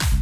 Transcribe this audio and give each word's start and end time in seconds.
Ja, 0.00 0.21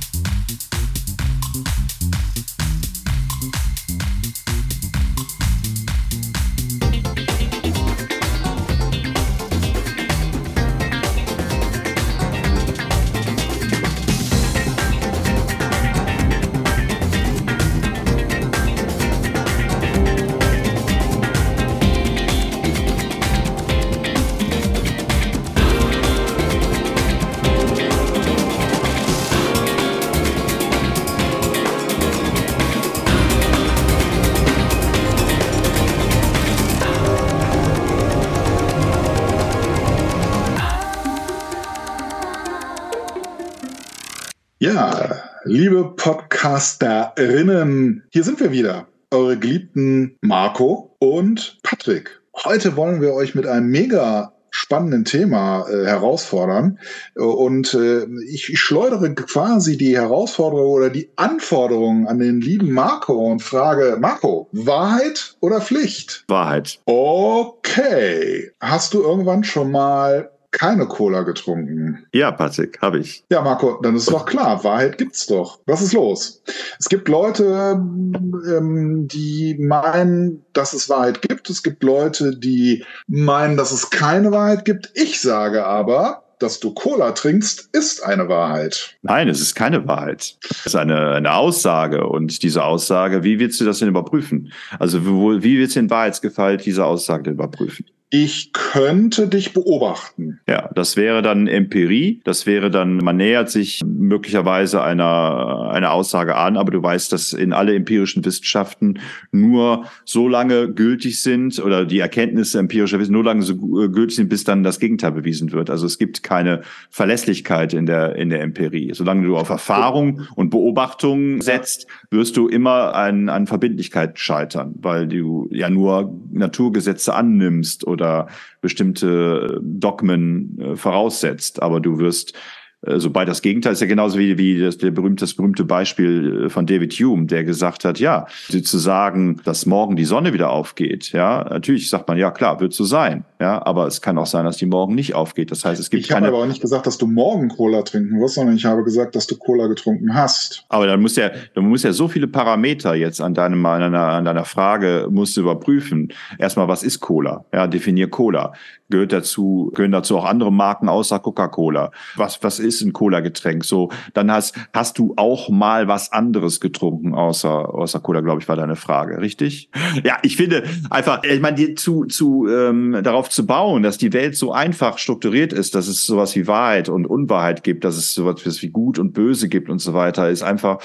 liebe 45.50 45.92
Podcasterinnen, 45.96 48.04
hier 48.12 48.22
sind 48.22 48.38
wir 48.38 48.52
wieder. 48.52 48.86
Eure 49.10 49.36
geliebten 49.36 50.16
Marco 50.20 50.94
und 51.00 51.58
Patrick. 51.64 52.20
Heute 52.44 52.76
wollen 52.76 53.00
wir 53.00 53.14
euch 53.14 53.34
mit 53.34 53.48
einem 53.48 53.66
mega 53.66 54.32
spannenden 54.50 55.04
Thema 55.04 55.68
äh, 55.68 55.86
herausfordern. 55.86 56.78
Und 57.16 57.74
äh, 57.74 58.04
ich, 58.28 58.48
ich 58.48 58.60
schleudere 58.60 59.12
quasi 59.16 59.76
die 59.76 59.96
Herausforderung 59.96 60.70
oder 60.70 60.88
die 60.88 61.10
Anforderungen 61.16 62.06
an 62.06 62.20
den 62.20 62.40
lieben 62.40 62.70
Marco 62.70 63.14
und 63.14 63.42
frage, 63.42 63.96
Marco, 64.00 64.48
Wahrheit 64.52 65.34
oder 65.40 65.60
Pflicht? 65.60 66.26
Wahrheit. 66.28 66.78
Okay. 66.84 68.52
Hast 68.60 68.94
du 68.94 69.02
irgendwann 69.02 69.42
schon 69.42 69.72
mal 69.72 70.30
keine 70.50 70.86
Cola 70.86 71.22
getrunken. 71.22 72.06
Ja, 72.12 72.32
Patrick, 72.32 72.80
habe 72.80 72.98
ich. 72.98 73.24
Ja, 73.30 73.40
Marco, 73.40 73.80
dann 73.82 73.96
ist 73.96 74.10
doch 74.10 74.26
klar, 74.26 74.62
Wahrheit 74.64 74.98
gibt's 74.98 75.26
doch. 75.26 75.60
Was 75.66 75.82
ist 75.82 75.92
los? 75.92 76.42
Es 76.78 76.88
gibt 76.88 77.08
Leute, 77.08 77.74
ähm, 77.74 79.06
die 79.08 79.56
meinen, 79.60 80.44
dass 80.52 80.72
es 80.72 80.88
Wahrheit 80.88 81.22
gibt. 81.22 81.50
Es 81.50 81.62
gibt 81.62 81.82
Leute, 81.82 82.36
die 82.36 82.84
meinen, 83.06 83.56
dass 83.56 83.72
es 83.72 83.90
keine 83.90 84.32
Wahrheit 84.32 84.64
gibt. 84.64 84.90
Ich 84.94 85.20
sage 85.20 85.64
aber, 85.64 86.24
dass 86.40 86.58
du 86.58 86.72
Cola 86.72 87.12
trinkst, 87.12 87.68
ist 87.72 88.02
eine 88.02 88.28
Wahrheit. 88.28 88.96
Nein, 89.02 89.28
es 89.28 89.40
ist 89.40 89.54
keine 89.54 89.86
Wahrheit. 89.86 90.36
Es 90.50 90.66
ist 90.66 90.74
eine, 90.74 91.12
eine 91.12 91.34
Aussage. 91.34 92.06
Und 92.06 92.42
diese 92.42 92.64
Aussage, 92.64 93.22
wie 93.22 93.38
willst 93.38 93.60
du 93.60 93.64
das 93.64 93.78
denn 93.78 93.88
überprüfen? 93.88 94.52
Also 94.78 95.04
wie, 95.04 95.42
wie 95.42 95.58
willst 95.58 95.76
du 95.76 95.80
den 95.80 95.90
Wahrheitsgehalt 95.90 96.64
dieser 96.64 96.86
Aussage 96.86 97.24
denn 97.24 97.34
überprüfen? 97.34 97.86
Ich 98.12 98.52
könnte 98.52 99.28
dich 99.28 99.52
beobachten. 99.52 100.40
Ja, 100.48 100.68
das 100.74 100.96
wäre 100.96 101.22
dann 101.22 101.46
Empirie. 101.46 102.20
Das 102.24 102.44
wäre 102.44 102.68
dann, 102.68 102.96
man 102.96 103.16
nähert 103.16 103.50
sich 103.50 103.82
möglicherweise 103.86 104.82
einer, 104.82 105.70
einer 105.70 105.92
Aussage 105.92 106.34
an, 106.34 106.56
aber 106.56 106.72
du 106.72 106.82
weißt, 106.82 107.12
dass 107.12 107.32
in 107.32 107.52
alle 107.52 107.72
empirischen 107.72 108.24
Wissenschaften 108.24 108.98
nur 109.30 109.84
so 110.04 110.26
lange 110.26 110.72
gültig 110.72 111.22
sind 111.22 111.60
oder 111.60 111.84
die 111.84 112.00
Erkenntnisse 112.00 112.58
empirischer 112.58 112.98
Wissen 112.98 113.12
nur 113.12 113.22
lange 113.22 113.42
so 113.42 113.56
gültig 113.56 114.16
sind, 114.16 114.28
bis 114.28 114.42
dann 114.42 114.64
das 114.64 114.80
Gegenteil 114.80 115.12
bewiesen 115.12 115.52
wird. 115.52 115.70
Also 115.70 115.86
es 115.86 115.96
gibt 115.96 116.24
keine 116.24 116.62
Verlässlichkeit 116.90 117.72
in 117.74 117.86
der, 117.86 118.16
in 118.16 118.28
der 118.28 118.40
Empirie. 118.40 118.90
Solange 118.92 119.24
du 119.24 119.36
auf 119.36 119.50
Erfahrung 119.50 120.22
und 120.34 120.50
Beobachtung 120.50 121.42
setzt, 121.42 121.86
wirst 122.10 122.36
du 122.36 122.48
immer 122.48 122.92
an, 122.96 123.28
an 123.28 123.46
Verbindlichkeit 123.46 124.18
scheitern, 124.18 124.74
weil 124.80 125.06
du 125.06 125.48
ja 125.52 125.70
nur 125.70 126.12
Naturgesetze 126.32 127.14
annimmst 127.14 127.86
oder 127.86 127.99
oder 128.00 128.28
bestimmte 128.60 129.60
Dogmen 129.62 130.58
äh, 130.58 130.76
voraussetzt. 130.76 131.62
Aber 131.62 131.80
du 131.80 131.98
wirst 131.98 132.34
sobald 132.82 133.28
das 133.28 133.42
Gegenteil 133.42 133.74
ist 133.74 133.80
ja 133.80 133.86
genauso 133.86 134.18
wie, 134.18 134.38
wie 134.38 134.58
das, 134.58 134.78
der 134.78 134.90
berühmte, 134.90 135.24
das 135.24 135.34
berühmte 135.34 135.64
Beispiel 135.64 136.44
äh, 136.46 136.48
von 136.48 136.66
David 136.66 136.94
Hume, 136.94 137.26
der 137.26 137.44
gesagt 137.44 137.84
hat, 137.84 138.00
ja, 138.00 138.26
zu 138.48 138.78
sagen, 138.78 139.40
dass 139.44 139.66
morgen 139.66 139.96
die 139.96 140.04
Sonne 140.04 140.32
wieder 140.32 140.50
aufgeht, 140.50 141.12
ja, 141.12 141.44
natürlich 141.44 141.90
sagt 141.90 142.08
man, 142.08 142.16
ja 142.16 142.30
klar, 142.30 142.60
wird 142.60 142.72
so 142.72 142.84
sein, 142.84 143.24
ja, 143.38 143.64
aber 143.64 143.86
es 143.86 144.00
kann 144.00 144.16
auch 144.18 144.26
sein, 144.26 144.44
dass 144.44 144.56
die 144.56 144.66
morgen 144.66 144.94
nicht 144.94 145.14
aufgeht. 145.14 145.50
Das 145.50 145.64
heißt, 145.64 145.80
es 145.80 145.90
gibt 145.90 146.04
ich 146.04 146.08
keine. 146.08 146.26
Ich 146.26 146.26
habe 146.28 146.36
aber 146.36 146.44
auch 146.44 146.48
nicht 146.48 146.62
gesagt, 146.62 146.86
dass 146.86 146.96
du 146.96 147.06
morgen 147.06 147.48
Cola 147.48 147.82
trinken 147.82 148.18
wirst, 148.20 148.34
sondern 148.36 148.56
ich 148.56 148.64
habe 148.64 148.82
gesagt, 148.82 149.14
dass 149.14 149.26
du 149.26 149.36
Cola 149.36 149.66
getrunken 149.66 150.14
hast. 150.14 150.64
Aber 150.68 150.86
dann 150.86 151.00
muss 151.00 151.16
ja, 151.16 151.30
dann 151.54 151.68
muss 151.68 151.82
ja 151.82 151.92
so 151.92 152.08
viele 152.08 152.28
Parameter 152.28 152.94
jetzt 152.94 153.20
an 153.20 153.34
deinem, 153.34 153.64
an 153.66 153.80
deiner, 153.80 154.08
an 154.08 154.24
deiner 154.24 154.44
Frage 154.44 155.08
musst 155.10 155.36
du 155.36 155.42
überprüfen. 155.42 156.12
Erstmal, 156.38 156.68
was 156.68 156.82
ist 156.82 157.00
Cola? 157.00 157.44
Ja, 157.52 157.66
definier 157.66 158.08
Cola. 158.08 158.52
Gehört 158.90 159.12
dazu, 159.12 159.70
gehören 159.74 159.92
dazu 159.92 160.18
auch 160.18 160.24
andere 160.24 160.52
Marken 160.52 160.88
außer 160.88 161.18
Coca-Cola? 161.18 161.92
Was, 162.16 162.42
was 162.42 162.58
ist 162.58 162.82
ein 162.82 162.92
Cola-Getränk. 162.92 163.64
So, 163.64 163.90
dann 164.14 164.30
hast, 164.30 164.56
hast 164.72 164.98
du 164.98 165.14
auch 165.16 165.48
mal 165.48 165.88
was 165.88 166.12
anderes 166.12 166.60
getrunken, 166.60 167.14
außer, 167.14 167.72
außer 167.74 168.00
Cola, 168.00 168.20
glaube 168.20 168.40
ich, 168.40 168.48
war 168.48 168.56
deine 168.56 168.76
Frage, 168.76 169.20
richtig? 169.20 169.70
Ja, 170.04 170.18
ich 170.22 170.36
finde 170.36 170.64
einfach, 170.90 171.22
ich 171.24 171.40
meine, 171.40 171.74
zu, 171.74 172.04
zu, 172.04 172.48
ähm, 172.48 172.98
darauf 173.02 173.28
zu 173.28 173.46
bauen, 173.46 173.82
dass 173.82 173.98
die 173.98 174.12
Welt 174.12 174.36
so 174.36 174.52
einfach 174.52 174.98
strukturiert 174.98 175.52
ist, 175.52 175.74
dass 175.74 175.88
es 175.88 176.04
sowas 176.04 176.34
wie 176.36 176.46
Wahrheit 176.46 176.88
und 176.88 177.06
Unwahrheit 177.06 177.62
gibt, 177.64 177.84
dass 177.84 177.96
es 177.96 178.14
sowas 178.14 178.62
wie 178.62 178.70
gut 178.70 178.98
und 178.98 179.12
böse 179.12 179.48
gibt 179.48 179.68
und 179.68 179.78
so 179.78 179.94
weiter, 179.94 180.30
ist 180.30 180.42
einfach 180.42 180.80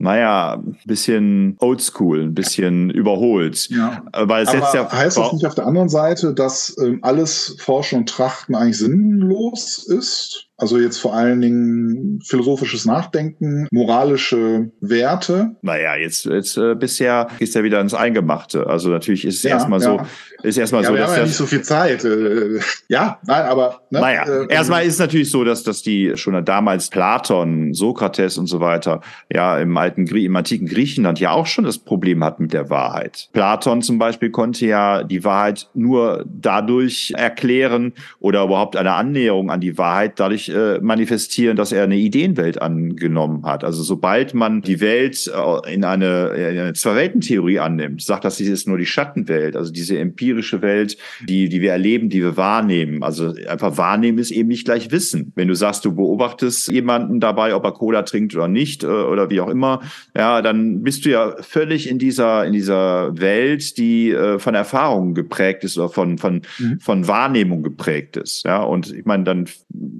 naja, 0.00 0.54
ein 0.54 0.78
bisschen 0.86 1.56
oldschool, 1.58 2.22
ein 2.22 2.34
bisschen 2.34 2.88
überholt. 2.88 3.68
Ja. 3.68 4.02
Weil 4.12 4.44
es 4.44 4.52
jetzt 4.52 4.72
ja 4.72 4.90
heißt 4.90 5.18
das 5.18 5.32
nicht 5.34 5.44
auf 5.44 5.54
der 5.54 5.66
anderen 5.66 5.90
Seite, 5.90 6.32
dass 6.32 6.74
ähm, 6.82 7.00
alles 7.02 7.56
Forschen 7.58 8.00
und 8.00 8.08
Trachten 8.08 8.54
eigentlich 8.54 8.78
sinnlos 8.78 9.86
ist? 9.86 10.49
Also 10.60 10.78
jetzt 10.78 10.98
vor 10.98 11.14
allen 11.14 11.40
Dingen 11.40 12.20
philosophisches 12.22 12.84
Nachdenken, 12.84 13.66
moralische 13.70 14.70
Werte. 14.82 15.56
Naja, 15.62 15.96
jetzt, 15.96 16.26
jetzt 16.26 16.58
äh, 16.58 16.74
bisher 16.74 17.28
ist 17.38 17.54
ja 17.54 17.64
wieder 17.64 17.80
ins 17.80 17.94
Eingemachte. 17.94 18.66
Also 18.66 18.90
natürlich 18.90 19.24
ist 19.24 19.36
es 19.36 19.42
ja, 19.44 19.52
erstmal 19.52 19.80
ja. 19.80 19.86
so, 19.86 20.46
ist 20.46 20.58
erstmal 20.58 20.82
ja, 20.82 20.88
so, 20.88 20.94
wir 20.94 21.00
dass 21.00 21.10
haben 21.12 21.16
ja 21.16 21.24
nicht 21.24 21.36
so 21.36 21.46
viel 21.46 21.62
Zeit. 21.62 22.04
Äh, 22.04 22.60
ja, 22.88 23.18
nein, 23.26 23.42
aber. 23.46 23.80
Ne, 23.88 24.00
naja, 24.00 24.24
äh, 24.24 24.52
erstmal 24.52 24.84
ist 24.84 24.94
es 24.94 24.98
natürlich 24.98 25.30
so, 25.30 25.44
dass, 25.44 25.62
dass 25.62 25.82
die 25.82 26.12
schon 26.16 26.44
damals 26.44 26.90
Platon, 26.90 27.72
Sokrates 27.72 28.36
und 28.36 28.46
so 28.46 28.60
weiter, 28.60 29.00
ja, 29.32 29.58
im 29.58 29.74
alten 29.78 30.06
im 30.06 30.36
antiken 30.36 30.68
Griechenland 30.68 31.20
ja 31.20 31.30
auch 31.30 31.46
schon 31.46 31.64
das 31.64 31.78
Problem 31.78 32.22
hat 32.22 32.38
mit 32.38 32.52
der 32.52 32.68
Wahrheit. 32.68 33.30
Platon 33.32 33.80
zum 33.80 33.98
Beispiel 33.98 34.30
konnte 34.30 34.66
ja 34.66 35.04
die 35.04 35.24
Wahrheit 35.24 35.70
nur 35.72 36.26
dadurch 36.26 37.14
erklären 37.16 37.94
oder 38.18 38.44
überhaupt 38.44 38.76
eine 38.76 38.92
Annäherung 38.92 39.50
an 39.50 39.60
die 39.60 39.78
Wahrheit 39.78 40.20
dadurch 40.20 40.49
äh, 40.50 40.80
manifestieren, 40.80 41.56
dass 41.56 41.72
er 41.72 41.84
eine 41.84 41.96
Ideenwelt 41.96 42.60
angenommen 42.60 43.44
hat. 43.44 43.64
Also 43.64 43.82
sobald 43.82 44.34
man 44.34 44.62
die 44.62 44.80
Welt 44.80 45.30
äh, 45.34 45.74
in 45.74 45.84
eine, 45.84 46.28
in 46.28 46.58
eine 46.58 46.72
Zwei-Welten-Theorie 46.72 47.58
annimmt, 47.58 48.02
sagt, 48.02 48.24
dass 48.24 48.36
sie 48.36 48.44
ist 48.44 48.68
nur 48.68 48.78
die 48.78 48.86
Schattenwelt, 48.86 49.56
also 49.56 49.72
diese 49.72 49.98
empirische 49.98 50.62
Welt, 50.62 50.96
die, 51.26 51.48
die 51.48 51.60
wir 51.60 51.72
erleben, 51.72 52.08
die 52.08 52.20
wir 52.20 52.36
wahrnehmen. 52.36 53.02
Also 53.02 53.34
einfach 53.48 53.76
wahrnehmen 53.76 54.18
ist 54.18 54.30
eben 54.30 54.48
nicht 54.48 54.64
gleich 54.64 54.90
Wissen. 54.90 55.32
Wenn 55.36 55.48
du 55.48 55.54
sagst, 55.54 55.84
du 55.84 55.94
beobachtest 55.94 56.70
jemanden 56.70 57.20
dabei, 57.20 57.54
ob 57.54 57.64
er 57.64 57.72
Cola 57.72 58.02
trinkt 58.02 58.34
oder 58.34 58.48
nicht 58.48 58.82
äh, 58.82 58.86
oder 58.86 59.30
wie 59.30 59.40
auch 59.40 59.48
immer, 59.48 59.80
ja, 60.16 60.42
dann 60.42 60.82
bist 60.82 61.04
du 61.04 61.10
ja 61.10 61.36
völlig 61.40 61.88
in 61.88 61.98
dieser, 61.98 62.44
in 62.44 62.52
dieser 62.52 63.18
Welt, 63.18 63.78
die 63.78 64.10
äh, 64.10 64.38
von 64.38 64.54
Erfahrungen 64.54 65.14
geprägt 65.14 65.64
ist 65.64 65.78
oder 65.78 65.88
von, 65.88 66.18
von, 66.18 66.42
mhm. 66.58 66.80
von 66.80 67.06
Wahrnehmung 67.06 67.62
geprägt 67.62 68.16
ist. 68.16 68.44
Ja, 68.44 68.62
und 68.62 68.92
ich 68.92 69.04
meine, 69.04 69.24
dann, 69.24 69.46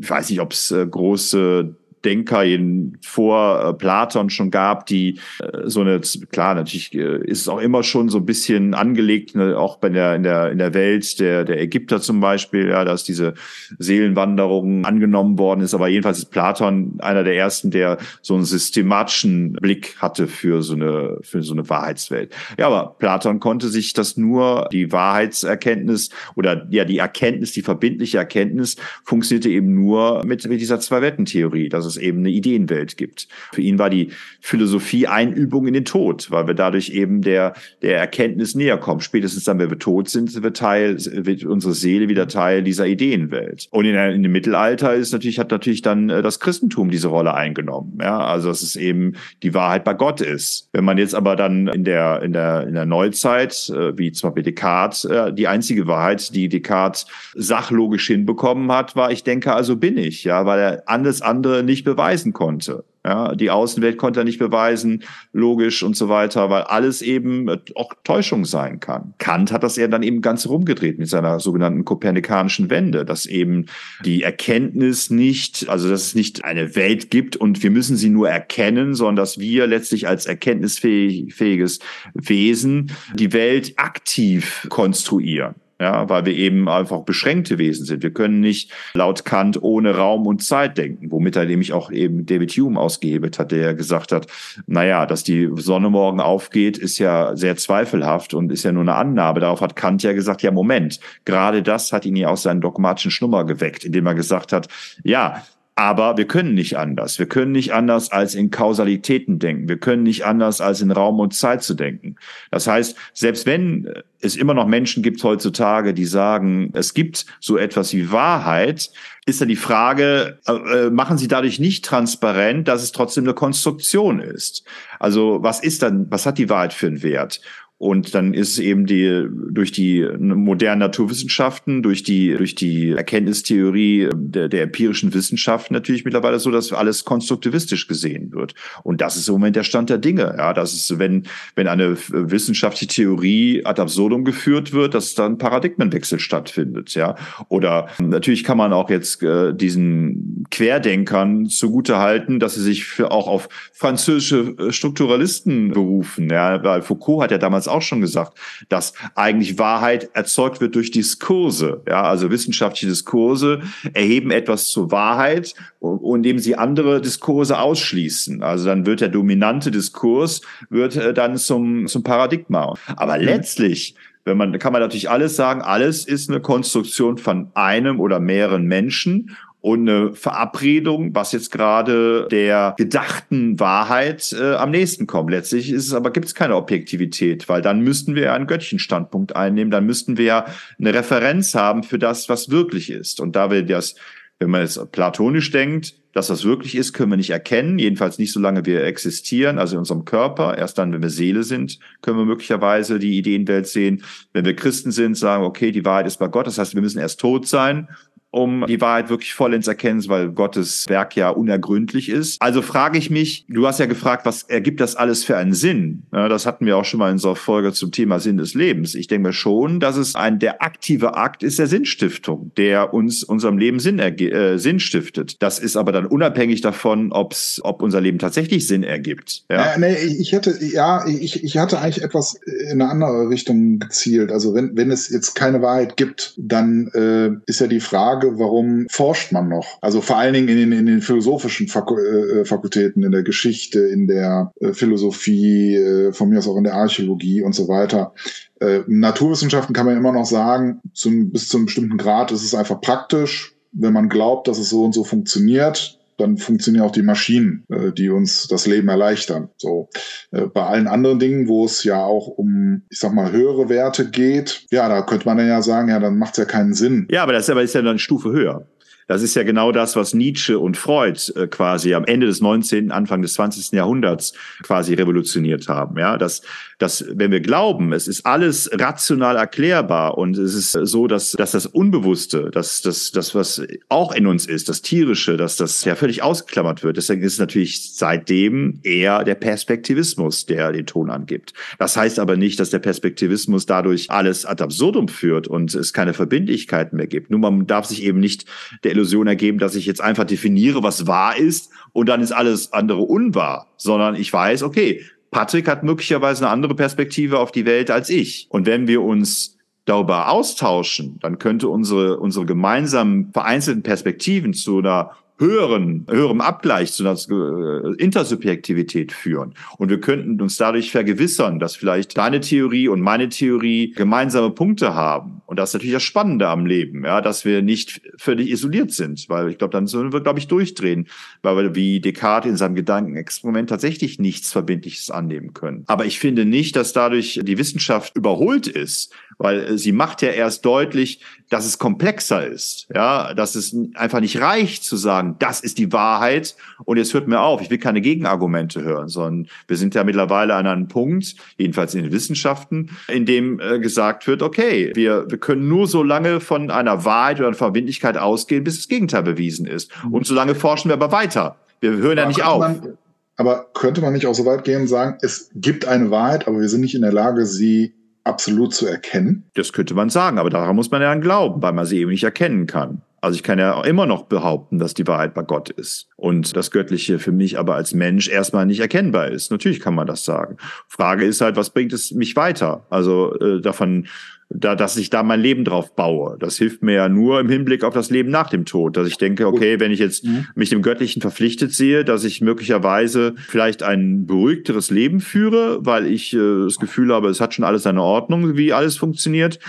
ich 0.01 0.11
weiß 0.11 0.31
nicht, 0.31 0.41
ob 0.41 0.53
es 0.53 0.71
äh, 0.71 0.87
große 0.87 1.75
Denker 2.05 2.45
in, 2.45 2.99
vor 3.05 3.65
äh, 3.65 3.75
Platon 3.75 4.31
schon 4.31 4.51
gab, 4.51 4.87
die 4.87 5.19
äh, 5.41 5.69
so 5.69 5.81
eine, 5.81 6.01
klar, 6.31 6.55
natürlich 6.55 6.95
äh, 6.95 7.19
ist 7.25 7.43
es 7.43 7.49
auch 7.49 7.59
immer 7.59 7.83
schon 7.83 8.09
so 8.09 8.19
ein 8.19 8.27
bisschen 8.27 8.75
angelegt, 8.75 9.35
ne, 9.35 9.59
auch 9.59 9.77
bei 9.77 9.91
der, 9.91 10.15
in 10.15 10.23
der, 10.23 10.51
in 10.51 10.59
der 10.59 10.75
Welt 10.75 11.21
der, 11.21 11.45
der 11.45 11.61
Ägypter 11.61 12.01
zum 12.01 12.21
Beispiel, 12.21 12.69
ja, 12.69 12.85
dass 12.85 13.05
diese 13.05 13.35
Seelenwanderung 13.79 14.85
angenommen 14.85 15.39
worden 15.39 15.61
ist. 15.61 15.75
Aber 15.75 15.89
jedenfalls 15.89 16.19
ist 16.19 16.31
Platon 16.31 16.95
einer 17.01 17.25
der 17.25 17.37
ersten, 17.37 17.71
der 17.71 17.99
so 18.23 18.35
einen 18.35 18.45
systematischen 18.45 19.53
Blick 19.55 19.97
hatte 19.99 20.27
für 20.27 20.63
so 20.63 20.75
eine, 20.75 21.19
für 21.23 21.43
so 21.43 21.53
eine 21.53 21.69
Wahrheitswelt. 21.69 22.33
Ja, 22.59 22.69
aber 22.69 22.97
Platon 22.99 23.41
konnte 23.41 23.69
sich 23.69 23.93
das 23.93 24.17
nur, 24.17 24.69
die 24.73 24.93
Wahrheitserkenntnis 24.93 26.11
oder 26.35 26.67
ja, 26.71 26.85
die 26.85 26.99
Erkenntnis, 26.99 27.53
die 27.53 27.63
verbindliche 27.63 28.19
Erkenntnis 28.19 28.77
funktionierte 29.05 29.49
eben 29.51 29.75
nur 29.75 30.25
mit, 30.25 30.47
mit 30.49 30.61
dieser 30.61 30.81
Zwei-Welten-Theorie. 30.81 31.69
Das 31.69 31.90
es 31.91 31.97
eben 31.97 32.21
eine 32.21 32.31
Ideenwelt 32.31 32.97
gibt. 32.97 33.29
Für 33.53 33.63
ihn 33.63 33.79
war 33.79 33.91
die 33.91 34.11
Philosophie 34.41 35.07
Einübung 35.07 35.67
in 35.67 35.75
den 35.75 35.85
Tod, 35.85 36.31
weil 36.31 36.47
wir 36.47 36.55
dadurch 36.55 36.91
eben 36.91 37.23
der, 37.23 37.55
der 37.83 37.99
Erkenntnis 37.99 38.55
näher 38.55 38.79
kommen. 38.79 39.01
Spätestens 39.01 39.45
dann, 39.45 39.59
wenn 39.59 39.71
wir 39.71 39.79
tot 39.79 40.09
sind, 40.09 40.31
sind 40.31 40.43
wir 40.43 40.53
Teil, 40.53 40.97
wird 40.99 41.45
unsere 41.45 41.75
Seele 41.75 42.09
wieder 42.09 42.29
Teil 42.29 42.63
dieser 42.63 42.87
Ideenwelt. 42.87 43.69
Und 43.71 43.85
in, 43.85 43.95
in 43.95 44.23
dem 44.23 44.33
Mittelalter 44.33 44.95
ist 44.95 45.13
natürlich, 45.13 45.39
hat 45.39 45.51
natürlich 45.51 45.83
dann 45.83 46.11
äh, 46.11 46.23
das 46.23 46.41
Christentum 46.41 46.91
diese 46.91 47.09
Rolle 47.09 47.35
eingenommen. 47.35 47.99
Ja, 48.01 48.19
also 48.19 48.49
dass 48.49 48.63
es 48.63 48.77
eben 48.77 49.15
die 49.43 49.55
Wahrheit 49.55 49.85
bei 49.85 49.95
Gott 49.95 50.21
ist. 50.21 50.69
Wenn 50.73 50.85
man 50.85 50.99
jetzt 50.99 51.15
aber 51.15 51.37
dann 51.37 51.69
in 51.69 51.85
der, 51.85 52.23
in 52.23 52.33
der, 52.33 52.67
in 52.67 52.75
der 52.75 52.87
Neuzeit, 52.87 53.71
äh, 53.71 53.97
wie 53.97 54.13
zum 54.13 54.31
Beispiel 54.31 54.43
Descartes, 54.45 55.05
äh, 55.05 55.33
die 55.33 55.49
einzige 55.49 55.87
Wahrheit, 55.87 56.35
die 56.35 56.49
Descartes 56.49 57.07
sachlogisch 57.35 58.07
hinbekommen 58.07 58.71
hat, 58.73 58.97
war, 58.97 59.11
ich 59.11 59.25
denke, 59.25 59.53
also 59.53 59.77
bin 59.77 59.97
ich, 59.97 60.25
ja, 60.25 60.47
weil 60.47 60.59
er 60.59 60.83
alles 60.87 61.23
andere 61.23 61.63
nicht 61.63 61.80
beweisen 61.85 62.33
konnte. 62.33 62.85
Ja, 63.03 63.35
die 63.35 63.51
Außenwelt 63.51 63.97
konnte 63.97 64.21
er 64.21 64.25
nicht 64.25 64.39
beweisen, 64.39 65.05
logisch 65.33 65.83
und 65.83 65.97
so 65.97 66.11
weiter, 66.11 66.51
weil 66.51 66.65
alles 66.65 67.01
eben 67.01 67.49
auch 67.75 67.95
Täuschung 68.05 68.45
sein 68.45 68.79
kann. 68.79 69.15
Kant 69.17 69.53
hat 69.53 69.63
das 69.63 69.77
ja 69.77 69.89
dann 69.89 70.03
eben 70.03 70.21
ganz 70.21 70.47
rumgedreht 70.47 70.99
mit 70.99 71.09
seiner 71.09 71.41
sogenannten 71.41 71.87
kopernikanischen 71.87 72.69
Wende, 72.69 73.07
dass 73.07 73.25
eben 73.25 73.67
die 74.05 74.23
Erkenntnis 74.23 75.09
nicht, 75.09 75.67
also 75.71 75.89
dass 75.89 76.09
es 76.09 76.15
nicht 76.15 76.45
eine 76.45 76.77
Welt 76.77 77.11
gibt 77.11 77.37
und 77.37 77.63
wir 77.63 77.71
müssen 77.71 77.97
sie 77.97 78.11
nur 78.11 78.29
erkennen, 78.29 78.95
sondern 78.95 79.17
dass 79.17 79.39
wir 79.39 79.67
letztlich 79.67 80.07
als 80.07 80.27
erkenntnisfähiges 80.27 81.79
Wesen 82.13 82.93
die 83.15 83.33
Welt 83.33 83.73
aktiv 83.77 84.67
konstruieren 84.69 85.55
ja, 85.81 86.09
weil 86.11 86.27
wir 86.27 86.35
eben 86.35 86.69
einfach 86.69 87.01
beschränkte 87.01 87.57
Wesen 87.57 87.87
sind. 87.87 88.03
Wir 88.03 88.13
können 88.13 88.41
nicht 88.41 88.71
laut 88.93 89.25
Kant 89.25 89.63
ohne 89.63 89.97
Raum 89.97 90.27
und 90.27 90.43
Zeit 90.43 90.77
denken, 90.77 91.11
womit 91.11 91.37
er 91.37 91.47
nämlich 91.47 91.73
auch 91.73 91.91
eben 91.91 92.27
David 92.27 92.53
Hume 92.53 92.79
ausgehebelt 92.79 93.39
hat, 93.39 93.51
der 93.51 93.75
gesagt 93.75 94.13
hat, 94.13 94.27
naja, 94.67 95.07
dass 95.07 95.25
die 95.25 95.49
Sonne 95.57 95.89
morgen 95.89 96.21
aufgeht, 96.21 96.77
ist 96.77 96.99
ja 96.99 97.35
sehr 97.35 97.57
zweifelhaft 97.57 98.35
und 98.35 98.53
ist 98.53 98.63
ja 98.63 98.73
nur 98.73 98.83
eine 98.83 98.95
Annahme. 98.95 99.41
Darauf 99.41 99.63
hat 99.63 99.75
Kant 99.75 100.03
ja 100.03 100.13
gesagt, 100.13 100.43
ja, 100.43 100.51
Moment, 100.51 101.01
gerade 101.25 101.63
das 101.63 101.93
hat 101.93 102.05
ihn 102.05 102.17
ja 102.17 102.29
aus 102.29 102.43
seinen 102.43 102.61
dogmatischen 102.61 103.11
Schnummer 103.11 103.45
geweckt, 103.45 103.85
indem 103.85 104.07
er 104.07 104.15
gesagt 104.15 104.53
hat, 104.53 104.69
ja, 105.03 105.43
aber 105.81 106.19
wir 106.19 106.27
können 106.27 106.53
nicht 106.53 106.77
anders. 106.77 107.19
Wir 107.19 107.25
können 107.25 107.53
nicht 107.53 107.73
anders 107.73 108.13
als 108.13 108.35
in 108.35 108.51
Kausalitäten 108.51 109.39
denken. 109.39 109.67
Wir 109.67 109.79
können 109.79 110.03
nicht 110.03 110.27
anders 110.27 110.61
als 110.61 110.83
in 110.83 110.91
Raum 110.91 111.21
und 111.21 111.33
Zeit 111.33 111.63
zu 111.63 111.73
denken. 111.73 112.17
Das 112.51 112.67
heißt, 112.67 112.95
selbst 113.15 113.47
wenn 113.47 113.91
es 114.21 114.37
immer 114.37 114.53
noch 114.53 114.67
Menschen 114.67 115.03
gibt 115.03 115.25
heutzutage, 115.25 115.95
die 115.95 116.05
sagen, 116.05 116.69
es 116.75 116.93
gibt 116.93 117.25
so 117.41 117.57
etwas 117.57 117.95
wie 117.95 118.13
Wahrheit, 118.13 118.91
ist 119.25 119.41
ja 119.41 119.47
die 119.47 119.57
Frage, 119.57 120.39
äh, 120.47 120.53
äh 120.53 120.91
machen 120.91 121.17
sie 121.17 121.29
dadurch 121.29 121.59
nicht 121.59 121.83
transparent, 121.83 122.69
dass 122.69 122.83
es 122.83 122.93
trotzdem 122.93 123.25
eine 123.25 123.33
Konstruktion 123.33 124.21
ist? 124.21 124.65
Also 124.99 125.39
was 125.41 125.61
ist 125.61 125.81
dann, 125.81 126.11
was 126.11 126.27
hat 126.27 126.37
die 126.37 126.51
Wahrheit 126.51 126.75
für 126.75 126.89
einen 126.89 127.03
Wert? 127.03 127.41
Und 127.81 128.15
dann 128.15 128.35
ist 128.35 128.59
eben 128.59 128.85
die, 128.85 129.25
durch 129.51 129.73
die 129.73 130.07
modernen 130.19 130.81
Naturwissenschaften, 130.81 131.83
durch 131.83 132.03
die, 132.03 132.37
durch 132.37 132.55
die 132.55 132.91
Erkenntnistheorie 132.91 134.11
der, 134.15 134.51
der 134.51 134.65
empirischen 134.65 135.15
Wissenschaften 135.15 135.73
natürlich 135.73 136.05
mittlerweile 136.05 136.39
so, 136.41 136.51
dass 136.51 136.75
alles 136.75 137.07
konstruktivistisch 137.07 137.89
gesehen 137.89 138.33
wird. 138.33 138.55
Und 138.83 139.01
das 139.01 139.17
ist 139.17 139.29
im 139.29 139.33
Moment 139.33 139.57
der 139.57 139.63
Stand 139.63 139.89
der 139.89 139.97
Dinge. 139.97 140.35
Ja, 140.37 140.53
das 140.53 140.75
ist, 140.75 140.99
wenn, 140.99 141.23
wenn 141.55 141.69
eine 141.69 141.97
wissenschaftliche 142.09 142.87
Theorie 142.87 143.65
ad 143.65 143.81
absurdum 143.81 144.27
geführt 144.27 144.75
wird, 144.75 144.93
dass 144.93 145.15
dann 145.15 145.39
Paradigmenwechsel 145.39 146.21
stattfindet. 146.21 146.95
Ja, 146.95 147.17
oder 147.49 147.89
natürlich 147.99 148.45
kann 148.45 148.59
man 148.59 148.75
auch 148.75 148.91
jetzt 148.91 149.23
äh, 149.23 149.55
diesen 149.55 150.45
Querdenkern 150.51 151.47
zugute 151.47 151.97
halten, 151.97 152.41
dass 152.41 152.57
sie 152.57 152.63
sich 152.63 152.85
für 152.85 153.11
auch 153.11 153.27
auf 153.27 153.49
französische 153.73 154.55
äh, 154.59 154.71
Strukturalisten 154.71 155.71
berufen. 155.71 156.29
Ja, 156.29 156.63
weil 156.63 156.83
Foucault 156.83 157.23
hat 157.23 157.31
ja 157.31 157.39
damals 157.39 157.70
auch 157.71 157.83
schon 157.83 158.01
gesagt, 158.01 158.39
dass 158.69 158.93
eigentlich 159.15 159.59
Wahrheit 159.59 160.11
erzeugt 160.15 160.61
wird 160.61 160.75
durch 160.75 160.91
Diskurse. 160.91 161.83
Ja, 161.89 162.03
also 162.03 162.31
wissenschaftliche 162.31 162.87
Diskurse 162.87 163.63
erheben 163.93 164.31
etwas 164.31 164.69
zur 164.69 164.91
Wahrheit, 164.91 165.55
indem 165.81 166.39
sie 166.39 166.57
andere 166.57 167.01
Diskurse 167.01 167.59
ausschließen. 167.59 168.43
Also 168.43 168.67
dann 168.67 168.87
wird 168.87 169.01
der 169.01 169.09
dominante 169.09 169.71
Diskurs 169.71 170.43
wird 170.69 170.97
äh, 170.97 171.15
dann 171.15 171.37
zum, 171.37 171.87
zum 171.87 172.03
Paradigma. 172.03 172.75
Aber 172.97 173.17
mhm. 173.17 173.25
letztlich 173.25 173.95
wenn 174.25 174.37
man, 174.37 174.59
kann 174.59 174.73
man 174.73 174.83
natürlich 174.83 175.09
alles 175.09 175.35
sagen, 175.35 175.63
alles 175.63 176.05
ist 176.05 176.29
eine 176.29 176.41
Konstruktion 176.41 177.17
von 177.17 177.51
einem 177.55 178.01
oder 178.01 178.21
mehreren 178.21 178.65
Menschen 178.67 179.37
und 179.61 179.89
eine 179.89 180.15
Verabredung, 180.15 181.15
was 181.15 181.33
jetzt 181.33 181.51
gerade 181.51 182.27
der 182.31 182.75
gedachten 182.79 183.61
Wahrheit 183.61 184.35
äh, 184.39 184.55
am 184.55 184.71
nächsten 184.71 185.07
kommt. 185.07 185.31
Letztlich 185.31 185.71
ist 185.71 185.87
es 185.87 185.93
aber 185.93 186.11
gibt 186.11 186.27
es 186.27 186.35
keine 186.35 186.57
Objektivität, 186.57 187.49
weil 187.49 187.61
dann 187.61 187.81
müssten 187.81 188.15
wir 188.15 188.25
ja 188.25 188.35
einen 188.35 188.47
Göttchenstandpunkt 188.47 189.37
einnehmen, 189.37 189.71
dann 189.71 189.85
müssten 189.85 190.17
wir 190.17 190.25
ja 190.25 190.47
eine 190.79 190.95
Referenz 190.95 191.55
haben 191.55 191.83
für 191.83 191.99
das, 191.99 192.29
was 192.29 192.51
wirklich 192.51 192.91
ist. 192.91 193.21
Und 193.21 193.37
da 193.37 193.51
wir 193.51 193.63
das, 193.63 193.97
wenn 194.39 194.51
man 194.51 194.63
jetzt 194.63 194.93
platonisch 194.93 195.51
denkt, 195.51 195.95
dass 196.13 196.27
das 196.27 196.45
wirklich 196.45 196.75
ist, 196.75 196.93
können 196.93 197.13
wir 197.13 197.17
nicht 197.17 197.31
erkennen, 197.31 197.79
jedenfalls 197.79 198.19
nicht 198.19 198.33
solange 198.33 198.67
wir 198.67 198.83
existieren, 198.85 199.59
also 199.59 199.77
in 199.77 199.81
unserem 199.81 200.05
Körper. 200.05 200.59
Erst 200.59 200.79
dann, 200.79 200.93
wenn 200.93 201.03
wir 201.03 201.11
Seele 201.11 201.45
sind, 201.45 201.79
können 202.03 202.19
wir 202.19 202.25
möglicherweise 202.25 202.99
die 202.99 203.17
Ideenwelt 203.17 203.69
sehen. 203.69 204.03
Wenn 204.33 204.45
wir 204.45 204.57
Christen 204.57 204.91
sind, 204.91 205.17
sagen, 205.17 205.45
okay, 205.45 205.71
die 205.71 205.85
Wahrheit 205.85 206.07
ist 206.07 206.19
bei 206.19 206.27
Gott, 206.27 206.49
das 206.49 206.59
heißt, 206.59 206.75
wir 206.75 206.83
müssen 206.83 206.99
erst 206.99 207.21
tot 207.21 207.47
sein 207.47 207.89
um 208.31 208.65
die 208.69 208.81
Wahrheit 208.81 209.11
wirklich 209.11 209.35
vollends 209.35 209.67
erkennen, 209.67 210.03
weil 210.09 210.31
Gottes 210.31 210.89
Werk 210.89 211.17
ja 211.17 211.31
unergründlich 211.31 212.09
ist. 212.09 212.41
Also 212.41 212.63
frage 212.63 212.99
ich 212.99 213.11
mich, 213.11 213.45
du 213.49 213.67
hast 213.67 213.81
ja 213.81 213.87
gefragt, 213.87 214.25
was 214.25 214.45
ergibt 214.45 214.81
das 214.81 214.97
alles 214.97 215.25
für 215.25 215.37
einen 215.37 215.53
Sinn? 215.53 216.05
Das 216.11 216.47
hatten 216.47 216.67
wir 216.67 216.77
auch 216.77 216.85
schon 216.85 216.99
mal 216.99 217.09
in 217.09 217.15
unserer 217.15 217.37
Folge 217.37 217.73
zum 217.73 217.91
Thema 217.91 218.21
Sinn 218.21 218.37
des 218.37 218.55
Lebens. 218.55 218.95
Ich 218.95 219.09
denke 219.09 219.29
mir 219.29 219.33
schon, 219.33 219.81
dass 219.81 219.97
es 219.97 220.15
ein 220.15 220.39
der 220.39 220.63
aktive 220.63 221.17
Akt 221.17 221.43
ist 221.43 221.59
der 221.59 221.67
Sinnstiftung, 221.67 222.53
der 222.57 222.95
uns 222.95 223.25
unserem 223.25 223.59
Leben 223.59 223.81
Sinn, 223.81 223.99
äh, 223.99 224.59
Sinn 224.59 224.81
stiftet. 224.81 225.43
Das 225.43 225.59
ist 225.59 225.77
aber 225.77 225.93
dann 225.93 226.07
unabhängig 226.07 226.61
davon, 226.61 227.13
ob's, 227.13 227.61
ob 227.65 227.83
unser 227.83 228.01
Leben 228.01 228.19
tatsächlich 228.19 228.67
Sinn 228.67 228.83
ergibt. 228.83 229.45
Ja, 229.51 229.75
äh, 229.75 229.79
nee, 229.79 229.95
ich 229.95 230.33
hätte, 230.33 230.57
ja, 230.65 231.05
ich, 231.07 231.43
ich 231.43 231.59
hatte 231.59 231.81
eigentlich 231.81 232.03
etwas 232.03 232.39
in 232.71 232.81
eine 232.81 232.89
andere 232.91 233.29
Richtung 233.29 233.79
gezielt. 233.79 234.31
Also 234.31 234.55
wenn, 234.55 234.77
wenn 234.77 234.91
es 234.91 235.09
jetzt 235.09 235.35
keine 235.35 235.63
Wahrheit 235.63 235.97
gibt, 235.97 236.35
dann 236.37 236.89
äh, 236.95 237.31
ist 237.47 237.61
ja 237.61 237.67
die 237.67 237.81
Frage, 237.81 238.20
Frage, 238.21 238.39
warum 238.39 238.87
forscht 238.91 239.33
man 239.33 239.49
noch? 239.49 239.79
Also 239.81 240.01
vor 240.01 240.17
allen 240.17 240.35
Dingen 240.35 240.49
in 240.49 240.57
den, 240.57 240.73
in 240.73 240.87
den 240.87 241.03
philosophischen 241.03 241.69
Faku 241.69 241.97
äh, 241.99 242.45
Fakultäten, 242.45 243.03
in 243.03 243.13
der 243.13 243.23
Geschichte, 243.23 243.81
in 243.81 244.07
der 244.07 244.53
äh, 244.61 244.73
Philosophie, 244.73 245.77
äh, 245.77 246.13
von 246.13 246.29
mir 246.29 246.39
aus 246.39 246.49
auch 246.49 246.57
in 246.57 246.65
der 246.65 246.75
Archäologie 246.75 247.43
und 247.43 247.55
so 247.55 247.69
weiter. 247.69 248.13
Äh, 248.61 248.81
Naturwissenschaften 248.87 249.75
kann 249.75 249.87
man 249.87 249.97
immer 249.97 250.13
noch 250.13 250.27
sagen, 250.27 250.81
zum, 250.93 251.31
bis 251.31 251.49
zu 251.49 251.57
einem 251.57 251.67
bestimmten 251.67 251.97
Grad 251.97 252.33
ist 252.33 252.45
es 252.45 252.55
einfach 252.55 252.81
praktisch. 252.81 253.55
Wenn 253.73 253.93
man 253.93 254.09
glaubt, 254.09 254.49
dass 254.49 254.59
es 254.59 254.71
so 254.71 254.85
und 254.85 254.93
so 254.93 255.05
funktioniert, 255.05 256.00
dann 256.21 256.37
funktionieren 256.37 256.85
auch 256.85 256.93
die 256.93 257.03
Maschinen, 257.03 257.65
äh, 257.69 257.93
die 257.93 258.11
uns 258.11 258.47
das 258.49 258.67
Leben 258.67 258.89
erleichtern. 258.89 259.49
So 259.57 259.89
äh, 260.31 260.47
bei 260.47 260.63
allen 260.63 260.87
anderen 260.87 261.19
Dingen, 261.19 261.49
wo 261.49 261.65
es 261.65 261.85
ja 261.85 262.05
auch 262.05 262.29
um, 262.29 262.83
ich 262.91 262.99
sag 262.99 263.13
mal, 263.13 263.33
höhere 263.33 263.69
Werte 263.69 264.11
geht, 264.11 264.67
ja, 264.71 264.89
da 264.89 265.03
könnte 265.03 265.27
man 265.27 265.39
dann 265.39 265.49
ja 265.49 265.63
sagen, 265.63 265.89
ja, 265.89 265.99
dann 265.99 266.19
macht 266.19 266.33
es 266.33 266.39
ja 266.39 266.45
keinen 266.45 266.75
Sinn. 266.75 267.09
Ja, 267.11 267.23
aber 267.23 267.33
das 267.33 267.49
ist, 267.49 267.75
ja 267.75 267.81
dann 267.83 267.89
eine 267.89 267.99
Stufe 267.99 268.31
höher. 268.31 268.67
Das 269.11 269.23
ist 269.23 269.35
ja 269.35 269.43
genau 269.43 269.73
das, 269.73 269.97
was 269.97 270.15
Nietzsche 270.15 270.57
und 270.57 270.77
Freud 270.77 271.19
äh, 271.35 271.49
quasi 271.49 271.95
am 271.95 272.05
Ende 272.05 272.29
des 272.29 272.41
19., 272.41 272.93
Anfang 272.93 273.23
des 273.23 273.35
20. 273.35 273.73
Jahrhunderts 273.73 274.35
quasi 274.63 274.95
revolutioniert 274.95 275.67
haben. 275.67 275.99
Ja, 275.99 276.17
dass, 276.17 276.43
dass, 276.79 277.05
wenn 277.13 277.33
wir 277.33 277.41
glauben, 277.41 277.93
es 277.93 278.07
ist 278.07 278.25
alles 278.25 278.71
rational 278.73 279.35
erklärbar 279.35 280.17
und 280.17 280.39
es 280.39 280.55
ist 280.55 280.71
so, 280.71 281.09
dass, 281.09 281.33
dass 281.33 281.51
das 281.51 281.67
Unbewusste, 281.67 282.53
dass 282.53 282.83
das, 282.83 283.11
das, 283.11 283.35
was 283.35 283.61
auch 283.89 284.15
in 284.15 284.29
uns 284.29 284.47
ist, 284.47 284.69
das 284.69 284.81
Tierische, 284.81 285.37
dass 285.37 285.57
das 285.57 285.85
ja 285.85 285.97
völlig 285.97 286.23
ausgeklammert 286.23 286.85
wird. 286.85 286.97
Deswegen 286.97 287.23
ist 287.23 287.33
es 287.33 287.39
natürlich 287.41 287.97
seitdem 287.97 288.79
eher 288.85 289.25
der 289.25 289.35
Perspektivismus, 289.35 290.47
der 290.47 290.71
den 290.71 290.87
Ton 290.87 291.11
angibt. 291.11 291.53
Das 291.81 291.97
heißt 291.97 292.21
aber 292.21 292.37
nicht, 292.37 292.61
dass 292.61 292.71
der 292.71 292.79
Perspektivismus 292.79 293.67
dadurch 293.67 294.09
alles 294.09 294.47
ad 294.47 294.63
absurdum 294.63 295.09
führt 295.09 295.49
und 295.49 295.75
es 295.75 295.93
keine 295.93 296.15
Verbindlichkeiten 296.15 296.97
mehr 296.97 297.09
gibt. 297.09 297.33
Nur 297.33 297.41
man 297.41 297.67
darf 297.67 297.87
sich 297.87 298.05
eben 298.05 298.21
nicht 298.21 298.45
der 298.85 299.00
Illusion 299.01 299.27
ergeben, 299.27 299.59
dass 299.59 299.75
ich 299.75 299.87
jetzt 299.87 300.01
einfach 300.01 300.25
definiere, 300.25 300.83
was 300.83 301.07
wahr 301.07 301.37
ist 301.37 301.71
und 301.93 302.09
dann 302.09 302.21
ist 302.21 302.33
alles 302.33 302.73
andere 302.73 303.01
unwahr, 303.01 303.67
sondern 303.77 304.15
ich 304.15 304.33
weiß, 304.33 304.63
okay, 304.63 305.05
Patrick 305.31 305.69
hat 305.69 305.85
möglicherweise 305.85 306.45
eine 306.45 306.53
andere 306.53 306.75
Perspektive 306.75 307.39
auf 307.39 307.53
die 307.53 307.65
Welt 307.65 307.91
als 307.91 308.11
ich. 308.11 308.47
Und 308.51 308.67
wenn 308.67 308.89
wir 308.89 309.03
uns 309.03 309.59
darüber 309.85 310.31
austauschen, 310.31 311.19
dann 311.21 311.39
könnte 311.39 311.69
unsere, 311.69 312.19
unsere 312.19 312.47
gemeinsamen 312.47 313.31
vereinzelten 313.33 313.83
Perspektiven 313.83 314.55
zu 314.55 314.79
einer 314.79 315.13
höheren, 315.39 316.07
höherem 316.09 316.41
Abgleich 316.43 316.93
zu 316.93 317.03
einer 317.03 317.17
äh, 317.19 317.95
Intersubjektivität 317.97 319.11
führen. 319.11 319.55
Und 319.79 319.89
wir 319.89 320.01
könnten 320.01 320.41
uns 320.41 320.59
dadurch 320.59 320.91
vergewissern, 320.91 321.59
dass 321.59 321.77
vielleicht 321.77 322.19
deine 322.19 322.41
Theorie 322.41 322.89
und 322.89 323.01
meine 323.01 323.31
Theorie 323.31 323.93
gemeinsame 323.93 324.51
Punkte 324.51 324.95
haben 324.95 325.40
Und 325.51 325.59
das 325.59 325.71
ist 325.71 325.75
natürlich 325.75 325.95
das 325.95 326.05
Spannende 326.05 326.47
am 326.47 326.65
Leben, 326.65 327.05
ja, 327.05 327.21
dass 327.21 327.45
wir 327.45 327.61
nicht 327.61 328.03
völlig 328.17 328.51
isoliert 328.51 328.93
sind, 328.93 329.29
weil 329.29 329.51
ich 329.51 329.59
glaube, 329.59 329.73
dann 329.73 329.89
sollen 329.89 330.13
wir, 330.13 330.21
glaube 330.21 330.39
ich, 330.39 330.47
durchdrehen, 330.47 331.09
weil 331.43 331.57
wir 331.57 331.75
wie 331.75 331.99
Descartes 331.99 332.49
in 332.49 332.57
seinem 332.57 332.77
Gedankenexperiment 332.77 333.69
tatsächlich 333.69 334.21
nichts 334.21 334.53
Verbindliches 334.53 335.11
annehmen 335.11 335.53
können. 335.53 335.83
Aber 335.89 336.05
ich 336.07 336.21
finde 336.21 336.45
nicht, 336.45 336.77
dass 336.77 336.93
dadurch 336.93 337.41
die 337.43 337.59
Wissenschaft 337.59 338.17
überholt 338.17 338.69
ist, 338.69 339.13
weil 339.39 339.77
sie 339.79 339.91
macht 339.91 340.23
ja 340.23 340.29
erst 340.29 340.65
deutlich, 340.67 341.21
dass 341.49 341.67
es 341.67 341.79
komplexer 341.79 342.47
ist, 342.47 342.87
ja, 342.95 343.35
dass 343.35 343.55
es 343.57 343.75
einfach 343.95 344.21
nicht 344.21 344.39
reicht 344.41 344.85
zu 344.85 344.97
sagen, 344.97 345.37
das 345.39 345.61
ist 345.63 345.79
die 345.79 345.93
Wahrheit 345.93 346.55
und 346.85 346.99
jetzt 346.99 347.13
hört 347.15 347.27
mir 347.27 347.41
auf, 347.41 347.61
ich 347.61 347.71
will 347.71 347.79
keine 347.79 348.03
Gegenargumente 348.03 348.83
hören, 348.83 349.09
sondern 349.09 349.49
wir 349.67 349.77
sind 349.77 349.95
ja 349.95 350.05
mittlerweile 350.05 350.55
an 350.55 350.67
einem 350.67 350.89
Punkt, 350.89 351.35
jedenfalls 351.57 351.95
in 351.95 352.05
den 352.05 352.13
Wissenschaften, 352.13 352.91
in 353.09 353.25
dem 353.25 353.59
äh, 353.59 353.81
gesagt 353.81 354.27
wird, 354.27 354.43
okay, 354.43 354.93
wir, 354.95 355.29
wir 355.29 355.39
können 355.41 355.69
nur 355.69 355.87
so 355.87 356.03
lange 356.03 356.41
von 356.41 356.71
einer 356.71 357.05
Wahrheit 357.05 357.39
oder 357.39 357.49
einer 357.49 357.57
Verbindlichkeit 357.57 358.17
ausgehen, 358.17 358.65
bis 358.65 358.77
das 358.77 358.89
Gegenteil 358.89 359.23
bewiesen 359.23 359.67
ist. 359.67 359.91
Mhm. 360.05 360.15
Und 360.15 360.27
so 360.27 360.35
lange 360.35 360.55
forschen 360.55 360.89
wir 360.89 360.95
aber 360.95 361.13
weiter. 361.13 361.57
Wir 361.81 361.93
hören 361.93 362.19
aber 362.19 362.23
ja 362.23 362.29
nicht 362.29 362.45
auf. 362.45 362.61
Man, 362.61 362.99
aber 363.37 363.67
könnte 363.75 364.01
man 364.01 364.13
nicht 364.13 364.27
auch 364.27 364.35
so 364.35 364.45
weit 364.45 364.65
gehen 364.65 364.83
und 364.83 364.89
sagen, 364.89 365.19
es 365.23 365.51
gibt 365.55 365.87
eine 365.87 366.11
Wahrheit, 366.11 366.47
aber 366.47 366.61
wir 366.61 366.69
sind 366.69 366.83
nicht 366.83 366.95
in 366.95 367.03
der 367.03 367.13
Lage, 367.13 367.47
sie 367.47 367.95
absolut 368.25 368.75
zu 368.75 368.87
erkennen? 368.87 369.45
Das 369.55 369.73
könnte 369.73 369.95
man 369.95 370.11
sagen, 370.11 370.39
aber 370.39 370.51
daran 370.51 370.77
muss 370.77 370.91
man 370.91 371.01
ja 371.01 371.09
dann 371.09 371.21
glauben, 371.21 371.63
weil 371.63 371.73
man 371.73 371.87
sie 371.87 371.99
eben 371.99 372.11
nicht 372.11 372.25
erkennen 372.25 372.67
kann. 372.67 373.03
Also 373.23 373.37
ich 373.37 373.43
kann 373.43 373.59
ja 373.59 373.83
immer 373.85 374.07
noch 374.07 374.25
behaupten, 374.25 374.79
dass 374.79 374.95
die 374.95 375.07
Wahrheit 375.07 375.35
bei 375.35 375.43
Gott 375.43 375.69
ist 375.69 376.09
und 376.17 376.57
das 376.57 376.71
Göttliche 376.71 377.19
für 377.19 377.33
mich 377.33 377.59
aber 377.59 377.75
als 377.75 377.93
Mensch 377.93 378.29
erstmal 378.29 378.65
nicht 378.65 378.81
erkennbar 378.81 379.29
ist. 379.29 379.51
Natürlich 379.51 379.81
kann 379.81 379.95
man 379.95 380.07
das 380.07 380.25
sagen. 380.25 380.57
Frage 380.89 381.25
ist 381.25 381.43
halt, 381.43 381.57
was 381.57 381.71
bringt 381.71 381.93
es 381.93 382.13
mich 382.13 382.35
weiter? 382.37 382.87
Also 382.89 383.39
äh, 383.39 383.61
davon 383.61 384.07
da, 384.53 384.75
dass 384.75 384.97
ich 384.97 385.11
da 385.11 385.23
mein 385.23 385.41
Leben 385.41 385.65
drauf 385.65 385.95
baue. 385.95 386.37
Das 386.39 386.59
hilft 386.59 386.83
mir 386.83 386.95
ja 386.95 387.09
nur 387.09 387.39
im 387.39 387.49
Hinblick 387.49 387.85
auf 387.85 387.95
das 387.95 388.11
Leben 388.11 388.31
nach 388.31 388.51
dem 388.51 388.65
Tod, 388.65 388.97
dass 388.97 389.07
ich 389.07 389.17
denke, 389.17 389.47
okay, 389.47 389.79
wenn 389.79 389.93
ich 389.93 390.01
jetzt 390.01 390.25
mhm. 390.25 390.49
mich 390.57 390.71
dem 390.71 390.83
Göttlichen 390.83 391.23
verpflichtet 391.23 391.73
sehe, 391.73 392.05
dass 392.05 392.25
ich 392.25 392.41
möglicherweise 392.41 393.35
vielleicht 393.49 393.85
ein 393.85 394.27
beruhigteres 394.27 394.91
Leben 394.91 395.21
führe, 395.21 395.79
weil 395.87 396.07
ich 396.07 396.35
äh, 396.35 396.65
das 396.65 396.79
Gefühl 396.79 397.15
habe, 397.15 397.29
es 397.29 397.41
hat 397.41 397.55
schon 397.55 397.65
alles 397.65 397.85
seine 397.85 398.03
Ordnung, 398.03 398.57
wie 398.57 398.73
alles 398.73 398.97
funktioniert. 398.97 399.61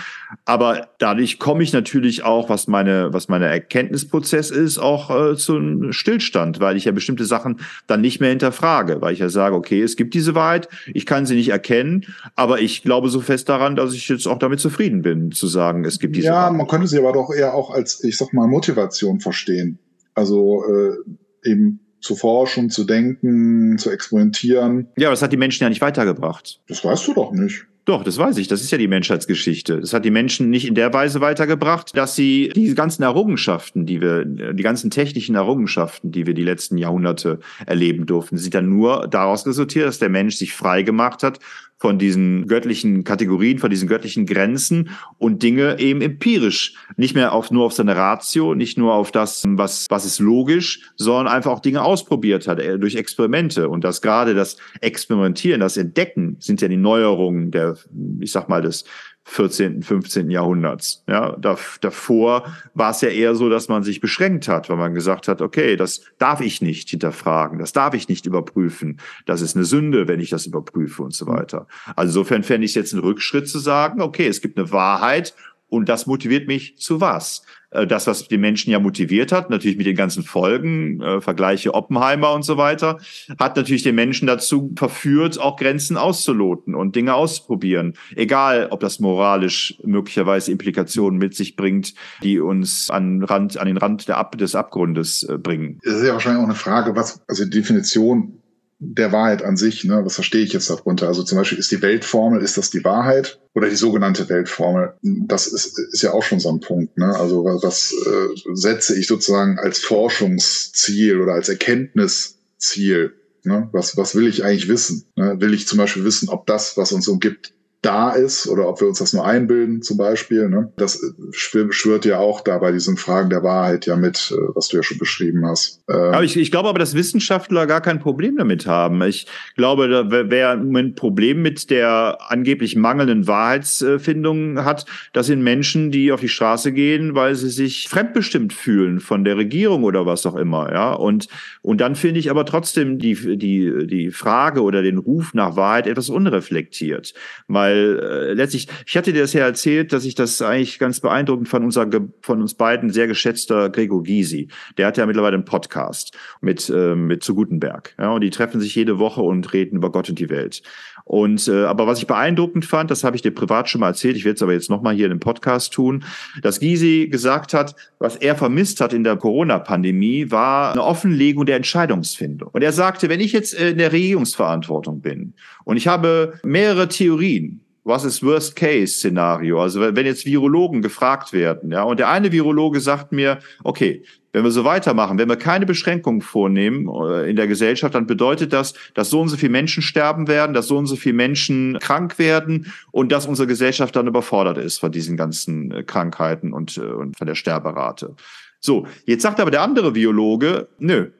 Aber 0.46 0.88
dadurch 0.98 1.38
komme 1.38 1.62
ich 1.62 1.72
natürlich 1.72 2.24
auch, 2.24 2.48
was 2.48 2.66
meine, 2.66 3.12
was 3.12 3.28
meine 3.28 3.46
Erkenntnisprozess 3.46 4.50
ist, 4.50 4.78
auch 4.78 5.10
äh, 5.10 5.36
zu 5.36 5.56
einem 5.56 5.92
Stillstand, 5.92 6.58
weil 6.58 6.76
ich 6.76 6.86
ja 6.86 6.92
bestimmte 6.92 7.24
Sachen 7.24 7.60
dann 7.86 8.00
nicht 8.00 8.20
mehr 8.20 8.30
hinterfrage, 8.30 9.00
weil 9.00 9.12
ich 9.12 9.20
ja 9.20 9.28
sage, 9.28 9.54
okay, 9.54 9.80
es 9.80 9.94
gibt 9.94 10.14
diese 10.14 10.34
Wahrheit, 10.34 10.68
ich 10.92 11.06
kann 11.06 11.24
sie 11.24 11.36
nicht 11.36 11.50
erkennen, 11.50 12.06
aber 12.34 12.60
ich 12.60 12.82
glaube 12.82 13.10
so 13.10 13.20
fest 13.20 13.48
daran, 13.48 13.76
dass 13.76 13.94
ich 13.94 14.08
jetzt 14.08 14.26
auch 14.26 14.38
damit 14.38 14.58
zufrieden 14.58 14.71
zufrieden 14.72 15.02
bin, 15.02 15.32
zu 15.32 15.46
sagen, 15.46 15.84
es 15.84 15.98
gibt 15.98 16.16
diese. 16.16 16.28
Ja, 16.28 16.50
man 16.50 16.66
könnte 16.66 16.86
sie 16.86 16.98
aber 16.98 17.12
doch 17.12 17.30
eher 17.30 17.54
auch 17.54 17.70
als, 17.70 18.02
ich 18.04 18.16
sag 18.16 18.32
mal, 18.32 18.46
Motivation 18.46 19.20
verstehen. 19.20 19.78
Also 20.14 20.64
äh, 20.64 21.48
eben 21.48 21.80
zu 22.00 22.16
forschen, 22.16 22.70
zu 22.70 22.84
denken, 22.84 23.78
zu 23.78 23.90
experimentieren. 23.90 24.88
Ja, 24.96 25.08
aber 25.08 25.12
das 25.12 25.22
hat 25.22 25.32
die 25.32 25.36
Menschen 25.36 25.62
ja 25.62 25.68
nicht 25.68 25.80
weitergebracht. 25.80 26.60
Das 26.68 26.84
weißt 26.84 27.06
du 27.06 27.14
doch 27.14 27.32
nicht. 27.32 27.66
Doch, 27.84 28.04
das 28.04 28.16
weiß 28.16 28.38
ich. 28.38 28.46
Das 28.46 28.62
ist 28.62 28.70
ja 28.70 28.78
die 28.78 28.86
Menschheitsgeschichte. 28.86 29.80
Das 29.80 29.92
hat 29.92 30.04
die 30.04 30.12
Menschen 30.12 30.50
nicht 30.50 30.68
in 30.68 30.76
der 30.76 30.92
Weise 30.92 31.20
weitergebracht, 31.20 31.96
dass 31.96 32.14
sie 32.14 32.52
diese 32.54 32.76
ganzen 32.76 33.02
Errungenschaften, 33.02 33.86
die 33.86 34.00
wir, 34.00 34.24
die 34.24 34.62
ganzen 34.62 34.90
technischen 34.90 35.34
Errungenschaften, 35.34 36.12
die 36.12 36.26
wir 36.26 36.34
die 36.34 36.44
letzten 36.44 36.78
Jahrhunderte 36.78 37.40
erleben 37.66 38.06
durften, 38.06 38.38
sind 38.38 38.54
dann 38.54 38.68
nur 38.68 39.08
daraus 39.08 39.46
resultiert, 39.46 39.88
dass 39.88 39.98
der 39.98 40.10
Mensch 40.10 40.36
sich 40.36 40.52
frei 40.52 40.82
gemacht 40.82 41.24
hat 41.24 41.40
von 41.82 41.98
diesen 41.98 42.46
göttlichen 42.46 43.02
Kategorien, 43.02 43.58
von 43.58 43.68
diesen 43.68 43.88
göttlichen 43.88 44.24
Grenzen 44.24 44.90
und 45.18 45.42
Dinge 45.42 45.80
eben 45.80 46.00
empirisch. 46.00 46.74
Nicht 46.96 47.16
mehr 47.16 47.32
auf, 47.32 47.50
nur 47.50 47.64
auf 47.66 47.72
seine 47.72 47.96
Ratio, 47.96 48.54
nicht 48.54 48.78
nur 48.78 48.94
auf 48.94 49.10
das, 49.10 49.42
was, 49.48 49.90
was 49.90 50.04
ist 50.04 50.20
logisch, 50.20 50.92
sondern 50.94 51.26
einfach 51.26 51.50
auch 51.50 51.58
Dinge 51.58 51.82
ausprobiert 51.82 52.46
hat 52.46 52.60
äh, 52.60 52.78
durch 52.78 52.94
Experimente. 52.94 53.68
Und 53.68 53.82
das 53.82 54.00
gerade 54.00 54.32
das 54.32 54.58
Experimentieren, 54.80 55.58
das 55.58 55.76
Entdecken 55.76 56.36
sind 56.38 56.60
ja 56.60 56.68
die 56.68 56.76
Neuerungen 56.76 57.50
der, 57.50 57.76
ich 58.20 58.30
sag 58.30 58.48
mal, 58.48 58.62
des 58.62 58.84
14., 59.24 59.82
15. 59.82 60.30
Jahrhunderts. 60.30 61.04
Ja, 61.08 61.36
davor 61.36 62.44
war 62.74 62.90
es 62.90 63.00
ja 63.00 63.08
eher 63.08 63.34
so, 63.34 63.48
dass 63.48 63.68
man 63.68 63.82
sich 63.82 64.00
beschränkt 64.00 64.48
hat, 64.48 64.68
weil 64.68 64.76
man 64.76 64.94
gesagt 64.94 65.28
hat, 65.28 65.40
okay, 65.40 65.76
das 65.76 66.02
darf 66.18 66.40
ich 66.40 66.60
nicht 66.60 66.90
hinterfragen, 66.90 67.58
das 67.58 67.72
darf 67.72 67.94
ich 67.94 68.08
nicht 68.08 68.26
überprüfen, 68.26 69.00
das 69.26 69.40
ist 69.40 69.56
eine 69.56 69.64
Sünde, 69.64 70.08
wenn 70.08 70.20
ich 70.20 70.30
das 70.30 70.46
überprüfe 70.46 71.02
und 71.02 71.14
so 71.14 71.26
weiter. 71.26 71.66
Also 71.94 72.10
insofern 72.10 72.42
fände 72.42 72.64
ich 72.64 72.72
es 72.72 72.76
jetzt 72.76 72.92
einen 72.92 73.02
Rückschritt 73.02 73.48
zu 73.48 73.58
sagen, 73.58 74.02
okay, 74.02 74.26
es 74.26 74.40
gibt 74.40 74.58
eine 74.58 74.72
Wahrheit 74.72 75.34
und 75.72 75.88
das 75.88 76.06
motiviert 76.06 76.48
mich 76.48 76.76
zu 76.76 77.00
was? 77.00 77.42
Äh, 77.70 77.86
das, 77.86 78.06
was 78.06 78.28
die 78.28 78.36
Menschen 78.36 78.70
ja 78.70 78.78
motiviert 78.78 79.32
hat, 79.32 79.48
natürlich 79.48 79.78
mit 79.78 79.86
den 79.86 79.96
ganzen 79.96 80.22
Folgen, 80.22 81.00
äh, 81.00 81.20
Vergleiche 81.22 81.72
Oppenheimer 81.72 82.34
und 82.34 82.42
so 82.42 82.58
weiter, 82.58 82.98
hat 83.38 83.56
natürlich 83.56 83.82
den 83.82 83.94
Menschen 83.94 84.26
dazu 84.26 84.74
verführt, 84.76 85.40
auch 85.40 85.56
Grenzen 85.56 85.96
auszuloten 85.96 86.74
und 86.74 86.94
Dinge 86.94 87.14
auszuprobieren. 87.14 87.94
Egal, 88.14 88.68
ob 88.70 88.80
das 88.80 89.00
moralisch 89.00 89.78
möglicherweise 89.82 90.52
Implikationen 90.52 91.18
mit 91.18 91.34
sich 91.34 91.56
bringt, 91.56 91.94
die 92.22 92.38
uns 92.38 92.90
an, 92.90 93.24
Rand, 93.24 93.56
an 93.56 93.66
den 93.66 93.78
Rand 93.78 94.10
Ab 94.10 94.36
des 94.36 94.54
Abgrundes 94.54 95.22
äh, 95.22 95.38
bringen. 95.38 95.78
Es 95.82 95.94
ist 95.94 96.04
ja 96.04 96.12
wahrscheinlich 96.12 96.42
auch 96.42 96.46
eine 96.46 96.54
Frage, 96.54 96.94
was, 96.94 97.22
also 97.28 97.44
die 97.44 97.50
Definition 97.50 98.41
der 98.84 99.12
Wahrheit 99.12 99.44
an 99.44 99.56
sich, 99.56 99.84
ne? 99.84 100.04
was 100.04 100.16
verstehe 100.16 100.42
ich 100.42 100.52
jetzt 100.52 100.68
darunter? 100.68 101.06
Also 101.06 101.22
zum 101.22 101.38
Beispiel 101.38 101.58
ist 101.58 101.70
die 101.70 101.82
Weltformel, 101.82 102.42
ist 102.42 102.58
das 102.58 102.70
die 102.70 102.84
Wahrheit 102.84 103.40
oder 103.54 103.68
die 103.68 103.76
sogenannte 103.76 104.28
Weltformel? 104.28 104.94
Das 105.02 105.46
ist, 105.46 105.78
ist 105.78 106.02
ja 106.02 106.12
auch 106.12 106.24
schon 106.24 106.40
so 106.40 106.50
ein 106.50 106.60
Punkt. 106.60 106.98
Ne? 106.98 107.14
Also 107.14 107.44
was 107.44 107.92
äh, 107.92 108.54
setze 108.54 108.98
ich 108.98 109.06
sozusagen 109.06 109.60
als 109.60 109.78
Forschungsziel 109.78 111.20
oder 111.20 111.34
als 111.34 111.48
Erkenntnisziel? 111.48 113.14
Ne? 113.44 113.68
Was, 113.70 113.96
was 113.96 114.16
will 114.16 114.26
ich 114.26 114.44
eigentlich 114.44 114.68
wissen? 114.68 115.04
Ne? 115.14 115.40
Will 115.40 115.54
ich 115.54 115.68
zum 115.68 115.78
Beispiel 115.78 116.04
wissen, 116.04 116.28
ob 116.28 116.46
das, 116.46 116.76
was 116.76 116.90
uns 116.90 117.06
umgibt, 117.06 117.54
da 117.82 118.12
ist 118.12 118.46
oder 118.46 118.68
ob 118.68 118.80
wir 118.80 118.86
uns 118.86 119.00
das 119.00 119.12
nur 119.12 119.26
einbilden 119.26 119.82
zum 119.82 119.96
Beispiel. 119.96 120.48
Ne? 120.48 120.72
Das 120.76 121.00
schwirrt 121.32 122.04
ja 122.04 122.18
auch 122.18 122.40
da 122.40 122.58
bei 122.58 122.70
diesen 122.70 122.96
Fragen 122.96 123.28
der 123.28 123.42
Wahrheit 123.42 123.86
ja 123.86 123.96
mit, 123.96 124.32
äh, 124.32 124.40
was 124.54 124.68
du 124.68 124.76
ja 124.76 124.84
schon 124.84 124.98
beschrieben 124.98 125.44
hast. 125.44 125.82
Ähm 125.90 125.96
aber 125.96 126.22
ich, 126.22 126.36
ich 126.36 126.52
glaube 126.52 126.68
aber, 126.68 126.78
dass 126.78 126.94
Wissenschaftler 126.94 127.66
gar 127.66 127.80
kein 127.80 127.98
Problem 127.98 128.36
damit 128.36 128.68
haben. 128.68 129.02
Ich 129.02 129.26
glaube, 129.56 129.88
da 129.88 130.06
wer 130.08 130.52
ein 130.52 130.94
Problem 130.94 131.42
mit 131.42 131.70
der 131.70 132.18
angeblich 132.28 132.76
mangelnden 132.76 133.26
Wahrheitsfindung 133.26 134.64
hat, 134.64 134.86
das 135.12 135.26
sind 135.26 135.42
Menschen, 135.42 135.90
die 135.90 136.12
auf 136.12 136.20
die 136.20 136.28
Straße 136.28 136.70
gehen, 136.70 137.16
weil 137.16 137.34
sie 137.34 137.50
sich 137.50 137.88
fremdbestimmt 137.88 138.52
fühlen 138.52 139.00
von 139.00 139.24
der 139.24 139.36
Regierung 139.36 139.82
oder 139.82 140.06
was 140.06 140.24
auch 140.24 140.36
immer. 140.36 140.72
Ja? 140.72 140.92
Und, 140.92 141.26
und 141.62 141.80
dann 141.80 141.96
finde 141.96 142.20
ich 142.20 142.30
aber 142.30 142.46
trotzdem 142.46 143.00
die, 143.00 143.36
die, 143.36 143.88
die 143.88 144.12
Frage 144.12 144.62
oder 144.62 144.82
den 144.82 144.98
Ruf 144.98 145.34
nach 145.34 145.56
Wahrheit 145.56 145.88
etwas 145.88 146.10
unreflektiert. 146.10 147.12
Weil 147.48 147.71
weil 147.72 147.98
äh, 147.98 148.32
letztlich, 148.34 148.68
ich 148.86 148.96
hatte 148.96 149.12
dir 149.12 149.22
das 149.22 149.32
ja 149.32 149.44
erzählt, 149.44 149.92
dass 149.92 150.04
ich 150.04 150.14
das 150.14 150.42
eigentlich 150.42 150.78
ganz 150.78 151.00
beeindruckend 151.00 151.48
von 151.48 151.64
unser, 151.64 151.88
von 152.20 152.40
uns 152.40 152.54
beiden 152.54 152.90
sehr 152.90 153.06
geschätzter 153.06 153.70
Gregor 153.70 154.02
Gysi. 154.02 154.48
Der 154.76 154.86
hat 154.86 154.96
ja 154.96 155.06
mittlerweile 155.06 155.34
einen 155.34 155.44
Podcast 155.44 156.16
mit, 156.40 156.68
äh, 156.68 156.94
mit 156.94 157.22
zu 157.22 157.34
Gutenberg. 157.34 157.94
Ja, 157.98 158.12
und 158.12 158.20
die 158.20 158.30
treffen 158.30 158.60
sich 158.60 158.74
jede 158.74 158.98
Woche 158.98 159.22
und 159.22 159.52
reden 159.52 159.76
über 159.76 159.90
Gott 159.90 160.08
und 160.08 160.18
die 160.18 160.28
Welt. 160.28 160.62
Und 161.04 161.48
äh, 161.48 161.64
aber 161.64 161.86
was 161.86 161.98
ich 161.98 162.06
beeindruckend 162.06 162.64
fand, 162.64 162.90
das 162.90 163.02
habe 163.02 163.16
ich 163.16 163.22
dir 163.22 163.32
privat 163.32 163.68
schon 163.68 163.80
mal 163.80 163.88
erzählt, 163.88 164.16
ich 164.16 164.24
werde 164.24 164.36
es 164.36 164.42
aber 164.42 164.52
jetzt 164.52 164.70
nochmal 164.70 164.94
hier 164.94 165.06
in 165.06 165.10
dem 165.10 165.20
Podcast 165.20 165.72
tun, 165.72 166.04
dass 166.42 166.60
Gysi 166.60 167.08
gesagt 167.10 167.54
hat, 167.54 167.74
was 167.98 168.16
er 168.16 168.36
vermisst 168.36 168.80
hat 168.80 168.92
in 168.92 169.02
der 169.02 169.16
Corona-Pandemie, 169.16 170.30
war 170.30 170.72
eine 170.72 170.84
Offenlegung 170.84 171.46
der 171.46 171.56
Entscheidungsfindung. 171.56 172.50
Und 172.52 172.62
er 172.62 172.72
sagte, 172.72 173.08
wenn 173.08 173.20
ich 173.20 173.32
jetzt 173.32 173.54
in 173.54 173.78
der 173.78 173.92
Regierungsverantwortung 173.92 175.00
bin 175.00 175.34
und 175.64 175.76
ich 175.76 175.88
habe 175.88 176.34
mehrere 176.44 176.88
Theorien, 176.88 177.61
was 177.84 178.04
ist 178.04 178.22
Worst-Case-Szenario? 178.22 179.60
Also 179.60 179.80
wenn 179.80 180.06
jetzt 180.06 180.24
Virologen 180.24 180.82
gefragt 180.82 181.32
werden, 181.32 181.72
ja, 181.72 181.82
und 181.82 181.98
der 181.98 182.10
eine 182.10 182.32
Virologe 182.32 182.80
sagt 182.80 183.12
mir, 183.12 183.38
okay, 183.64 184.04
wenn 184.32 184.44
wir 184.44 184.50
so 184.50 184.64
weitermachen, 184.64 185.18
wenn 185.18 185.28
wir 185.28 185.36
keine 185.36 185.66
Beschränkungen 185.66 186.22
vornehmen 186.22 186.88
äh, 186.88 187.28
in 187.28 187.36
der 187.36 187.46
Gesellschaft, 187.46 187.94
dann 187.94 188.06
bedeutet 188.06 188.52
das, 188.52 188.74
dass 188.94 189.10
so 189.10 189.20
und 189.20 189.28
so 189.28 189.36
viele 189.36 189.52
Menschen 189.52 189.82
sterben 189.82 190.26
werden, 190.26 190.54
dass 190.54 190.68
so 190.68 190.78
und 190.78 190.86
so 190.86 190.96
viele 190.96 191.14
Menschen 191.14 191.78
krank 191.80 192.18
werden 192.18 192.72
und 192.92 193.12
dass 193.12 193.26
unsere 193.26 193.46
Gesellschaft 193.46 193.94
dann 193.94 194.06
überfordert 194.06 194.58
ist 194.58 194.78
von 194.78 194.92
diesen 194.92 195.16
ganzen 195.16 195.70
äh, 195.70 195.82
Krankheiten 195.82 196.52
und, 196.52 196.78
äh, 196.78 196.80
und 196.80 197.16
von 197.18 197.26
der 197.26 197.34
Sterberate. 197.34 198.14
So, 198.60 198.86
jetzt 199.06 199.22
sagt 199.22 199.40
aber 199.40 199.50
der 199.50 199.62
andere 199.62 199.92
Biologe, 199.92 200.68
nö, 200.78 201.10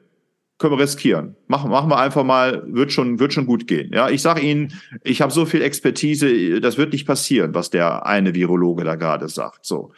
können 0.57 0.73
wir 0.73 0.83
riskieren. 0.83 1.35
Machen, 1.47 1.71
machen 1.71 1.89
wir 1.89 1.99
einfach 1.99 2.23
mal, 2.23 2.63
wird 2.67 2.91
schon, 2.91 3.19
wird 3.19 3.33
schon 3.33 3.45
gut 3.45 3.67
gehen. 3.67 3.91
Ja, 3.93 4.09
ich 4.09 4.21
sage 4.21 4.41
Ihnen, 4.41 4.73
ich 5.03 5.21
habe 5.21 5.31
so 5.31 5.45
viel 5.45 5.61
Expertise, 5.61 6.61
das 6.61 6.77
wird 6.77 6.93
nicht 6.93 7.05
passieren, 7.05 7.53
was 7.53 7.69
der 7.69 8.05
eine 8.05 8.33
Virologe 8.33 8.83
da 8.83 8.95
gerade 8.95 9.27
sagt. 9.27 9.65
So. 9.65 9.91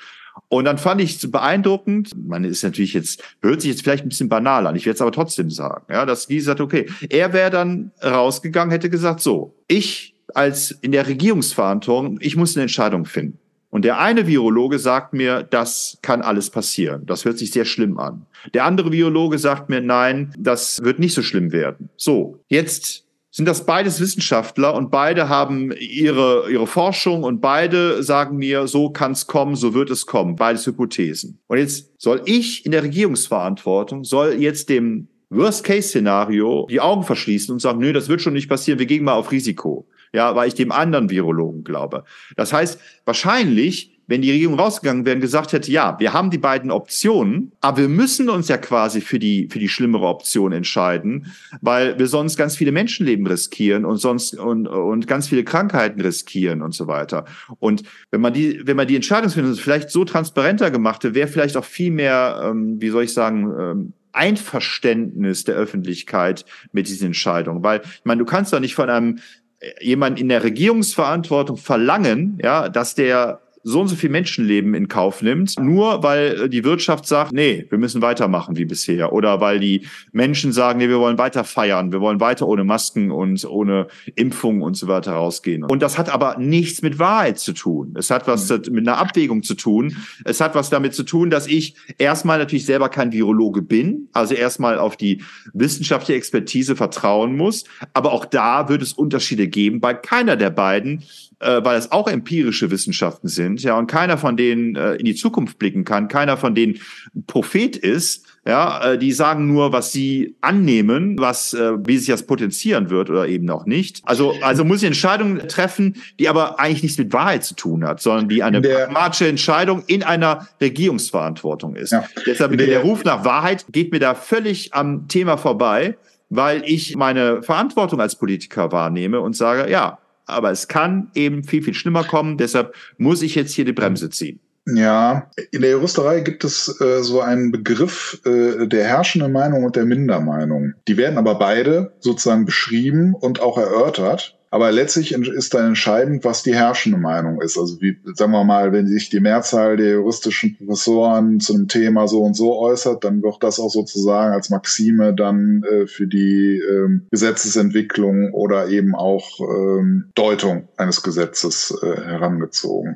Und 0.47 0.65
dann 0.65 0.77
fand 0.77 1.01
ich 1.01 1.15
es 1.15 1.31
beeindruckend, 1.31 2.11
man 2.15 2.43
ist 2.43 2.63
natürlich 2.63 2.93
jetzt, 2.93 3.23
hört 3.41 3.61
sich 3.61 3.71
jetzt 3.71 3.83
vielleicht 3.83 4.05
ein 4.05 4.09
bisschen 4.09 4.29
banal 4.29 4.67
an, 4.67 4.75
ich 4.75 4.85
werde 4.85 4.95
es 4.95 5.01
aber 5.01 5.11
trotzdem 5.11 5.49
sagen, 5.49 5.85
ja, 5.89 6.05
dass 6.05 6.27
Guy 6.27 6.39
sagt, 6.39 6.61
okay, 6.61 6.87
er 7.09 7.33
wäre 7.33 7.49
dann 7.49 7.91
rausgegangen, 8.03 8.71
hätte 8.71 8.89
gesagt, 8.89 9.21
so, 9.21 9.55
ich 9.67 10.15
als 10.33 10.71
in 10.71 10.91
der 10.91 11.07
Regierungsverantwortung, 11.07 12.17
ich 12.19 12.35
muss 12.35 12.55
eine 12.55 12.63
Entscheidung 12.63 13.05
finden. 13.05 13.39
Und 13.75 13.83
der 13.83 13.99
eine 13.99 14.25
Virologe 14.25 14.79
sagt 14.79 15.13
mir, 15.13 15.43
das 15.43 15.97
kann 16.01 16.21
alles 16.21 16.49
passieren. 16.49 17.05
Das 17.07 17.25
hört 17.25 17.37
sich 17.37 17.51
sehr 17.51 17.65
schlimm 17.65 17.99
an. 17.99 18.25
Der 18.53 18.63
andere 18.63 18.93
Virologe 18.93 19.37
sagt 19.37 19.67
mir, 19.67 19.81
nein, 19.81 20.33
das 20.39 20.81
wird 20.81 20.97
nicht 20.97 21.13
so 21.13 21.21
schlimm 21.21 21.51
werden. 21.51 21.89
So, 21.97 22.39
jetzt 22.47 23.03
sind 23.31 23.45
das 23.45 23.65
beides 23.65 23.99
Wissenschaftler 23.99 24.75
und 24.75 24.91
beide 24.91 25.27
haben 25.27 25.73
ihre, 25.77 26.49
ihre 26.49 26.67
Forschung 26.67 27.23
und 27.23 27.41
beide 27.41 28.01
sagen 28.01 28.37
mir, 28.37 28.65
so 28.67 28.91
kann 28.91 29.11
es 29.11 29.27
kommen, 29.27 29.57
so 29.57 29.73
wird 29.73 29.89
es 29.89 30.05
kommen. 30.05 30.37
Beides 30.37 30.65
Hypothesen. 30.65 31.39
Und 31.47 31.57
jetzt 31.57 31.91
soll 31.97 32.21
ich 32.23 32.65
in 32.65 32.71
der 32.71 32.83
Regierungsverantwortung, 32.83 34.05
soll 34.05 34.35
jetzt 34.39 34.69
dem 34.69 35.09
Worst-Case-Szenario 35.31 36.67
die 36.69 36.79
Augen 36.79 37.03
verschließen 37.03 37.51
und 37.51 37.59
sagen, 37.59 37.79
nö, 37.79 37.91
das 37.91 38.07
wird 38.07 38.21
schon 38.21 38.31
nicht 38.31 38.47
passieren, 38.47 38.79
wir 38.79 38.85
gehen 38.85 39.03
mal 39.03 39.15
auf 39.15 39.33
Risiko. 39.33 39.85
Ja, 40.13 40.35
weil 40.35 40.47
ich 40.47 40.53
dem 40.53 40.71
anderen 40.71 41.09
Virologen 41.09 41.63
glaube. 41.63 42.03
Das 42.35 42.53
heißt, 42.53 42.79
wahrscheinlich 43.05 43.95
wenn 44.07 44.21
die 44.21 44.31
Regierung 44.31 44.59
rausgegangen 44.59 45.05
wäre 45.05 45.15
und 45.15 45.21
gesagt 45.21 45.53
hätte, 45.53 45.71
ja, 45.71 45.99
wir 45.99 46.13
haben 46.13 46.29
die 46.29 46.37
beiden 46.37 46.71
Optionen, 46.71 47.51
aber 47.61 47.79
wir 47.79 47.89
müssen 47.89 48.29
uns 48.29 48.47
ja 48.47 48.57
quasi 48.57 49.01
für 49.01 49.19
die, 49.19 49.47
für 49.51 49.59
die 49.59 49.69
schlimmere 49.69 50.05
Option 50.05 50.51
entscheiden, 50.51 51.33
weil 51.61 51.97
wir 51.97 52.07
sonst 52.07 52.37
ganz 52.37 52.55
viele 52.55 52.71
Menschenleben 52.71 53.25
riskieren 53.25 53.85
und 53.85 53.97
sonst, 53.97 54.35
und, 54.35 54.67
und 54.67 55.07
ganz 55.07 55.27
viele 55.27 55.43
Krankheiten 55.43 56.01
riskieren 56.01 56.61
und 56.61 56.73
so 56.73 56.87
weiter. 56.87 57.25
Und 57.59 57.83
wenn 58.11 58.21
man 58.21 58.33
die, 58.33 58.61
wenn 58.65 58.77
man 58.77 58.87
die 58.87 58.95
Entscheidungsfindung 58.95 59.55
vielleicht 59.55 59.89
so 59.89 60.05
transparenter 60.05 60.69
gemacht 60.69 61.03
hätte, 61.03 61.15
wäre 61.15 61.27
vielleicht 61.27 61.57
auch 61.57 61.65
viel 61.65 61.91
mehr, 61.91 62.41
ähm, 62.43 62.79
wie 62.79 62.89
soll 62.89 63.03
ich 63.03 63.13
sagen, 63.13 63.53
ähm, 63.59 63.93
Einverständnis 64.11 65.43
der 65.43 65.55
Öffentlichkeit 65.55 66.45
mit 66.71 66.87
diesen 66.87 67.07
Entscheidungen. 67.07 67.63
Weil, 67.63 67.81
ich 67.83 68.05
meine, 68.05 68.19
du 68.19 68.25
kannst 68.25 68.53
doch 68.53 68.61
nicht 68.61 68.75
von 68.75 68.89
einem 68.89 69.19
äh, 69.65 69.83
jemand 69.83 70.19
in 70.19 70.29
der 70.29 70.43
Regierungsverantwortung 70.43 71.57
verlangen, 71.57 72.39
ja, 72.41 72.69
dass 72.69 72.95
der 72.95 73.41
so 73.67 73.81
und 73.81 73.87
so 73.87 73.95
viel 73.95 74.11
Menschenleben 74.11 74.75
in 74.75 74.87
Kauf 74.87 75.23
nimmt, 75.23 75.59
nur 75.59 76.03
weil 76.03 76.43
äh, 76.43 76.49
die 76.49 76.63
Wirtschaft 76.63 77.07
sagt, 77.07 77.33
nee, 77.33 77.65
wir 77.69 77.79
müssen 77.79 78.01
weitermachen 78.01 78.55
wie 78.57 78.65
bisher. 78.65 79.11
Oder 79.11 79.41
weil 79.41 79.59
die 79.59 79.87
Menschen 80.11 80.53
sagen, 80.53 80.77
nee, 80.77 80.87
wir 80.87 80.99
wollen 80.99 81.17
weiter 81.17 81.43
feiern, 81.43 81.91
wir 81.91 81.99
wollen 81.99 82.19
weiter 82.19 82.47
ohne 82.47 82.63
Masken 82.63 83.09
und 83.09 83.43
ohne 83.43 83.87
Impfung 84.15 84.61
und 84.61 84.77
so 84.77 84.87
weiter 84.87 85.13
rausgehen. 85.13 85.63
Und 85.63 85.81
das 85.81 85.97
hat 85.97 86.09
aber 86.09 86.37
nichts 86.37 86.83
mit 86.83 86.99
Wahrheit 86.99 87.39
zu 87.39 87.53
tun. 87.53 87.95
Es 87.97 88.11
hat 88.11 88.27
was 88.27 88.47
mhm. 88.49 88.61
mit 88.71 88.87
einer 88.87 88.99
Abwägung 88.99 89.41
zu 89.41 89.55
tun. 89.55 89.97
Es 90.25 90.41
hat 90.41 90.53
was 90.53 90.69
damit 90.69 90.93
zu 90.93 91.01
tun, 91.01 91.31
dass 91.31 91.47
ich 91.47 91.75
erstmal 91.97 92.37
natürlich 92.37 92.65
selber 92.65 92.89
kein 92.89 93.11
Virologe 93.11 93.63
bin, 93.63 94.09
also 94.13 94.35
erstmal 94.35 94.77
auf 94.77 94.95
die 94.95 95.23
wissenschaftliche 95.53 96.15
Expertise 96.15 96.75
vertrauen 96.75 97.35
muss. 97.35 97.63
Aber 97.93 98.13
auch 98.13 98.25
da 98.25 98.69
wird 98.69 98.83
es 98.83 98.93
Unterschiede 98.93 99.47
geben. 99.47 99.79
Bei 99.79 99.95
keiner 99.95 100.35
der 100.35 100.51
beiden 100.51 101.03
äh, 101.39 101.63
weil 101.63 101.77
es 101.77 101.91
auch 101.91 102.07
empirische 102.07 102.71
Wissenschaften 102.71 103.27
sind, 103.27 103.61
ja, 103.63 103.77
und 103.77 103.87
keiner 103.87 104.17
von 104.17 104.37
denen 104.37 104.75
äh, 104.75 104.95
in 104.95 105.05
die 105.05 105.15
Zukunft 105.15 105.59
blicken 105.59 105.83
kann, 105.85 106.07
keiner 106.07 106.37
von 106.37 106.55
denen 106.55 106.79
Prophet 107.27 107.75
ist, 107.75 108.25
ja, 108.47 108.91
äh, 108.91 108.97
die 108.97 109.11
sagen 109.11 109.47
nur, 109.47 109.71
was 109.71 109.91
sie 109.91 110.35
annehmen, 110.41 111.17
was, 111.17 111.53
äh, 111.53 111.73
wie 111.85 111.97
sich 111.97 112.07
das 112.07 112.27
potenzieren 112.27 112.91
wird 112.91 113.09
oder 113.09 113.27
eben 113.27 113.49
auch 113.49 113.65
nicht. 113.65 114.01
Also, 114.05 114.35
also 114.41 114.63
muss 114.63 114.83
ich 114.83 114.87
Entscheidungen 114.87 115.47
treffen, 115.47 115.95
die 116.19 116.29
aber 116.29 116.59
eigentlich 116.59 116.83
nichts 116.83 116.97
mit 116.99 117.11
Wahrheit 117.11 117.43
zu 117.43 117.55
tun 117.55 117.83
hat, 117.83 118.01
sondern 118.01 118.29
die 118.29 118.43
eine 118.43 118.61
der, 118.61 118.85
pragmatische 118.85 119.27
Entscheidung 119.27 119.83
in 119.87 120.03
einer 120.03 120.47
Regierungsverantwortung 120.61 121.75
ist. 121.75 121.91
Ja, 121.91 122.05
Deshalb 122.27 122.55
der, 122.55 122.67
der 122.67 122.81
Ruf 122.81 123.03
nach 123.03 123.25
Wahrheit 123.25 123.65
geht 123.71 123.91
mir 123.91 123.99
da 123.99 124.13
völlig 124.13 124.73
am 124.75 125.07
Thema 125.07 125.37
vorbei, 125.37 125.97
weil 126.29 126.63
ich 126.65 126.95
meine 126.95 127.41
Verantwortung 127.41 127.99
als 127.99 128.15
Politiker 128.15 128.71
wahrnehme 128.71 129.21
und 129.21 129.35
sage, 129.35 129.71
ja, 129.71 129.97
aber 130.25 130.51
es 130.51 130.67
kann 130.67 131.11
eben 131.15 131.43
viel, 131.43 131.63
viel 131.63 131.73
schlimmer 131.73 132.03
kommen. 132.03 132.37
Deshalb 132.37 132.73
muss 132.97 133.21
ich 133.21 133.35
jetzt 133.35 133.53
hier 133.53 133.65
die 133.65 133.73
Bremse 133.73 134.09
ziehen. 134.09 134.39
Ja, 134.67 135.29
in 135.51 135.61
der 135.61 135.71
Juristerei 135.71 136.21
gibt 136.21 136.43
es 136.43 136.81
äh, 136.81 137.03
so 137.03 137.21
einen 137.21 137.51
Begriff 137.51 138.19
äh, 138.25 138.65
der 138.65 138.85
herrschenden 138.85 139.31
Meinung 139.31 139.63
und 139.63 139.75
der 139.75 139.85
Mindermeinung. 139.85 140.73
Die 140.87 140.97
werden 140.97 141.19
aber 141.19 141.35
beide 141.35 141.93
sozusagen 141.99 142.45
beschrieben 142.45 143.13
und 143.13 143.41
auch 143.41 143.59
erörtert. 143.59 144.34
Aber 144.55 144.71
letztlich 144.71 145.11
ist 145.11 145.53
dann 145.53 145.67
entscheidend, 145.67 146.23
was 146.23 146.41
die 146.41 146.55
herrschende 146.55 146.97
Meinung 146.97 147.41
ist. 147.41 147.57
Also 147.57 147.81
wie, 147.81 147.97
sagen 148.13 148.31
wir 148.31 148.45
mal, 148.45 148.71
wenn 148.71 148.87
sich 148.87 149.09
die 149.09 149.19
Mehrzahl 149.19 149.75
der 149.75 149.95
juristischen 149.95 150.55
Professoren 150.55 151.41
zu 151.41 151.55
einem 151.55 151.67
Thema 151.67 152.07
so 152.07 152.21
und 152.21 152.37
so 152.37 152.57
äußert, 152.57 153.03
dann 153.03 153.21
wird 153.21 153.43
das 153.43 153.59
auch 153.59 153.67
sozusagen 153.67 154.33
als 154.33 154.49
Maxime 154.49 155.13
dann 155.13 155.63
äh, 155.63 155.87
für 155.87 156.07
die 156.07 156.57
ähm, 156.71 157.05
Gesetzesentwicklung 157.11 158.31
oder 158.31 158.69
eben 158.69 158.95
auch 158.95 159.41
ähm, 159.41 160.05
Deutung 160.15 160.69
eines 160.77 161.03
Gesetzes 161.03 161.77
äh, 161.83 161.87
herangezogen. 161.87 162.95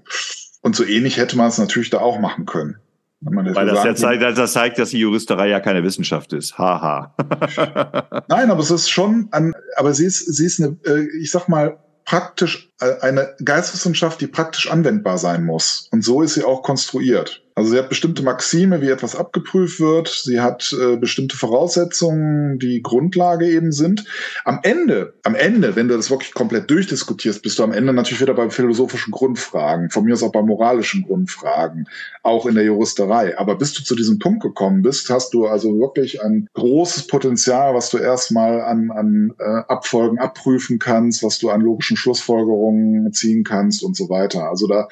Und 0.61 0.77
so 0.77 0.85
ähnlich 0.85 1.17
hätte 1.17 1.35
man 1.35 1.49
es 1.49 1.57
natürlich 1.57 1.89
da 1.89 1.99
auch 1.99 2.21
machen 2.21 2.45
können. 2.45 2.77
Weil 3.21 3.65
das 3.65 3.83
ja 3.83 3.95
zeigt, 3.95 4.21
das 4.21 4.53
zeigt, 4.53 4.79
dass 4.79 4.91
die 4.91 4.99
Juristerei 4.99 5.49
ja 5.49 5.59
keine 5.59 5.83
Wissenschaft 5.83 6.31
ist. 6.31 6.57
Haha. 6.57 7.13
Nein, 8.29 8.49
aber 8.49 8.61
es 8.61 8.71
ist 8.71 8.89
schon 8.89 9.27
an, 9.31 9.53
aber 9.75 9.93
sie 9.93 10.05
ist, 10.05 10.19
sie 10.19 10.45
ist 10.45 10.61
eine, 10.61 10.77
äh, 10.85 11.05
ich 11.19 11.31
sag 11.31 11.49
mal, 11.49 11.77
praktisch 12.05 12.71
äh, 12.79 12.99
eine 13.01 13.35
Geisteswissenschaft, 13.43 14.21
die 14.21 14.27
praktisch 14.27 14.71
anwendbar 14.71 15.17
sein 15.17 15.43
muss. 15.43 15.89
Und 15.91 16.03
so 16.03 16.21
ist 16.21 16.35
sie 16.35 16.43
auch 16.43 16.63
konstruiert. 16.63 17.43
Also 17.59 17.71
sie 17.71 17.77
hat 17.77 17.89
bestimmte 17.89 18.23
Maxime, 18.23 18.81
wie 18.81 18.87
etwas 18.87 19.17
abgeprüft 19.17 19.81
wird. 19.81 20.07
Sie 20.07 20.39
hat 20.39 20.73
äh, 20.79 20.95
bestimmte 20.95 21.35
Voraussetzungen, 21.35 22.57
die 22.57 22.81
Grundlage 22.81 23.49
eben 23.49 23.73
sind. 23.73 24.05
Am 24.45 24.61
Ende, 24.63 25.15
am 25.23 25.35
Ende, 25.35 25.75
wenn 25.75 25.89
du 25.89 25.97
das 25.97 26.09
wirklich 26.09 26.33
komplett 26.33 26.69
durchdiskutierst, 26.69 27.41
bist 27.41 27.59
du 27.59 27.63
am 27.63 27.73
Ende 27.73 27.91
natürlich 27.91 28.21
wieder 28.21 28.33
bei 28.33 28.49
philosophischen 28.49 29.11
Grundfragen. 29.11 29.89
Von 29.89 30.05
mir 30.05 30.13
aus 30.13 30.23
auch 30.23 30.31
bei 30.31 30.41
moralischen 30.41 31.03
Grundfragen. 31.03 31.89
Auch 32.23 32.45
in 32.45 32.55
der 32.55 32.63
Juristerei. 32.63 33.37
Aber 33.37 33.57
bis 33.57 33.73
du 33.73 33.83
zu 33.83 33.93
diesem 33.93 34.19
Punkt 34.19 34.41
gekommen 34.41 34.81
bist, 34.81 35.09
hast 35.09 35.33
du 35.33 35.45
also 35.45 35.77
wirklich 35.81 36.23
ein 36.23 36.47
großes 36.53 37.07
Potenzial, 37.07 37.75
was 37.75 37.89
du 37.89 37.97
erstmal 37.97 38.61
an, 38.61 38.89
an 38.89 39.33
äh, 39.37 39.43
Abfolgen 39.67 40.17
abprüfen 40.17 40.79
kannst, 40.79 41.23
was 41.23 41.39
du 41.39 41.49
an 41.49 41.59
logischen 41.59 41.97
Schlussfolgerungen 41.97 43.11
ziehen 43.11 43.43
kannst 43.43 43.83
und 43.83 43.97
so 43.97 44.07
weiter. 44.07 44.49
Also 44.49 44.65
da 44.65 44.87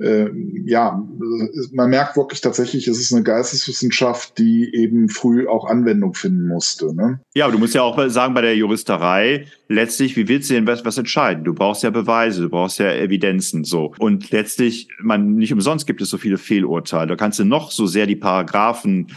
ja, 0.00 1.02
man 1.72 1.90
merkt 1.90 2.16
wirklich 2.16 2.40
tatsächlich, 2.40 2.86
es 2.86 3.00
ist 3.00 3.12
eine 3.12 3.24
Geisteswissenschaft, 3.24 4.38
die 4.38 4.72
eben 4.72 5.08
früh 5.08 5.48
auch 5.48 5.68
Anwendung 5.68 6.14
finden 6.14 6.46
musste. 6.46 6.94
Ne? 6.94 7.20
Ja, 7.34 7.46
aber 7.46 7.54
du 7.54 7.58
musst 7.58 7.74
ja 7.74 7.82
auch 7.82 7.98
sagen, 8.08 8.32
bei 8.32 8.42
der 8.42 8.56
Juristerei, 8.56 9.46
letztlich, 9.68 10.16
wie 10.16 10.28
willst 10.28 10.50
du 10.50 10.54
denn 10.54 10.68
was, 10.68 10.84
was 10.84 10.98
entscheiden? 10.98 11.42
Du 11.42 11.52
brauchst 11.52 11.82
ja 11.82 11.90
Beweise, 11.90 12.42
du 12.42 12.48
brauchst 12.48 12.78
ja 12.78 12.92
Evidenzen, 12.92 13.64
so. 13.64 13.92
Und 13.98 14.30
letztlich, 14.30 14.88
man, 15.00 15.34
nicht 15.34 15.52
umsonst 15.52 15.86
gibt 15.88 16.00
es 16.00 16.10
so 16.10 16.18
viele 16.18 16.38
Fehlurteile. 16.38 17.08
Da 17.08 17.16
kannst 17.16 17.40
du 17.40 17.44
noch 17.44 17.72
so 17.72 17.86
sehr 17.86 18.06
die 18.06 18.16
Paragraphen 18.16 19.08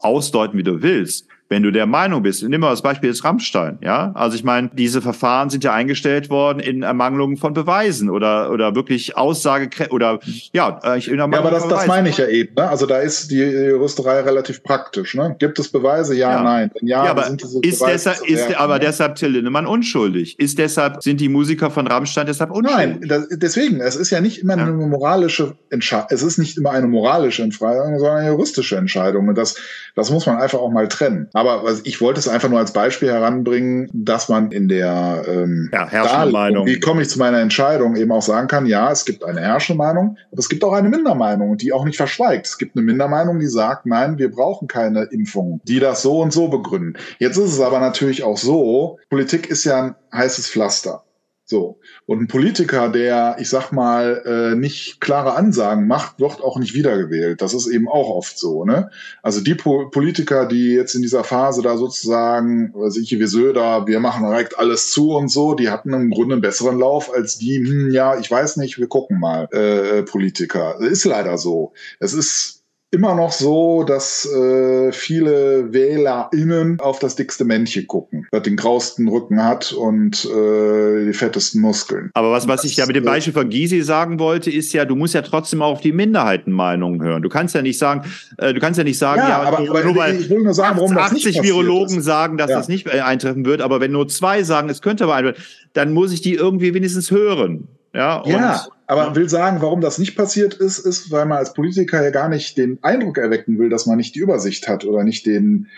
ausdeuten, 0.00 0.58
wie 0.58 0.64
du 0.64 0.82
willst 0.82 1.28
wenn 1.48 1.62
du 1.62 1.70
der 1.70 1.86
Meinung 1.86 2.22
bist, 2.22 2.42
nimm 2.42 2.60
mal 2.60 2.70
das 2.70 2.82
Beispiel 2.82 3.10
des 3.10 3.22
Rammstein, 3.22 3.78
ja. 3.82 4.12
Also 4.14 4.34
ich 4.34 4.44
meine, 4.44 4.70
diese 4.72 5.02
Verfahren 5.02 5.50
sind 5.50 5.62
ja 5.62 5.74
eingestellt 5.74 6.30
worden 6.30 6.58
in 6.58 6.82
Ermangelung 6.82 7.36
von 7.36 7.52
Beweisen 7.52 8.08
oder, 8.08 8.50
oder 8.50 8.74
wirklich 8.74 9.16
Aussage 9.16 9.68
oder 9.90 10.20
ja, 10.52 10.80
ich 10.96 11.08
in 11.08 11.18
Ermangelung 11.18 11.52
Ja, 11.52 11.58
aber 11.58 11.68
das, 11.68 11.68
das 11.68 11.86
meine 11.86 12.08
ich 12.08 12.16
ja 12.16 12.26
eben, 12.26 12.54
ne? 12.54 12.68
Also 12.68 12.86
da 12.86 12.98
ist 12.98 13.30
die 13.30 13.40
Juristerei 13.40 14.20
relativ 14.20 14.62
praktisch, 14.62 15.14
ne? 15.14 15.36
Gibt 15.38 15.58
es 15.58 15.68
Beweise? 15.70 16.14
Ja, 16.16 16.32
ja. 16.32 16.42
nein. 16.42 16.70
Wenn 16.74 16.88
ja, 16.88 17.04
ja 17.04 17.10
aber 17.10 17.24
sind 17.24 17.42
diese 17.42 17.60
ist 17.60 17.84
deshalb, 17.86 18.26
ist, 18.26 18.56
aber 18.56 18.78
deshalb 18.78 19.16
Till 19.16 19.28
Lindemann 19.28 19.66
unschuldig. 19.66 20.38
Ist 20.38 20.58
deshalb, 20.58 21.02
sind 21.02 21.20
die 21.20 21.28
Musiker 21.28 21.70
von 21.70 21.86
Rammstein 21.86 22.26
deshalb 22.26 22.50
unschuldig? 22.50 23.00
Nein, 23.00 23.08
das, 23.08 23.28
deswegen, 23.30 23.80
es 23.80 23.96
ist 23.96 24.10
ja 24.10 24.20
nicht 24.20 24.38
immer 24.38 24.56
ja. 24.56 24.62
eine 24.62 24.72
moralische 24.72 25.56
Entscheidung, 25.70 26.06
es 26.10 26.22
ist 26.22 26.38
nicht 26.38 26.56
immer 26.56 26.70
eine 26.70 26.86
moralische 26.86 27.42
Entscheidung, 27.42 27.98
sondern 27.98 28.18
eine 28.18 28.28
juristische 28.28 28.76
Entscheidung. 28.76 29.28
Und 29.28 29.36
das, 29.36 29.56
das 29.94 30.10
muss 30.10 30.26
man 30.26 30.38
einfach 30.38 30.58
auch 30.58 30.70
mal 30.70 30.88
trennen. 30.88 31.28
Aber 31.34 31.64
also 31.66 31.82
ich 31.84 32.00
wollte 32.00 32.20
es 32.20 32.28
einfach 32.28 32.48
nur 32.48 32.60
als 32.60 32.72
Beispiel 32.72 33.10
heranbringen, 33.10 33.90
dass 33.92 34.28
man 34.28 34.52
in 34.52 34.68
der 34.68 35.24
ähm, 35.28 35.68
ja, 35.72 36.26
Meinung. 36.26 36.66
Wie 36.66 36.78
komme 36.78 37.02
ich 37.02 37.10
zu 37.10 37.18
meiner 37.18 37.40
Entscheidung 37.40 37.96
eben 37.96 38.12
auch 38.12 38.22
sagen 38.22 38.46
kann, 38.46 38.66
ja, 38.66 38.90
es 38.90 39.04
gibt 39.04 39.24
eine 39.24 39.40
herrschende 39.40 39.78
Meinung, 39.78 40.16
aber 40.30 40.38
es 40.38 40.48
gibt 40.48 40.62
auch 40.64 40.72
eine 40.72 40.88
Mindermeinung, 40.88 41.56
die 41.58 41.72
auch 41.72 41.84
nicht 41.84 41.96
verschweigt. 41.96 42.46
Es 42.46 42.56
gibt 42.56 42.76
eine 42.76 42.84
Mindermeinung, 42.84 43.40
die 43.40 43.46
sagt, 43.46 43.84
nein, 43.84 44.16
wir 44.16 44.30
brauchen 44.30 44.68
keine 44.68 45.04
Impfung, 45.04 45.60
die 45.64 45.80
das 45.80 46.02
so 46.02 46.20
und 46.20 46.32
so 46.32 46.48
begründen. 46.48 46.94
Jetzt 47.18 47.36
ist 47.36 47.52
es 47.52 47.60
aber 47.60 47.80
natürlich 47.80 48.22
auch 48.22 48.38
so, 48.38 48.98
Politik 49.10 49.50
ist 49.50 49.64
ja 49.64 49.82
ein 49.82 49.94
heißes 50.12 50.48
Pflaster. 50.48 51.03
So. 51.46 51.78
Und 52.06 52.22
ein 52.22 52.26
Politiker, 52.26 52.88
der, 52.88 53.36
ich 53.38 53.50
sag 53.50 53.70
mal, 53.70 54.22
äh, 54.24 54.56
nicht 54.56 55.00
klare 55.00 55.34
Ansagen 55.34 55.86
macht, 55.86 56.18
wird 56.18 56.42
auch 56.42 56.58
nicht 56.58 56.74
wiedergewählt. 56.74 57.42
Das 57.42 57.52
ist 57.52 57.66
eben 57.66 57.86
auch 57.86 58.08
oft 58.08 58.38
so, 58.38 58.64
ne? 58.64 58.90
Also 59.22 59.42
die 59.42 59.54
po 59.54 59.90
Politiker, 59.90 60.46
die 60.46 60.72
jetzt 60.72 60.94
in 60.94 61.02
dieser 61.02 61.22
Phase 61.22 61.60
da 61.60 61.76
sozusagen, 61.76 62.72
weiß 62.74 62.96
ich, 62.96 63.18
wie 63.18 63.26
Söder, 63.26 63.86
wir 63.86 64.00
machen 64.00 64.24
direkt 64.26 64.58
alles 64.58 64.90
zu 64.90 65.10
und 65.10 65.28
so, 65.28 65.54
die 65.54 65.68
hatten 65.68 65.92
im 65.92 66.10
Grunde 66.10 66.36
einen 66.36 66.42
besseren 66.42 66.78
Lauf 66.78 67.12
als 67.12 67.36
die, 67.36 67.58
hm, 67.58 67.90
ja, 67.90 68.18
ich 68.18 68.30
weiß 68.30 68.56
nicht, 68.56 68.78
wir 68.78 68.88
gucken 68.88 69.20
mal, 69.20 69.46
äh, 69.52 70.02
Politiker. 70.02 70.80
Ist 70.80 71.04
leider 71.04 71.36
so. 71.36 71.72
Es 72.00 72.14
ist 72.14 72.63
immer 72.94 73.14
noch 73.14 73.32
so, 73.32 73.82
dass 73.82 74.24
äh, 74.32 74.92
viele 74.92 75.72
WählerInnen 75.72 76.78
auf 76.80 77.00
das 77.00 77.16
dickste 77.16 77.44
Männchen 77.44 77.86
gucken, 77.86 78.26
das 78.30 78.42
den 78.42 78.56
grausten 78.56 79.08
Rücken 79.08 79.42
hat 79.42 79.72
und 79.72 80.24
äh, 80.24 81.06
die 81.06 81.12
fettesten 81.12 81.60
Muskeln. 81.60 82.10
Aber 82.14 82.30
was, 82.30 82.46
was 82.46 82.62
das, 82.62 82.70
ich 82.70 82.76
ja 82.76 82.86
mit 82.86 82.96
dem 82.96 83.04
Beispiel 83.04 83.32
von 83.32 83.50
Gysi 83.50 83.82
sagen 83.82 84.18
wollte, 84.18 84.50
ist 84.50 84.72
ja, 84.72 84.84
du 84.84 84.94
musst 84.94 85.14
ja 85.14 85.22
trotzdem 85.22 85.60
auch 85.60 85.72
auf 85.72 85.80
die 85.80 85.92
Minderheitenmeinungen 85.92 87.02
hören. 87.02 87.22
Du 87.22 87.28
kannst 87.28 87.54
ja 87.54 87.62
nicht 87.62 87.78
sagen, 87.78 88.04
äh, 88.38 88.54
du 88.54 88.60
kannst 88.60 88.78
ja 88.78 88.84
nicht 88.84 88.98
sagen, 88.98 89.20
ja, 89.20 89.28
ja 89.28 89.42
aber, 89.42 89.60
nur, 89.60 89.70
aber 89.70 89.84
nur 89.84 89.96
weil 89.96 90.20
ich 90.20 90.30
will 90.30 90.42
nur 90.42 90.54
sagen, 90.54 90.78
warum 90.78 90.96
80 90.96 91.24
das 91.24 91.34
nicht 91.34 91.42
Virologen 91.42 91.98
ist. 91.98 92.04
sagen, 92.04 92.38
dass 92.38 92.50
ja. 92.50 92.56
das 92.56 92.68
nicht 92.68 92.88
eintreffen 92.88 93.44
wird, 93.44 93.60
aber 93.60 93.80
wenn 93.80 93.90
nur 93.90 94.08
zwei 94.08 94.44
sagen, 94.44 94.68
es 94.68 94.80
könnte 94.80 95.04
aber 95.04 95.16
eintreffen, 95.16 95.42
dann 95.72 95.92
muss 95.92 96.12
ich 96.12 96.22
die 96.22 96.34
irgendwie 96.34 96.72
wenigstens 96.74 97.10
hören. 97.10 97.68
Ja, 97.94 98.22
ja 98.26 98.66
aber 98.86 99.04
ja. 99.08 99.16
will 99.16 99.28
sagen, 99.28 99.62
warum 99.62 99.80
das 99.80 99.98
nicht 99.98 100.16
passiert 100.16 100.54
ist, 100.54 100.78
ist, 100.78 101.10
weil 101.10 101.26
man 101.26 101.38
als 101.38 101.54
Politiker 101.54 102.02
ja 102.02 102.10
gar 102.10 102.28
nicht 102.28 102.58
den 102.58 102.78
Eindruck 102.82 103.18
erwecken 103.18 103.58
will, 103.58 103.70
dass 103.70 103.86
man 103.86 103.96
nicht 103.96 104.14
die 104.14 104.18
Übersicht 104.18 104.68
hat 104.68 104.84
oder 104.84 105.04
nicht 105.04 105.26
den, 105.26 105.68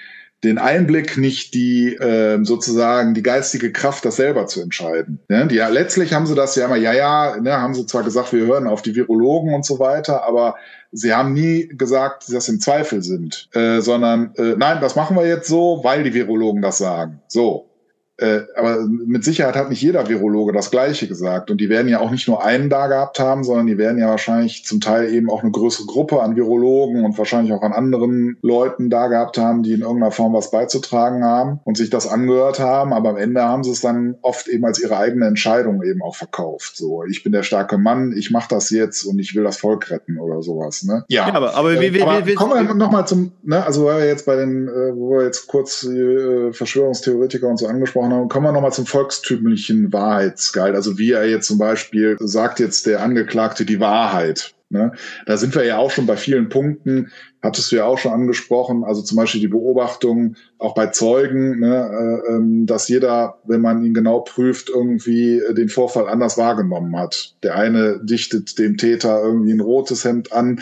den 0.43 0.59
Einblick, 0.59 1.17
nicht 1.17 1.55
die 1.55 1.95
äh, 1.95 2.43
sozusagen 2.45 3.15
die 3.15 3.23
geistige 3.23 3.73
Kraft, 3.73 4.05
das 4.05 4.17
selber 4.17 4.47
zu 4.47 4.61
entscheiden. 4.61 5.21
Ja, 5.29 5.45
die, 5.45 5.55
ja, 5.55 5.69
letztlich 5.69 6.15
haben 6.15 6.27
sie 6.27 6.35
das 6.35 6.57
ja 6.57 6.67
immer, 6.67 6.77
ja, 6.77 6.93
ja, 6.93 7.37
ne, 7.41 7.53
haben 7.53 7.75
sie 7.75 7.87
zwar 7.87 8.03
gesagt, 8.03 8.33
wir 8.33 8.47
hören 8.47 8.67
auf 8.67 8.83
die 8.83 8.95
Virologen 8.95 9.55
und 9.55 9.65
so 9.65 9.79
weiter, 9.79 10.25
aber 10.25 10.57
sie 10.91 11.15
haben 11.15 11.33
nie 11.33 11.69
gesagt, 11.69 12.25
dass 12.25 12.35
das 12.35 12.49
im 12.49 12.61
Zweifel 12.61 13.03
sind, 13.03 13.49
äh, 13.53 13.81
sondern 13.81 14.35
äh, 14.37 14.57
nein, 14.57 14.79
das 14.81 14.97
machen 14.97 15.17
wir 15.17 15.27
jetzt 15.27 15.49
so, 15.49 15.81
weil 15.83 16.03
die 16.03 16.15
Virologen 16.15 16.63
das 16.63 16.79
sagen. 16.79 17.21
So. 17.29 17.71
Äh, 18.19 18.43
aber 18.57 18.87
mit 18.87 19.25
Sicherheit 19.25 19.57
hat 19.57 19.69
nicht 19.69 19.83
jeder 19.83 20.09
Virologe 20.09 20.53
das 20.53 20.71
Gleiche 20.71 21.07
gesagt. 21.07 21.51
Und 21.51 21.61
die 21.61 21.69
werden 21.69 21.89
ja 21.89 22.01
auch 22.01 22.11
nicht 22.11 22.27
nur 22.29 22.43
einen 22.43 22.71
da 22.71 22.87
gehabt 22.87 23.21
haben, 23.21 23.45
sondern 23.45 23.67
die 23.67 23.77
werden 23.77 23.99
ja 23.99 24.09
wahrscheinlich 24.09 24.65
zum 24.65 24.81
Teil 24.81 25.13
eben 25.13 25.31
auch 25.31 25.43
eine 25.43 25.51
größere 25.51 25.87
Gruppe 25.87 26.23
an 26.23 26.35
Virologen 26.35 27.05
und 27.05 27.19
wahrscheinlich 27.19 27.53
auch 27.53 27.63
an 27.63 27.73
anderen 27.73 28.39
Leuten 28.41 28.89
da 28.89 29.09
gehabt 29.09 29.37
haben, 29.37 29.63
die 29.63 29.75
in 29.75 29.83
irgendeiner 29.83 30.13
Form 30.13 30.33
was 30.33 30.51
beizutragen 30.51 31.25
haben 31.25 31.61
und 31.65 31.77
sich 31.77 31.91
das 31.91 32.07
angehört 32.07 32.59
haben. 32.59 32.95
Aber 32.95 33.11
am 33.11 33.17
Ende 33.19 33.43
haben 33.43 33.65
sie 33.65 33.71
es 33.71 33.83
dann 33.83 34.17
oft 34.23 34.49
eben 34.49 34.65
als 34.65 34.83
ihre 34.83 34.97
eigene 34.97 35.27
Entscheidung 35.27 35.83
eben 35.83 36.03
auch 36.03 36.17
verkauft. 36.17 36.77
So, 36.77 37.05
ich 37.05 37.23
bin 37.23 37.33
der 37.33 37.43
starke 37.43 37.77
Mann, 37.77 38.15
ich 38.17 38.31
mache 38.31 38.49
das 38.49 38.71
jetzt 38.71 39.05
und 39.05 39.19
ich 39.19 39.35
will 39.35 39.45
das 39.45 39.59
Volk 39.59 39.91
retten 39.91 40.19
oder 40.19 40.43
sowas. 40.43 40.85
Ne? 40.85 41.05
Ja, 41.09 41.29
ja 41.29 41.35
aber, 41.35 41.55
aber, 41.55 41.73
äh, 41.73 41.81
wie, 41.81 41.95
wie, 41.95 42.03
aber 42.03 42.27
wie, 42.27 42.35
kommen 42.35 42.67
wir 42.67 42.75
nochmal 42.75 43.07
zum, 43.07 43.33
ne, 43.43 43.65
also 43.65 43.85
weil 43.85 44.01
wir 44.01 44.07
jetzt 44.07 44.25
bei 44.25 44.37
den, 44.37 44.69
äh, 44.69 44.97
wo 44.97 45.19
wir 45.19 45.25
jetzt 45.25 45.47
kurz 45.49 45.85
äh, 45.85 46.53
Verschwörungstheoretiker 46.53 47.47
und 47.47 47.59
so 47.59 47.67
angesprochen 47.67 48.06
gesprochen 48.07 48.21
haben, 48.21 48.29
kommen 48.29 48.47
wir 48.47 48.53
nochmal 48.53 48.73
zum 48.73 48.87
volkstümlichen 48.87 49.93
Wahrheitsgehalt. 49.93 50.75
Also 50.75 50.99
wie 50.99 51.13
er 51.13 51.29
jetzt 51.29 51.47
zum 51.47 51.59
Beispiel 51.59 52.17
sagt 52.21 52.61
jetzt 52.61 52.87
der 52.87 53.03
Angeklagte 53.03 53.65
die 53.65 53.81
Wahrheit. 53.81 54.56
Ne? 54.69 54.93
Da 55.27 55.37
sind 55.37 55.55
wir 55.55 55.65
ja 55.65 55.79
auch 55.79 55.93
schon 55.93 56.07
bei 56.07 56.17
vielen 56.17 56.49
Punkten, 56.49 57.13
hattest 57.41 57.71
du 57.71 57.77
ja 57.77 57.85
auch 57.85 57.99
schon 57.99 58.13
angesprochen, 58.13 58.83
also 58.83 59.01
zum 59.01 59.17
Beispiel 59.17 59.41
die 59.41 59.47
Beobachtung 59.47 60.35
auch 60.59 60.75
bei 60.75 60.89
Zeugen, 60.89 61.61
ne, 61.61 61.89
äh, 62.29 62.33
ähm, 62.33 62.67
dass 62.67 62.89
jeder, 62.89 63.39
wenn 63.45 63.61
man 63.61 63.85
ihn 63.85 63.95
genau 63.95 64.21
prüft, 64.21 64.69
irgendwie 64.69 65.41
den 65.53 65.69
Vorfall 65.69 66.09
anders 66.09 66.37
wahrgenommen 66.37 66.99
hat. 66.99 67.37
Der 67.45 67.55
eine 67.55 68.01
dichtet 68.03 68.59
dem 68.59 68.77
Täter 68.77 69.23
irgendwie 69.23 69.53
ein 69.53 69.61
rotes 69.61 70.05
Hemd 70.05 70.33
an, 70.33 70.61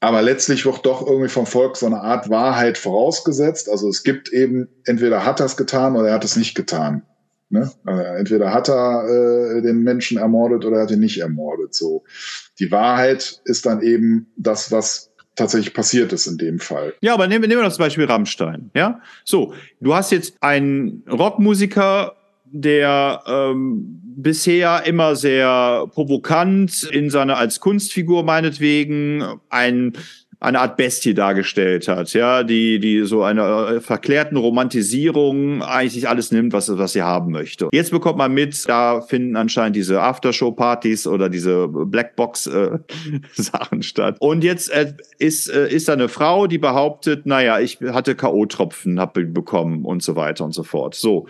aber 0.00 0.22
letztlich 0.22 0.64
wird 0.64 0.86
doch 0.86 1.04
irgendwie 1.04 1.28
vom 1.28 1.46
Volk 1.46 1.76
so 1.76 1.86
eine 1.86 2.02
Art 2.02 2.30
Wahrheit 2.30 2.78
vorausgesetzt. 2.78 3.68
Also 3.68 3.88
es 3.88 4.04
gibt 4.04 4.28
eben, 4.32 4.68
entweder 4.84 5.24
hat 5.24 5.40
er 5.40 5.46
es 5.46 5.56
getan 5.56 5.96
oder 5.96 6.08
er 6.08 6.14
hat 6.14 6.24
es 6.24 6.36
nicht 6.36 6.54
getan. 6.54 7.02
Ne? 7.52 7.68
Also 7.84 8.02
entweder 8.02 8.54
hat 8.54 8.68
er 8.68 9.56
äh, 9.56 9.60
den 9.60 9.82
Menschen 9.82 10.18
ermordet 10.18 10.64
oder 10.64 10.76
er 10.76 10.82
hat 10.84 10.92
ihn 10.92 11.00
nicht 11.00 11.18
ermordet. 11.18 11.74
So. 11.74 12.04
Die 12.60 12.70
Wahrheit 12.70 13.40
ist 13.44 13.66
dann 13.66 13.82
eben 13.82 14.26
das, 14.36 14.70
was 14.70 15.10
tatsächlich 15.34 15.74
passiert 15.74 16.12
ist 16.12 16.26
in 16.26 16.36
dem 16.36 16.58
Fall. 16.58 16.94
Ja, 17.00 17.14
aber 17.14 17.26
nehmen, 17.26 17.48
nehmen 17.48 17.60
wir 17.60 17.64
das 17.64 17.78
Beispiel 17.78 18.04
Rammstein. 18.04 18.70
Ja, 18.74 19.00
so, 19.24 19.54
du 19.80 19.94
hast 19.94 20.12
jetzt 20.12 20.34
einen 20.40 21.02
Rockmusiker, 21.10 22.14
der 22.44 23.22
ähm, 23.26 24.00
bisher 24.16 24.84
immer 24.84 25.16
sehr 25.16 25.86
provokant 25.92 26.82
in 26.82 27.08
seiner 27.08 27.38
als 27.38 27.60
Kunstfigur 27.60 28.22
meinetwegen 28.24 29.40
ein 29.48 29.94
eine 30.40 30.60
Art 30.60 30.78
Bestie 30.78 31.12
dargestellt 31.12 31.86
hat, 31.86 32.14
ja, 32.14 32.42
die, 32.42 32.80
die 32.80 33.04
so 33.04 33.22
eine 33.22 33.42
äh, 33.42 33.80
verklärten 33.80 34.38
Romantisierung 34.38 35.62
eigentlich 35.62 36.08
alles 36.08 36.32
nimmt, 36.32 36.54
was, 36.54 36.78
was 36.78 36.94
sie 36.94 37.02
haben 37.02 37.30
möchte. 37.30 37.68
Jetzt 37.72 37.90
bekommt 37.90 38.16
man 38.16 38.32
mit, 38.32 38.66
da 38.68 39.02
finden 39.02 39.36
anscheinend 39.36 39.76
diese 39.76 40.00
Aftershow-Partys 40.00 41.06
oder 41.06 41.28
diese 41.28 41.68
Blackbox-Sachen 41.68 43.80
äh, 43.80 43.82
statt. 43.82 44.16
Und 44.18 44.42
jetzt 44.42 44.70
äh, 44.70 44.94
ist, 45.18 45.48
äh, 45.48 45.68
ist 45.68 45.88
da 45.88 45.92
eine 45.92 46.08
Frau, 46.08 46.46
die 46.46 46.58
behauptet, 46.58 47.26
naja, 47.26 47.60
ich 47.60 47.78
hatte 47.80 48.14
K.O.-Tropfen, 48.14 48.98
hab 48.98 49.10
bekommen 49.14 49.84
und 49.84 50.02
so 50.02 50.16
weiter 50.16 50.44
und 50.44 50.52
so 50.52 50.62
fort. 50.62 50.94
So. 50.94 51.26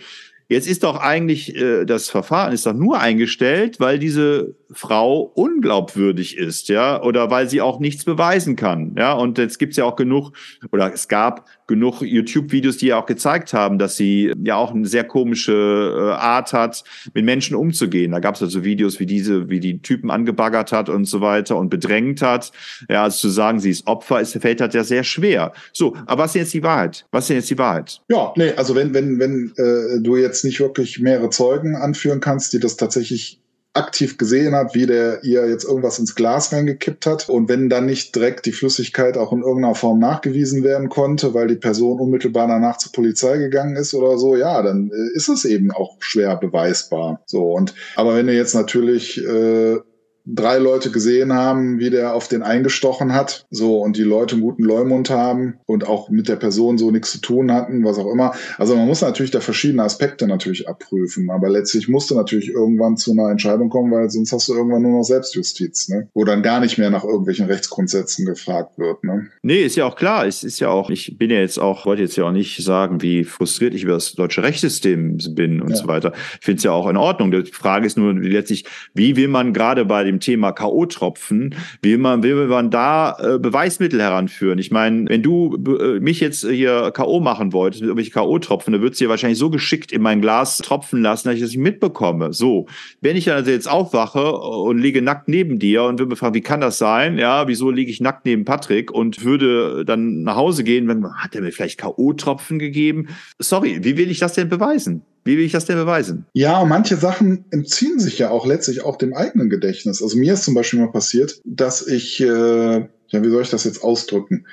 Jetzt 0.51 0.67
ist 0.67 0.83
doch 0.83 0.97
eigentlich 0.97 1.55
äh, 1.55 1.85
das 1.85 2.09
Verfahren 2.09 2.51
ist 2.51 2.65
doch 2.65 2.73
nur 2.73 2.99
eingestellt, 2.99 3.79
weil 3.79 3.99
diese 3.99 4.53
Frau 4.73 5.21
unglaubwürdig 5.21 6.37
ist, 6.37 6.67
ja, 6.67 7.01
oder 7.01 7.31
weil 7.31 7.49
sie 7.49 7.61
auch 7.61 7.79
nichts 7.79 8.03
beweisen 8.03 8.57
kann, 8.57 8.95
ja. 8.97 9.13
Und 9.13 9.37
jetzt 9.37 9.59
gibt's 9.59 9.77
ja 9.77 9.85
auch 9.85 9.95
genug, 9.95 10.33
oder 10.73 10.93
es 10.93 11.07
gab 11.07 11.45
genug 11.67 12.01
YouTube-Videos, 12.01 12.77
die 12.77 12.87
ja 12.87 13.01
auch 13.01 13.05
gezeigt 13.05 13.53
haben, 13.53 13.79
dass 13.79 13.95
sie 13.95 14.33
ja 14.43 14.55
auch 14.55 14.73
eine 14.73 14.85
sehr 14.85 15.05
komische 15.05 15.53
äh, 15.97 16.11
Art 16.15 16.51
hat, 16.51 16.83
mit 17.13 17.23
Menschen 17.23 17.55
umzugehen. 17.55 18.11
Da 18.11 18.19
gab's 18.19 18.41
also 18.41 18.65
Videos, 18.65 18.99
wie 18.99 19.05
diese, 19.05 19.49
wie 19.49 19.61
die 19.61 19.81
Typen 19.81 20.11
angebaggert 20.11 20.73
hat 20.73 20.89
und 20.89 21.05
so 21.05 21.21
weiter 21.21 21.55
und 21.55 21.69
bedrängt 21.69 22.21
hat. 22.21 22.51
Ja, 22.89 23.03
also 23.03 23.19
zu 23.19 23.29
sagen, 23.29 23.61
sie 23.61 23.69
ist 23.69 23.87
Opfer, 23.87 24.19
ist, 24.19 24.33
fällt 24.33 24.59
halt 24.59 24.73
ja 24.73 24.83
sehr 24.83 25.05
schwer. 25.05 25.53
So, 25.71 25.95
aber 26.07 26.23
was 26.23 26.31
ist 26.31 26.41
jetzt 26.41 26.53
die 26.53 26.63
Wahrheit? 26.63 27.05
Was 27.11 27.29
ist 27.29 27.35
jetzt 27.35 27.49
die 27.49 27.57
Wahrheit? 27.57 28.01
Ja, 28.09 28.33
nee, 28.35 28.51
also 28.57 28.75
wenn, 28.75 28.93
wenn, 28.93 29.17
wenn 29.19 29.53
äh, 29.55 30.01
du 30.01 30.17
jetzt 30.17 30.40
nicht 30.43 30.59
wirklich 30.59 30.99
mehrere 30.99 31.29
Zeugen 31.29 31.75
anführen 31.75 32.19
kannst, 32.19 32.53
die 32.53 32.59
das 32.59 32.77
tatsächlich 32.77 33.41
aktiv 33.73 34.17
gesehen 34.17 34.53
hat, 34.53 34.75
wie 34.75 34.85
der 34.85 35.23
ihr 35.23 35.47
jetzt 35.47 35.63
irgendwas 35.63 35.97
ins 35.97 36.15
Glas 36.15 36.51
reingekippt 36.51 37.05
hat. 37.05 37.29
Und 37.29 37.47
wenn 37.47 37.69
dann 37.69 37.85
nicht 37.85 38.13
direkt 38.15 38.45
die 38.45 38.51
Flüssigkeit 38.51 39.17
auch 39.17 39.31
in 39.31 39.43
irgendeiner 39.43 39.75
Form 39.75 39.99
nachgewiesen 39.99 40.63
werden 40.63 40.89
konnte, 40.89 41.33
weil 41.33 41.47
die 41.47 41.55
Person 41.55 41.99
unmittelbar 41.99 42.47
danach 42.47 42.77
zur 42.77 42.91
Polizei 42.91 43.37
gegangen 43.37 43.77
ist 43.77 43.93
oder 43.93 44.17
so, 44.17 44.35
ja, 44.35 44.61
dann 44.61 44.91
äh, 44.91 45.15
ist 45.15 45.29
es 45.29 45.45
eben 45.45 45.71
auch 45.71 45.95
schwer 45.99 46.35
beweisbar. 46.35 47.21
So 47.25 47.53
und 47.53 47.73
aber 47.95 48.15
wenn 48.15 48.27
du 48.27 48.33
jetzt 48.33 48.55
natürlich 48.55 49.23
äh, 49.25 49.77
drei 50.25 50.57
Leute 50.57 50.91
gesehen 50.91 51.33
haben, 51.33 51.79
wie 51.79 51.89
der 51.89 52.13
auf 52.13 52.27
den 52.27 52.43
eingestochen 52.43 53.13
hat, 53.13 53.45
so 53.49 53.79
und 53.81 53.97
die 53.97 54.03
Leute 54.03 54.35
einen 54.35 54.43
guten 54.43 54.63
Leumund 54.63 55.09
haben 55.09 55.55
und 55.65 55.87
auch 55.87 56.09
mit 56.09 56.27
der 56.27 56.35
Person 56.35 56.77
so 56.77 56.91
nichts 56.91 57.11
zu 57.11 57.19
tun 57.19 57.51
hatten, 57.51 57.83
was 57.83 57.97
auch 57.97 58.11
immer. 58.11 58.33
Also 58.57 58.75
man 58.75 58.87
muss 58.87 59.01
natürlich 59.01 59.31
da 59.31 59.39
verschiedene 59.39 59.83
Aspekte 59.83 60.27
natürlich 60.27 60.67
abprüfen, 60.67 61.29
aber 61.29 61.49
letztlich 61.49 61.87
musst 61.87 62.11
du 62.11 62.15
natürlich 62.15 62.49
irgendwann 62.49 62.97
zu 62.97 63.11
einer 63.11 63.29
Entscheidung 63.29 63.69
kommen, 63.69 63.91
weil 63.91 64.09
sonst 64.09 64.31
hast 64.31 64.47
du 64.47 64.53
irgendwann 64.53 64.81
nur 64.81 64.97
noch 64.97 65.03
Selbstjustiz, 65.03 65.89
ne? 65.89 66.07
Wo 66.13 66.23
dann 66.23 66.43
gar 66.43 66.59
nicht 66.59 66.77
mehr 66.77 66.89
nach 66.89 67.03
irgendwelchen 67.03 67.47
Rechtsgrundsätzen 67.47 68.25
gefragt 68.25 68.77
wird, 68.77 69.03
ne? 69.03 69.27
Nee, 69.41 69.63
ist 69.63 69.75
ja 69.75 69.85
auch 69.85 69.95
klar, 69.95 70.25
es 70.27 70.43
ist 70.43 70.59
ja 70.59 70.69
auch, 70.69 70.89
ich 70.89 71.17
bin 71.17 71.29
ja 71.29 71.39
jetzt 71.39 71.59
auch, 71.59 71.85
wollte 71.85 72.03
jetzt 72.03 72.15
ja 72.15 72.25
auch 72.25 72.31
nicht 72.31 72.63
sagen, 72.63 73.01
wie 73.01 73.23
frustriert 73.23 73.73
ich 73.73 73.83
über 73.83 73.93
das 73.93 74.13
deutsche 74.13 74.43
Rechtssystem 74.43 75.17
bin 75.31 75.61
und 75.61 75.71
ja. 75.71 75.75
so 75.75 75.87
weiter. 75.87 76.13
Ich 76.39 76.45
finde 76.45 76.57
es 76.57 76.63
ja 76.63 76.71
auch 76.71 76.87
in 76.87 76.97
Ordnung. 76.97 77.31
Die 77.31 77.43
Frage 77.51 77.87
ist 77.87 77.97
nur 77.97 78.13
letztlich, 78.13 78.65
wie 78.93 79.15
will 79.15 79.27
man 79.27 79.53
gerade 79.53 79.85
bei 79.85 80.03
dem 80.03 80.10
Thema 80.19 80.51
K.O.-Tropfen, 80.51 81.55
wie 81.81 81.97
man, 81.97 82.23
will 82.23 82.47
man 82.47 82.69
da 82.69 83.17
äh, 83.19 83.39
Beweismittel 83.39 84.01
heranführen? 84.01 84.59
Ich 84.59 84.71
meine, 84.71 85.07
wenn 85.09 85.23
du 85.23 85.55
äh, 85.79 85.99
mich 85.99 86.19
jetzt 86.19 86.47
hier 86.47 86.91
K.O. 86.93 87.19
machen 87.19 87.53
wolltest, 87.53 87.81
mit 87.81 87.87
irgendwelchen 87.89 88.13
K.O.-Tropfen, 88.13 88.71
dann 88.71 88.81
würdest 88.81 89.01
du 89.01 89.05
dir 89.05 89.09
wahrscheinlich 89.09 89.39
so 89.39 89.49
geschickt 89.49 89.91
in 89.91 90.01
mein 90.01 90.21
Glas 90.21 90.57
tropfen 90.57 91.01
lassen, 91.01 91.27
dass 91.27 91.35
ich 91.35 91.41
das 91.41 91.51
nicht 91.51 91.59
mitbekomme. 91.59 92.33
So. 92.33 92.67
Wenn 93.01 93.15
ich 93.15 93.25
dann 93.25 93.35
also 93.35 93.51
jetzt 93.51 93.69
aufwache 93.69 94.33
und 94.33 94.77
liege 94.77 95.01
nackt 95.01 95.27
neben 95.27 95.59
dir 95.59 95.83
und 95.83 95.99
würde 95.99 96.09
mich 96.09 96.19
fragen, 96.19 96.35
wie 96.35 96.41
kann 96.41 96.61
das 96.61 96.77
sein? 96.77 97.17
Ja, 97.17 97.47
wieso 97.47 97.71
liege 97.71 97.91
ich 97.91 98.01
nackt 98.01 98.25
neben 98.25 98.45
Patrick 98.45 98.91
und 98.91 99.23
würde 99.23 99.85
dann 99.85 100.23
nach 100.23 100.35
Hause 100.35 100.63
gehen, 100.63 100.87
wenn, 100.87 101.05
hat 101.15 101.35
er 101.35 101.41
mir 101.41 101.51
vielleicht 101.51 101.79
K.O.-Tropfen 101.79 102.57
gegeben? 102.57 103.07
Sorry, 103.39 103.83
wie 103.83 103.97
will 103.97 104.09
ich 104.09 104.19
das 104.19 104.33
denn 104.33 104.49
beweisen? 104.49 105.03
Wie 105.23 105.37
will 105.37 105.45
ich 105.45 105.51
das 105.51 105.65
denn 105.65 105.77
beweisen? 105.77 106.25
Ja, 106.33 106.63
manche 106.65 106.97
Sachen 106.97 107.45
entziehen 107.51 107.99
sich 107.99 108.17
ja 108.19 108.29
auch 108.31 108.45
letztlich 108.45 108.83
auch 108.83 108.97
dem 108.97 109.13
eigenen 109.13 109.49
Gedächtnis. 109.49 110.01
Also 110.01 110.17
mir 110.17 110.33
ist 110.33 110.43
zum 110.43 110.55
Beispiel 110.55 110.79
mal 110.79 110.91
passiert, 110.91 111.39
dass 111.45 111.85
ich, 111.85 112.19
äh, 112.21 112.25
ja, 112.27 113.23
wie 113.23 113.29
soll 113.29 113.43
ich 113.43 113.49
das 113.49 113.63
jetzt 113.63 113.83
ausdrücken? 113.83 114.45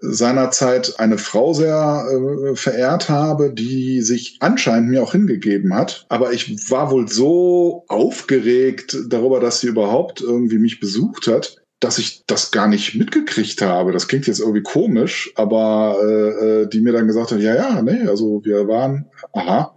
seinerzeit 0.00 0.98
eine 0.98 1.18
Frau 1.18 1.52
sehr 1.52 2.06
äh, 2.10 2.56
verehrt 2.56 3.08
habe, 3.08 3.52
die 3.52 4.02
sich 4.02 4.38
anscheinend 4.40 4.90
mir 4.90 5.02
auch 5.02 5.12
hingegeben 5.12 5.74
hat. 5.74 6.06
Aber 6.08 6.32
ich 6.32 6.70
war 6.70 6.90
wohl 6.90 7.08
so 7.08 7.84
aufgeregt 7.88 8.96
darüber, 9.08 9.40
dass 9.40 9.60
sie 9.60 9.68
überhaupt 9.68 10.20
irgendwie 10.20 10.58
mich 10.58 10.80
besucht 10.80 11.26
hat, 11.26 11.56
dass 11.80 11.98
ich 11.98 12.24
das 12.26 12.50
gar 12.50 12.66
nicht 12.66 12.94
mitgekriegt 12.94 13.62
habe. 13.62 13.92
Das 13.92 14.08
klingt 14.08 14.26
jetzt 14.26 14.40
irgendwie 14.40 14.62
komisch, 14.62 15.32
aber 15.36 15.96
äh, 16.02 16.62
äh 16.62 16.66
die 16.66 16.80
mir 16.80 16.92
dann 16.92 17.06
gesagt 17.06 17.30
hat, 17.30 17.40
ja, 17.40 17.54
ja, 17.54 17.82
nee, 17.82 18.06
also 18.08 18.42
wir 18.44 18.66
waren, 18.66 19.06
aha, 19.32 19.74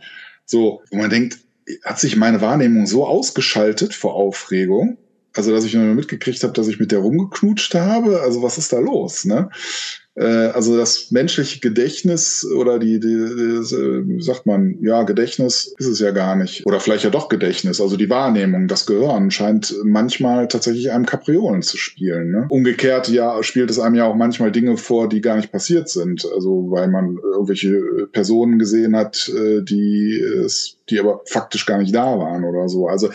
so, 0.47 0.81
wo 0.89 0.97
man 0.97 1.09
denkt, 1.11 1.39
hat 1.83 1.99
sich 1.99 2.15
meine 2.15 2.41
Wahrnehmung 2.41 2.87
so 2.87 3.05
ausgeschaltet 3.05 3.93
vor 3.93 4.15
Aufregung, 4.15 4.97
Also, 5.35 5.51
dass 5.51 5.65
ich 5.65 5.73
nur 5.75 5.83
mitgekriegt 5.93 6.41
habe, 6.43 6.53
dass 6.53 6.67
ich 6.67 6.79
mit 6.79 6.91
der 6.91 6.99
rumgeknutscht 6.99 7.75
habe. 7.75 8.21
Also, 8.21 8.41
was 8.41 8.57
ist 8.57 8.73
da 8.73 8.79
los? 8.79 9.25
Ne? 9.25 9.49
Äh, 10.17 10.47
also 10.47 10.75
das 10.75 11.11
menschliche 11.11 11.59
Gedächtnis 11.59 12.45
oder 12.55 12.79
die, 12.79 12.99
die, 12.99 13.07
die, 13.07 14.07
wie 14.07 14.21
sagt 14.21 14.45
man, 14.45 14.77
ja, 14.81 15.03
Gedächtnis 15.03 15.73
ist 15.77 15.87
es 15.87 15.99
ja 15.99 16.11
gar 16.11 16.35
nicht. 16.35 16.65
Oder 16.65 16.79
vielleicht 16.79 17.03
ja 17.03 17.09
doch 17.09 17.29
Gedächtnis. 17.29 17.79
Also 17.79 17.97
die 17.97 18.09
Wahrnehmung, 18.09 18.67
das 18.67 18.85
Gehirn 18.85 19.31
scheint 19.31 19.75
manchmal 19.83 20.47
tatsächlich 20.47 20.91
einem 20.91 21.05
Kapriolen 21.05 21.61
zu 21.61 21.77
spielen. 21.77 22.31
Ne? 22.31 22.47
Umgekehrt 22.49 23.07
ja 23.09 23.41
spielt 23.43 23.69
es 23.69 23.79
einem 23.79 23.95
ja 23.95 24.05
auch 24.05 24.15
manchmal 24.15 24.51
Dinge 24.51 24.77
vor, 24.77 25.07
die 25.07 25.21
gar 25.21 25.35
nicht 25.35 25.51
passiert 25.51 25.89
sind. 25.89 26.25
Also 26.33 26.67
weil 26.71 26.87
man 26.87 27.17
irgendwelche 27.17 28.07
Personen 28.11 28.57
gesehen 28.57 28.95
hat, 28.95 29.29
äh, 29.29 29.61
die 29.61 30.19
es 30.19 30.77
die 30.89 30.99
aber 30.99 31.21
faktisch 31.25 31.65
gar 31.65 31.77
nicht 31.77 31.93
da 31.93 32.17
waren 32.17 32.43
oder 32.43 32.69
so. 32.69 32.87
Also 32.87 33.09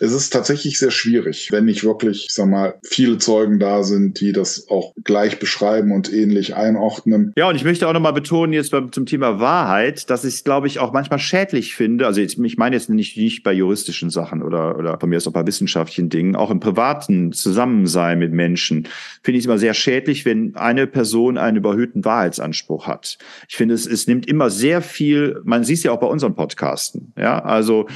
es 0.00 0.12
ist 0.12 0.30
tatsächlich 0.30 0.78
sehr 0.78 0.90
schwierig, 0.90 1.50
wenn 1.52 1.64
nicht 1.64 1.84
wirklich, 1.84 2.26
ich 2.26 2.34
sag 2.34 2.48
mal, 2.48 2.74
viele 2.82 3.18
Zeugen 3.18 3.58
da 3.58 3.82
sind, 3.82 4.20
die 4.20 4.32
das 4.32 4.68
auch 4.68 4.92
gleich 5.04 5.38
beschreiben 5.38 5.92
und 5.92 6.12
ähnlich 6.12 6.41
einordnen. 6.50 7.32
Ja, 7.36 7.48
und 7.48 7.56
ich 7.56 7.64
möchte 7.64 7.88
auch 7.88 7.92
nochmal 7.92 8.12
betonen 8.12 8.52
jetzt 8.52 8.70
zum 8.70 9.06
Thema 9.06 9.40
Wahrheit, 9.40 10.10
dass 10.10 10.24
ich 10.24 10.44
glaube 10.44 10.66
ich 10.66 10.78
auch 10.78 10.92
manchmal 10.92 11.18
schädlich 11.18 11.74
finde. 11.74 12.06
Also 12.06 12.20
jetzt, 12.20 12.38
ich 12.38 12.56
meine 12.56 12.76
jetzt 12.76 12.90
nicht, 12.90 13.16
nicht 13.16 13.42
bei 13.42 13.52
juristischen 13.52 14.10
Sachen 14.10 14.42
oder, 14.42 14.78
oder 14.78 14.98
von 14.98 15.08
mir 15.08 15.16
aus 15.16 15.26
auch 15.26 15.32
bei 15.32 15.46
wissenschaftlichen 15.46 16.08
Dingen, 16.08 16.36
auch 16.36 16.50
im 16.50 16.60
privaten 16.60 17.32
Zusammensein 17.32 18.18
mit 18.18 18.32
Menschen 18.32 18.88
finde 19.22 19.38
ich 19.38 19.44
es 19.44 19.46
immer 19.46 19.58
sehr 19.58 19.74
schädlich, 19.74 20.24
wenn 20.24 20.56
eine 20.56 20.86
Person 20.86 21.38
einen 21.38 21.56
überhöhten 21.56 22.04
Wahrheitsanspruch 22.04 22.86
hat. 22.86 23.18
Ich 23.48 23.56
finde, 23.56 23.74
es, 23.74 23.86
es 23.86 24.06
nimmt 24.06 24.26
immer 24.26 24.50
sehr 24.50 24.82
viel, 24.82 25.40
man 25.44 25.64
sieht 25.64 25.78
es 25.78 25.82
ja 25.84 25.92
auch 25.92 26.00
bei 26.00 26.06
unseren 26.06 26.34
Podcasten. 26.34 27.12
Ja, 27.16 27.42
also 27.42 27.86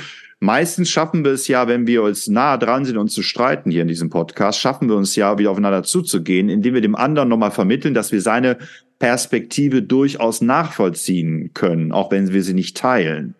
meistens 0.40 0.90
schaffen 0.90 1.25
wir 1.25 1.33
es 1.33 1.49
ja, 1.49 1.68
wenn 1.68 1.87
wir 1.87 2.03
uns 2.03 2.29
nah 2.29 2.57
dran 2.57 2.85
sind, 2.85 2.96
uns 2.96 3.14
zu 3.14 3.22
streiten 3.22 3.70
hier 3.70 3.83
in 3.83 3.88
diesem 3.88 4.11
Podcast, 4.11 4.61
schaffen 4.61 4.88
wir 4.88 4.96
uns 4.96 5.16
ja 5.16 5.38
wieder 5.38 5.51
aufeinander 5.51 5.83
zuzugehen, 5.83 6.49
indem 6.49 6.75
wir 6.75 6.81
dem 6.81 6.94
anderen 6.96 7.29
nochmal 7.29 7.51
vermitteln, 7.51 7.94
dass 7.94 8.12
wir 8.12 8.20
seine 8.20 8.59
Perspektive 8.99 9.83
durchaus 9.83 10.40
nachvollziehen 10.40 11.53
können, 11.55 11.92
auch 11.92 12.11
wenn 12.11 12.33
wir 12.33 12.42
sie 12.42 12.55
nicht 12.55 12.77
teilen. 12.77 13.35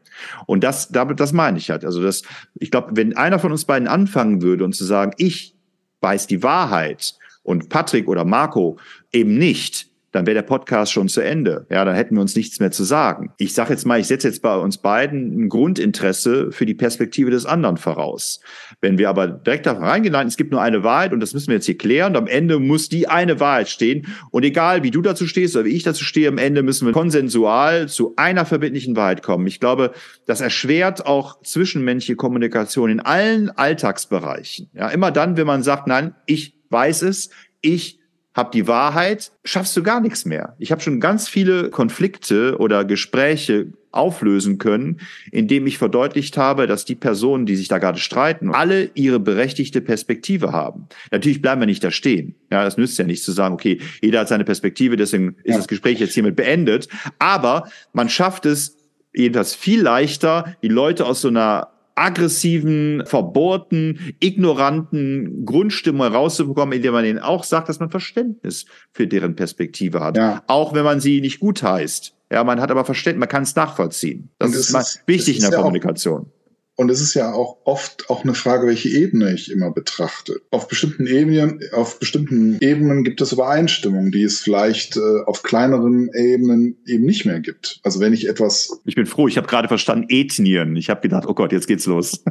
Und 0.46 0.64
das, 0.64 0.88
das 0.90 1.32
meine 1.32 1.59
ich 1.59 1.70
halt. 1.70 1.85
Also 1.85 2.02
das, 2.02 2.22
ich 2.54 2.70
glaube, 2.70 2.92
wenn 2.94 3.16
einer 3.16 3.38
von 3.38 3.52
uns 3.52 3.64
beiden 3.64 3.88
anfangen 3.88 4.42
würde 4.42 4.64
und 4.64 4.74
zu 4.74 4.85
sagen, 4.85 5.12
ich 5.18 5.54
weiß 6.00 6.26
die 6.26 6.42
Wahrheit 6.42 7.14
und 7.42 7.68
Patrick 7.68 8.09
oder 8.09 8.24
Marco 8.24 8.78
eben 9.12 9.37
nicht, 9.38 9.88
dann 10.16 10.26
wäre 10.26 10.35
der 10.35 10.42
Podcast 10.42 10.92
schon 10.92 11.09
zu 11.09 11.20
Ende. 11.20 11.66
Ja, 11.70 11.85
dann 11.85 11.94
hätten 11.94 12.14
wir 12.14 12.22
uns 12.22 12.35
nichts 12.35 12.59
mehr 12.59 12.70
zu 12.70 12.85
sagen. 12.85 13.33
Ich 13.37 13.52
sage 13.52 13.70
jetzt 13.70 13.85
mal, 13.85 14.00
ich 14.00 14.07
setze 14.07 14.26
jetzt 14.26 14.40
bei 14.40 14.57
uns 14.57 14.79
beiden 14.79 15.44
ein 15.44 15.48
Grundinteresse 15.50 16.50
für 16.52 16.64
die 16.64 16.74
Perspektive 16.74 17.31
des 17.31 17.44
anderen 17.44 17.76
voraus. 17.76 18.40
Wenn 18.81 18.96
wir 18.96 19.11
aber 19.11 19.29
direkt 19.29 19.66
da 19.66 19.72
reingehen, 19.72 20.14
es 20.26 20.38
gibt 20.38 20.52
nur 20.52 20.62
eine 20.62 20.83
Wahrheit 20.83 21.12
und 21.12 21.20
das 21.20 21.35
müssen 21.35 21.48
wir 21.48 21.57
jetzt 21.57 21.66
hier 21.66 21.76
klären 21.76 22.12
und 22.12 22.16
am 22.16 22.26
Ende 22.26 22.59
muss 22.59 22.88
die 22.88 23.09
eine 23.09 23.40
Wahrheit 23.40 23.68
stehen 23.68 24.07
und 24.31 24.42
egal 24.42 24.83
wie 24.83 24.90
du 24.90 25.02
dazu 25.02 25.26
stehst 25.26 25.55
oder 25.55 25.66
wie 25.66 25.76
ich 25.76 25.83
dazu 25.83 26.02
stehe, 26.02 26.29
am 26.29 26.38
Ende 26.38 26.62
müssen 26.62 26.87
wir 26.87 26.94
konsensual 26.94 27.88
zu 27.88 28.14
einer 28.16 28.46
verbindlichen 28.46 28.96
Wahrheit 28.96 29.22
kommen. 29.22 29.46
Ich 29.46 29.61
glaube, 29.61 29.92
das 30.24 30.40
erschwert 30.40 31.05
auch 31.05 31.42
zwischenmenschliche 31.42 32.16
Kommunikation 32.16 32.88
in 32.88 33.00
allen 33.00 33.50
Alltagsbereichen. 33.50 34.70
Ja, 34.72 34.88
immer 34.88 35.11
dann, 35.11 35.37
wenn 35.37 35.46
man 35.46 35.62
sagt, 35.62 35.87
nein, 35.87 36.14
ich 36.24 36.55
weiß 36.70 37.02
es, 37.02 37.29
ich 37.61 38.00
hab 38.37 38.53
die 38.53 38.68
Wahrheit, 38.68 39.33
schaffst 39.44 39.75
du 39.77 39.83
gar 39.83 40.01
nichts 40.01 40.27
mehr. 40.27 40.55
Ich 40.59 40.70
habe 40.70 40.83
schon 40.83 41.01
ganz 41.01 41.27
viele 41.27 41.70
Konflikte 41.70 42.59
oder 42.59 42.85
Gespräche 42.85 43.72
auflösen 43.92 44.59
können, 44.59 45.01
indem 45.33 45.66
ich 45.66 45.79
verdeutlicht 45.79 46.37
habe, 46.37 46.66
dass 46.66 46.85
die 46.85 46.94
Personen, 46.94 47.46
die 47.46 47.57
sich 47.57 47.68
da 47.68 47.79
gerade 47.79 47.99
streiten, 47.99 48.51
alle 48.51 48.90
ihre 48.92 49.18
berechtigte 49.18 49.81
Perspektive 49.81 50.53
haben. 50.53 50.87
Natürlich 51.11 51.40
bleiben 51.40 51.62
wir 51.62 51.66
nicht 51.66 51.83
da 51.83 51.90
stehen. 51.90 52.35
Ja, 52.53 52.62
das 52.62 52.77
nützt 52.77 52.99
ja 52.99 53.07
nicht 53.07 53.25
zu 53.25 53.33
sagen, 53.33 53.55
okay, 53.55 53.81
jeder 54.03 54.20
hat 54.20 54.29
seine 54.29 54.44
Perspektive, 54.44 54.96
deswegen 54.96 55.37
ist 55.42 55.59
das 55.59 55.66
Gespräch 55.66 55.99
jetzt 55.99 56.12
hiermit 56.12 56.37
beendet. 56.37 56.88
Aber 57.18 57.70
man 57.94 58.11
schafft 58.11 58.44
es 58.44 58.77
jedenfalls 59.14 59.55
viel 59.55 59.81
leichter, 59.81 60.57
die 60.62 60.68
Leute 60.68 61.07
aus 61.07 61.22
so 61.22 61.29
einer 61.29 61.68
aggressiven, 61.96 63.02
verbohrten, 63.06 64.14
ignoranten 64.20 65.44
Grundstimmung 65.44 66.02
herauszubekommen, 66.02 66.76
indem 66.76 66.92
man 66.92 67.04
ihnen 67.04 67.18
auch 67.18 67.42
sagt, 67.42 67.68
dass 67.68 67.80
man 67.80 67.90
Verständnis 67.90 68.66
für 68.92 69.06
deren 69.06 69.35
Perspektive 69.35 70.00
hat. 70.00 70.16
Ja. 70.16 70.42
Auch 70.46 70.74
wenn 70.74 70.85
man 70.85 71.00
sie 71.00 71.20
nicht 71.20 71.40
gut 71.40 71.62
heißt. 71.62 72.14
Ja, 72.30 72.44
man 72.44 72.61
hat 72.61 72.70
aber 72.70 72.85
Verständnis, 72.85 73.20
man 73.20 73.28
kann 73.28 73.44
es 73.44 73.56
nachvollziehen. 73.56 74.30
Das 74.38 74.54
ist, 74.54 74.74
ist 74.74 75.02
wichtig 75.06 75.37
in 75.37 75.42
der 75.42 75.52
ja 75.52 75.56
Kommunikation. 75.56 76.30
Und 76.76 76.90
es 76.90 77.00
ist 77.00 77.14
ja 77.14 77.32
auch 77.32 77.56
oft 77.64 78.10
auch 78.10 78.22
eine 78.22 78.34
Frage, 78.34 78.66
welche 78.66 78.90
Ebene 78.90 79.32
ich 79.32 79.50
immer 79.50 79.70
betrachte. 79.70 80.42
Auf 80.50 80.68
bestimmten 80.68 81.06
Ebenen, 81.06 81.60
auf 81.72 81.98
bestimmten 81.98 82.58
Ebenen 82.60 83.02
gibt 83.02 83.22
es 83.22 83.32
Übereinstimmungen, 83.32 84.12
die 84.12 84.22
es 84.22 84.40
vielleicht 84.40 84.98
äh, 84.98 85.00
auf 85.24 85.42
kleineren 85.42 86.10
Ebenen 86.12 86.76
eben 86.86 87.06
nicht 87.06 87.24
mehr 87.24 87.40
gibt. 87.40 87.80
Also 87.82 87.98
wenn 88.00 88.12
ich 88.12 88.28
etwas. 88.28 88.78
Ich 88.84 88.94
bin 88.94 89.06
froh, 89.06 89.26
ich 89.26 89.38
habe 89.38 89.46
gerade 89.46 89.68
verstanden 89.68 90.06
Ethnien. 90.10 90.76
Ich 90.76 90.90
habe 90.90 91.00
gedacht, 91.00 91.24
oh 91.26 91.32
Gott, 91.32 91.50
jetzt 91.50 91.66
geht's 91.66 91.86
los. 91.86 92.22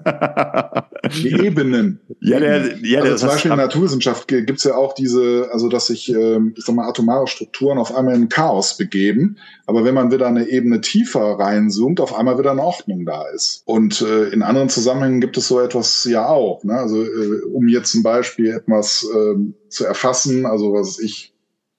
die 1.23 1.31
Ebenen. 1.31 1.99
Ja, 2.19 2.39
der, 2.39 2.77
ja, 2.83 3.01
also 3.01 3.15
zum 3.17 3.29
Beispiel 3.29 3.51
in 3.51 3.57
der 3.57 3.65
Naturwissenschaft 3.65 4.27
gibt's 4.27 4.63
ja 4.63 4.75
auch 4.75 4.93
diese, 4.93 5.49
also 5.51 5.69
dass 5.69 5.87
sich, 5.87 6.13
äh, 6.13 6.37
ich 6.55 6.63
sag 6.63 6.75
mal, 6.75 6.87
atomare 6.87 7.25
Strukturen 7.25 7.79
auf 7.79 7.95
einmal 7.95 8.13
in 8.13 8.29
Chaos 8.29 8.77
begeben. 8.77 9.37
Aber 9.65 9.83
wenn 9.83 9.95
man 9.95 10.11
wieder 10.11 10.27
eine 10.27 10.47
Ebene 10.47 10.81
tiefer 10.81 11.39
reinzoomt, 11.39 11.99
auf 11.99 12.13
einmal 12.13 12.37
wieder 12.37 12.51
eine 12.51 12.61
Ordnung 12.61 13.05
da 13.05 13.23
ist. 13.33 13.63
Und 13.65 14.01
äh, 14.01 14.34
in 14.35 14.43
anderen 14.43 14.69
Zusammenhängen 14.69 15.21
gibt 15.21 15.37
es 15.37 15.47
so 15.47 15.59
etwas 15.61 16.03
ja 16.03 16.27
auch. 16.27 16.63
Ne? 16.63 16.73
Also 16.73 17.01
äh, 17.03 17.41
um 17.53 17.67
jetzt 17.67 17.91
zum 17.91 18.03
Beispiel 18.03 18.51
etwas 18.51 19.07
äh, 19.11 19.35
zu 19.69 19.85
erfassen, 19.85 20.45
also 20.45 20.73
was 20.73 20.99
ich 20.99 21.33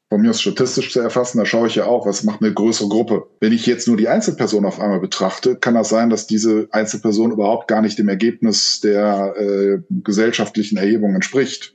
von 0.08 0.22
mir 0.22 0.30
aus 0.30 0.40
statistisch 0.40 0.92
zu 0.92 1.00
erfassen, 1.00 1.38
da 1.38 1.44
schaue 1.44 1.66
ich 1.66 1.74
ja 1.74 1.84
auch, 1.84 2.06
was 2.06 2.24
macht 2.24 2.40
eine 2.40 2.54
größere 2.54 2.88
Gruppe. 2.88 3.26
Wenn 3.40 3.52
ich 3.52 3.66
jetzt 3.66 3.88
nur 3.88 3.96
die 3.96 4.08
Einzelperson 4.08 4.64
auf 4.64 4.80
einmal 4.80 5.00
betrachte, 5.00 5.56
kann 5.56 5.74
das 5.74 5.88
sein, 5.88 6.10
dass 6.10 6.26
diese 6.26 6.68
Einzelperson 6.70 7.32
überhaupt 7.32 7.68
gar 7.68 7.82
nicht 7.82 7.98
dem 7.98 8.08
Ergebnis 8.08 8.80
der 8.80 9.34
äh, 9.36 9.78
gesellschaftlichen 9.90 10.78
Erhebung 10.78 11.14
entspricht. 11.14 11.74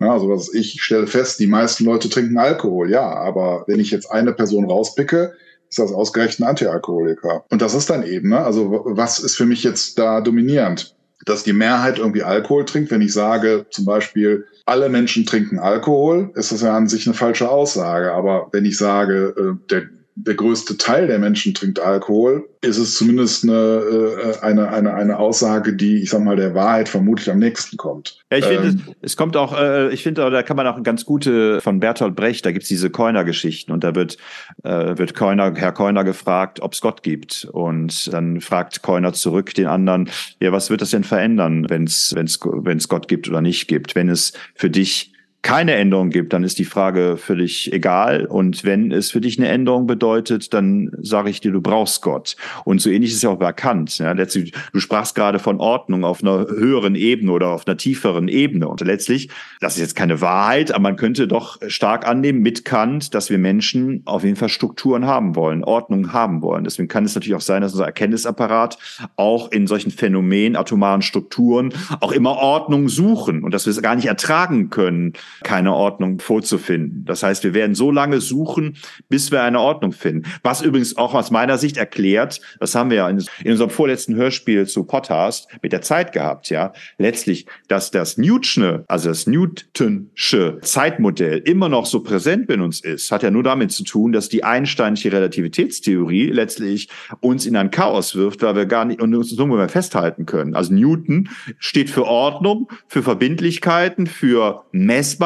Ja, 0.00 0.12
also 0.12 0.28
was 0.28 0.52
ich 0.52 0.82
stelle 0.82 1.06
fest, 1.06 1.40
die 1.40 1.46
meisten 1.46 1.84
Leute 1.84 2.08
trinken 2.08 2.38
Alkohol, 2.38 2.90
ja, 2.90 3.08
aber 3.08 3.64
wenn 3.66 3.80
ich 3.80 3.90
jetzt 3.90 4.10
eine 4.10 4.32
Person 4.32 4.70
rauspicke, 4.70 5.32
ist 5.72 5.78
das 5.78 5.92
ausgerechnet 5.92 6.46
ein 6.46 6.50
Antialkoholiker. 6.50 7.44
Und 7.48 7.62
das 7.62 7.72
ist 7.72 7.88
dann 7.88 8.04
eben, 8.04 8.28
ne? 8.28 8.44
also 8.44 8.82
was 8.84 9.18
ist 9.18 9.36
für 9.36 9.46
mich 9.46 9.64
jetzt 9.64 9.98
da 9.98 10.20
dominierend? 10.20 10.94
Dass 11.24 11.44
die 11.44 11.54
Mehrheit 11.54 11.98
irgendwie 11.98 12.22
Alkohol 12.22 12.66
trinkt, 12.66 12.90
wenn 12.90 13.00
ich 13.00 13.12
sage, 13.12 13.64
zum 13.70 13.86
Beispiel, 13.86 14.44
alle 14.66 14.90
Menschen 14.90 15.24
trinken 15.24 15.58
Alkohol, 15.58 16.30
ist 16.34 16.52
das 16.52 16.60
ja 16.60 16.76
an 16.76 16.88
sich 16.88 17.06
eine 17.06 17.14
falsche 17.14 17.48
Aussage. 17.48 18.12
Aber 18.12 18.48
wenn 18.52 18.66
ich 18.66 18.76
sage, 18.76 19.34
äh, 19.38 19.68
der 19.70 19.88
der 20.24 20.34
größte 20.34 20.76
Teil 20.76 21.06
der 21.06 21.18
Menschen 21.18 21.54
trinkt 21.54 21.80
Alkohol, 21.80 22.48
ist 22.60 22.78
es 22.78 22.94
zumindest 22.94 23.42
eine, 23.42 23.52
äh, 23.52 24.38
eine, 24.40 24.68
eine, 24.68 24.94
eine 24.94 25.18
Aussage, 25.18 25.74
die, 25.74 26.02
ich 26.02 26.10
sag 26.10 26.22
mal, 26.22 26.36
der 26.36 26.54
Wahrheit 26.54 26.88
vermutlich 26.88 27.30
am 27.30 27.38
nächsten 27.38 27.76
kommt. 27.76 28.18
Ja, 28.30 28.38
ich 28.38 28.44
finde, 28.44 28.68
ähm, 28.68 28.94
es, 29.00 29.16
kommt 29.16 29.36
auch, 29.36 29.58
äh, 29.58 29.92
ich 29.92 30.02
finde, 30.02 30.30
da 30.30 30.42
kann 30.42 30.56
man 30.56 30.66
auch 30.66 30.80
ganz 30.82 31.04
gute 31.04 31.60
von 31.60 31.80
Bertolt 31.80 32.14
Brecht, 32.14 32.46
da 32.46 32.52
gibt's 32.52 32.68
diese 32.68 32.90
Keuner-Geschichten 32.90 33.72
und 33.72 33.82
da 33.82 33.94
wird, 33.94 34.16
äh, 34.62 34.96
wird 34.96 35.14
Keuner, 35.14 35.52
Herr 35.56 35.72
Keuner 35.72 36.04
gefragt, 36.04 36.60
ob 36.62 36.74
es 36.74 36.80
Gott 36.80 37.02
gibt. 37.02 37.48
Und 37.50 38.12
dann 38.12 38.40
fragt 38.40 38.82
Keuner 38.82 39.12
zurück 39.12 39.54
den 39.54 39.66
anderen, 39.66 40.08
ja, 40.40 40.52
was 40.52 40.70
wird 40.70 40.82
das 40.82 40.90
denn 40.90 41.04
verändern, 41.04 41.66
wenn 41.68 41.84
es 41.84 42.14
wenn's, 42.14 42.38
wenn's 42.42 42.88
Gott 42.88 43.08
gibt 43.08 43.28
oder 43.28 43.40
nicht 43.40 43.66
gibt? 43.66 43.96
Wenn 43.96 44.08
es 44.08 44.32
für 44.54 44.70
dich 44.70 45.11
keine 45.42 45.74
Änderung 45.74 46.10
gibt, 46.10 46.32
dann 46.32 46.44
ist 46.44 46.60
die 46.60 46.64
Frage 46.64 47.16
völlig 47.16 47.72
egal. 47.72 48.26
Und 48.26 48.62
wenn 48.62 48.92
es 48.92 49.10
für 49.10 49.20
dich 49.20 49.38
eine 49.38 49.48
Änderung 49.48 49.88
bedeutet, 49.88 50.54
dann 50.54 50.92
sage 51.00 51.30
ich 51.30 51.40
dir, 51.40 51.50
du 51.50 51.60
brauchst 51.60 52.00
Gott. 52.00 52.36
Und 52.64 52.80
so 52.80 52.90
ähnlich 52.90 53.10
ist 53.10 53.16
es 53.16 53.22
ja 53.22 53.30
auch 53.30 53.38
bekannt. 53.38 53.98
Ja, 53.98 54.12
letztlich, 54.12 54.52
du 54.72 54.78
sprachst 54.78 55.16
gerade 55.16 55.40
von 55.40 55.58
Ordnung 55.58 56.04
auf 56.04 56.22
einer 56.22 56.46
höheren 56.46 56.94
Ebene 56.94 57.32
oder 57.32 57.48
auf 57.48 57.66
einer 57.66 57.76
tieferen 57.76 58.28
Ebene. 58.28 58.68
Und 58.68 58.80
letztlich, 58.82 59.30
das 59.60 59.74
ist 59.74 59.80
jetzt 59.80 59.96
keine 59.96 60.20
Wahrheit, 60.20 60.70
aber 60.70 60.82
man 60.82 60.96
könnte 60.96 61.26
doch 61.26 61.58
stark 61.66 62.06
annehmen 62.06 62.40
mit 62.40 62.64
Kant, 62.64 63.12
dass 63.12 63.28
wir 63.28 63.38
Menschen 63.38 64.02
auf 64.04 64.22
jeden 64.22 64.36
Fall 64.36 64.48
Strukturen 64.48 65.06
haben 65.06 65.34
wollen, 65.34 65.64
Ordnung 65.64 66.12
haben 66.12 66.40
wollen. 66.42 66.62
Deswegen 66.62 66.88
kann 66.88 67.04
es 67.04 67.16
natürlich 67.16 67.34
auch 67.34 67.40
sein, 67.40 67.62
dass 67.62 67.72
unser 67.72 67.86
Erkenntnisapparat 67.86 68.78
auch 69.16 69.50
in 69.50 69.66
solchen 69.66 69.90
Phänomenen, 69.90 70.54
atomaren 70.54 71.02
Strukturen 71.02 71.74
auch 72.00 72.12
immer 72.12 72.36
Ordnung 72.36 72.88
suchen 72.88 73.42
und 73.42 73.52
dass 73.52 73.66
wir 73.66 73.72
es 73.72 73.82
gar 73.82 73.96
nicht 73.96 74.06
ertragen 74.06 74.70
können, 74.70 75.14
keine 75.42 75.74
Ordnung 75.74 76.20
vorzufinden. 76.20 77.04
Das 77.04 77.22
heißt, 77.22 77.44
wir 77.44 77.54
werden 77.54 77.74
so 77.74 77.90
lange 77.90 78.20
suchen, 78.20 78.76
bis 79.08 79.30
wir 79.30 79.42
eine 79.42 79.60
Ordnung 79.60 79.92
finden. 79.92 80.28
Was 80.42 80.62
übrigens 80.62 80.96
auch 80.96 81.14
aus 81.14 81.30
meiner 81.30 81.58
Sicht 81.58 81.76
erklärt, 81.76 82.40
das 82.60 82.74
haben 82.74 82.90
wir 82.90 82.98
ja 82.98 83.08
in, 83.08 83.24
unserem 83.44 83.70
vorletzten 83.70 84.14
Hörspiel 84.14 84.66
zu 84.66 84.84
Podcast 84.84 85.48
mit 85.62 85.72
der 85.72 85.82
Zeit 85.82 86.12
gehabt, 86.12 86.50
ja, 86.50 86.72
letztlich, 86.98 87.46
dass 87.68 87.90
das 87.90 88.18
Newtonsche, 88.18 88.84
also 88.88 89.08
das 89.08 89.26
Newtonsche 89.26 90.58
Zeitmodell 90.62 91.38
immer 91.38 91.68
noch 91.68 91.86
so 91.86 92.02
präsent 92.02 92.50
in 92.50 92.60
uns 92.60 92.80
ist, 92.80 93.10
hat 93.10 93.22
ja 93.22 93.30
nur 93.30 93.42
damit 93.42 93.72
zu 93.72 93.84
tun, 93.84 94.12
dass 94.12 94.28
die 94.28 94.44
Einsteinische 94.44 95.12
Relativitätstheorie 95.12 96.26
letztlich 96.26 96.88
uns 97.20 97.46
in 97.46 97.56
ein 97.56 97.70
Chaos 97.70 98.14
wirft, 98.14 98.42
weil 98.42 98.56
wir 98.56 98.66
gar 98.66 98.84
nicht 98.84 99.00
und 99.00 99.14
uns 99.14 99.30
nirgendwo 99.30 99.56
mehr 99.56 99.68
festhalten 99.68 100.26
können. 100.26 100.54
Also 100.54 100.74
Newton 100.74 101.28
steht 101.58 101.90
für 101.90 102.04
Ordnung, 102.04 102.68
für 102.86 103.02
Verbindlichkeiten, 103.02 104.06
für 104.06 104.64
Messbarkeit, 104.72 105.21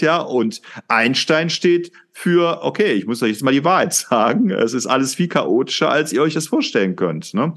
ja, 0.00 0.18
und 0.18 0.62
Einstein 0.88 1.50
steht 1.50 1.92
für, 2.12 2.62
okay, 2.62 2.92
ich 2.92 3.06
muss 3.06 3.22
euch 3.22 3.30
jetzt 3.30 3.42
mal 3.42 3.52
die 3.52 3.64
Wahrheit 3.64 3.94
sagen, 4.10 4.50
es 4.50 4.74
ist 4.74 4.86
alles 4.86 5.14
viel 5.14 5.28
chaotischer, 5.28 5.90
als 5.90 6.12
ihr 6.12 6.22
euch 6.22 6.34
das 6.34 6.46
vorstellen 6.46 6.94
könnt. 6.94 7.34
Ne? 7.34 7.54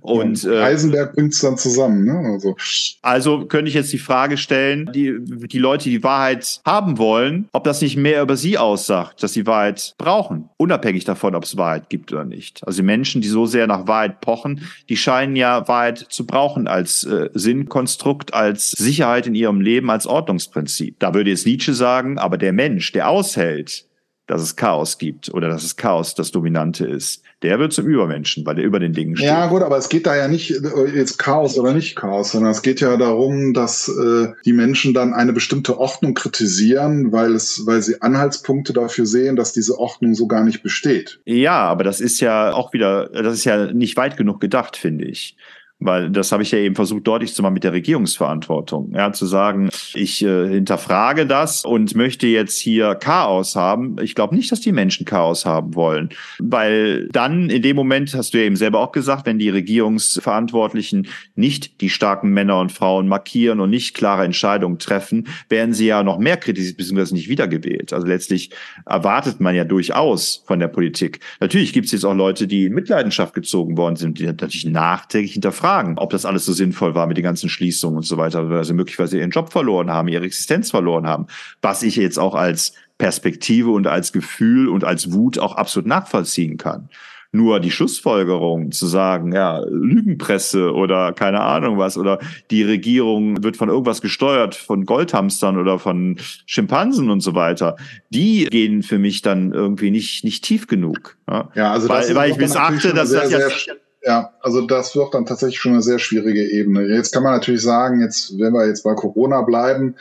Und 0.00 0.42
ja, 0.44 0.62
Heisenberg 0.62 1.10
äh, 1.10 1.12
bringt 1.14 1.34
es 1.34 1.40
dann 1.40 1.58
zusammen. 1.58 2.04
Ne? 2.04 2.32
Also. 2.32 2.56
also 3.02 3.46
könnte 3.46 3.68
ich 3.68 3.74
jetzt 3.74 3.92
die 3.92 3.98
Frage 3.98 4.36
stellen, 4.36 4.90
die, 4.94 5.18
die 5.20 5.58
Leute, 5.58 5.84
die 5.84 5.96
die 5.96 6.02
Wahrheit 6.02 6.60
haben 6.64 6.98
wollen, 6.98 7.48
ob 7.52 7.64
das 7.64 7.80
nicht 7.80 7.96
mehr 7.96 8.22
über 8.22 8.36
sie 8.36 8.58
aussagt, 8.58 9.22
dass 9.22 9.32
sie 9.32 9.46
Wahrheit 9.46 9.94
brauchen, 9.98 10.48
unabhängig 10.56 11.04
davon, 11.04 11.34
ob 11.34 11.44
es 11.44 11.56
Wahrheit 11.56 11.88
gibt 11.88 12.12
oder 12.12 12.24
nicht. 12.24 12.66
Also 12.66 12.82
die 12.82 12.86
Menschen, 12.86 13.20
die 13.20 13.28
so 13.28 13.46
sehr 13.46 13.66
nach 13.66 13.86
Wahrheit 13.86 14.20
pochen, 14.20 14.62
die 14.88 14.96
scheinen 14.96 15.36
ja 15.36 15.66
Wahrheit 15.68 16.06
zu 16.10 16.26
brauchen 16.26 16.68
als 16.68 17.04
äh, 17.04 17.30
Sinnkonstrukt, 17.34 18.34
als 18.34 18.70
Sicherheit 18.70 19.26
in 19.26 19.34
ihrem 19.34 19.60
Leben, 19.60 19.90
als 19.90 20.06
Ordnungsprinzip. 20.06 20.96
Da 20.98 21.14
würde 21.14 21.30
jetzt 21.30 21.46
Nietzsche 21.46 21.74
sagen, 21.74 22.18
aber 22.18 22.38
der 22.38 22.52
Mensch, 22.52 22.92
der 22.92 23.08
aushält, 23.08 23.86
dass 24.26 24.42
es 24.42 24.56
Chaos 24.56 24.98
gibt 24.98 25.32
oder 25.32 25.48
dass 25.48 25.62
es 25.62 25.76
Chaos 25.76 26.14
das 26.14 26.32
Dominante 26.32 26.86
ist. 26.86 27.22
Der 27.42 27.58
wird 27.58 27.72
zum 27.72 27.86
Übermenschen, 27.86 28.44
weil 28.44 28.56
der 28.56 28.64
über 28.64 28.80
den 28.80 28.92
Dingen 28.92 29.16
steht. 29.16 29.28
Ja, 29.28 29.46
gut, 29.46 29.62
aber 29.62 29.76
es 29.76 29.88
geht 29.88 30.06
da 30.06 30.16
ja 30.16 30.26
nicht 30.26 30.50
äh, 30.50 30.86
jetzt 30.94 31.18
Chaos 31.18 31.58
oder 31.58 31.72
nicht 31.72 31.94
Chaos, 31.96 32.32
sondern 32.32 32.50
es 32.50 32.62
geht 32.62 32.80
ja 32.80 32.96
darum, 32.96 33.54
dass 33.54 33.88
äh, 33.88 34.28
die 34.44 34.52
Menschen 34.52 34.94
dann 34.94 35.14
eine 35.14 35.32
bestimmte 35.32 35.78
Ordnung 35.78 36.14
kritisieren, 36.14 37.12
weil 37.12 37.34
es, 37.34 37.66
weil 37.66 37.82
sie 37.82 38.02
Anhaltspunkte 38.02 38.72
dafür 38.72 39.06
sehen, 39.06 39.36
dass 39.36 39.52
diese 39.52 39.78
Ordnung 39.78 40.14
so 40.14 40.26
gar 40.26 40.44
nicht 40.44 40.62
besteht. 40.62 41.20
Ja, 41.24 41.58
aber 41.60 41.84
das 41.84 42.00
ist 42.00 42.20
ja 42.20 42.52
auch 42.52 42.72
wieder, 42.72 43.08
das 43.08 43.34
ist 43.34 43.44
ja 43.44 43.72
nicht 43.72 43.96
weit 43.96 44.16
genug 44.16 44.40
gedacht, 44.40 44.76
finde 44.76 45.04
ich. 45.04 45.36
Weil 45.78 46.10
das 46.10 46.32
habe 46.32 46.42
ich 46.42 46.52
ja 46.52 46.58
eben 46.58 46.74
versucht 46.74 47.06
deutlich 47.06 47.34
zu 47.34 47.42
machen 47.42 47.52
mit 47.52 47.64
der 47.64 47.74
Regierungsverantwortung. 47.74 48.92
Ja, 48.94 49.12
zu 49.12 49.26
sagen, 49.26 49.68
ich 49.92 50.24
äh, 50.24 50.48
hinterfrage 50.48 51.26
das 51.26 51.66
und 51.66 51.94
möchte 51.94 52.26
jetzt 52.26 52.58
hier 52.58 52.94
Chaos 52.94 53.56
haben. 53.56 53.96
Ich 54.00 54.14
glaube 54.14 54.34
nicht, 54.34 54.50
dass 54.50 54.62
die 54.62 54.72
Menschen 54.72 55.04
Chaos 55.04 55.44
haben 55.44 55.74
wollen. 55.74 56.08
Weil 56.38 57.08
dann 57.08 57.50
in 57.50 57.60
dem 57.60 57.76
Moment, 57.76 58.14
hast 58.14 58.32
du 58.32 58.38
ja 58.38 58.44
eben 58.44 58.56
selber 58.56 58.80
auch 58.80 58.90
gesagt, 58.90 59.26
wenn 59.26 59.38
die 59.38 59.50
Regierungsverantwortlichen 59.50 61.08
nicht 61.34 61.82
die 61.82 61.90
starken 61.90 62.30
Männer 62.30 62.58
und 62.58 62.72
Frauen 62.72 63.06
markieren 63.06 63.60
und 63.60 63.68
nicht 63.68 63.94
klare 63.94 64.24
Entscheidungen 64.24 64.78
treffen, 64.78 65.28
werden 65.50 65.74
sie 65.74 65.86
ja 65.86 66.02
noch 66.02 66.18
mehr 66.18 66.38
kritisiert 66.38 66.78
bzw. 66.78 67.12
nicht 67.12 67.28
wiedergewählt. 67.28 67.92
Also 67.92 68.06
letztlich 68.06 68.50
erwartet 68.86 69.40
man 69.40 69.54
ja 69.54 69.64
durchaus 69.64 70.42
von 70.46 70.58
der 70.58 70.68
Politik. 70.68 71.20
Natürlich 71.40 71.74
gibt 71.74 71.84
es 71.84 71.92
jetzt 71.92 72.06
auch 72.06 72.14
Leute, 72.14 72.46
die 72.46 72.64
in 72.64 72.72
Mitleidenschaft 72.72 73.34
gezogen 73.34 73.76
worden 73.76 73.96
sind, 73.96 74.18
die 74.18 74.24
natürlich 74.24 74.64
nachträglich 74.64 75.34
hinterfragen 75.34 75.65
hinterfragen, 75.66 75.98
ob 75.98 76.10
das 76.10 76.24
alles 76.24 76.44
so 76.44 76.52
sinnvoll 76.52 76.94
war 76.94 77.06
mit 77.06 77.16
den 77.16 77.24
ganzen 77.24 77.48
Schließungen 77.48 77.96
und 77.96 78.04
so 78.04 78.16
weiter, 78.16 78.48
weil 78.48 78.64
sie 78.64 78.74
möglicherweise 78.74 79.18
ihren 79.18 79.30
Job 79.30 79.52
verloren 79.52 79.90
haben, 79.90 80.08
ihre 80.08 80.24
Existenz 80.24 80.70
verloren 80.70 81.06
haben, 81.06 81.26
was 81.62 81.82
ich 81.82 81.96
jetzt 81.96 82.18
auch 82.18 82.34
als 82.34 82.74
Perspektive 82.98 83.70
und 83.70 83.86
als 83.86 84.12
Gefühl 84.12 84.68
und 84.68 84.84
als 84.84 85.12
Wut 85.12 85.38
auch 85.38 85.56
absolut 85.56 85.86
nachvollziehen 85.86 86.56
kann. 86.56 86.88
Nur 87.32 87.60
die 87.60 87.72
Schlussfolgerung 87.72 88.72
zu 88.72 88.86
sagen, 88.86 89.32
ja, 89.32 89.60
Lügenpresse 89.68 90.72
oder 90.72 91.12
keine 91.12 91.40
Ahnung 91.40 91.76
was, 91.76 91.98
oder 91.98 92.18
die 92.50 92.62
Regierung 92.62 93.42
wird 93.42 93.58
von 93.58 93.68
irgendwas 93.68 94.00
gesteuert, 94.00 94.54
von 94.54 94.86
Goldhamstern 94.86 95.58
oder 95.58 95.78
von 95.78 96.16
Schimpansen 96.46 97.10
und 97.10 97.20
so 97.20 97.34
weiter, 97.34 97.76
die 98.08 98.46
gehen 98.46 98.82
für 98.82 98.98
mich 98.98 99.20
dann 99.20 99.52
irgendwie 99.52 99.90
nicht, 99.90 100.24
nicht 100.24 100.44
tief 100.44 100.66
genug. 100.66 101.18
Ja, 101.28 101.50
ja 101.54 101.72
also 101.72 101.88
weil, 101.90 102.14
weil 102.14 102.30
ich 102.30 102.38
missachte, 102.38 102.94
dass 102.94 103.10
sehr, 103.10 103.28
das 103.28 103.66
ja 103.66 103.74
ja, 104.06 104.32
also 104.40 104.60
das 104.60 104.94
wird 104.94 105.14
dann 105.14 105.26
tatsächlich 105.26 105.58
schon 105.58 105.72
eine 105.72 105.82
sehr 105.82 105.98
schwierige 105.98 106.48
Ebene. 106.48 106.86
Jetzt 106.86 107.12
kann 107.12 107.24
man 107.24 107.32
natürlich 107.32 107.62
sagen, 107.62 108.00
jetzt, 108.00 108.38
wenn 108.38 108.52
wir 108.52 108.66
jetzt 108.66 108.84
bei 108.84 108.94
Corona 108.94 109.42
bleiben, 109.42 109.96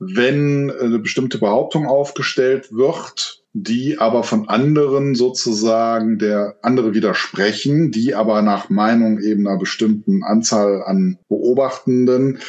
wenn 0.00 0.70
eine 0.70 0.98
bestimmte 0.98 1.38
Behauptung 1.38 1.86
aufgestellt 1.86 2.72
wird, 2.72 3.44
die 3.52 3.98
aber 3.98 4.24
von 4.24 4.48
anderen 4.48 5.14
sozusagen 5.14 6.18
der 6.18 6.56
andere 6.60 6.92
widersprechen, 6.92 7.92
die 7.92 8.16
aber 8.16 8.42
nach 8.42 8.68
Meinung 8.68 9.20
eben 9.20 9.46
einer 9.46 9.58
bestimmten 9.58 10.24
Anzahl 10.24 10.82
an 10.82 11.18
Beobachtenden 11.28 12.40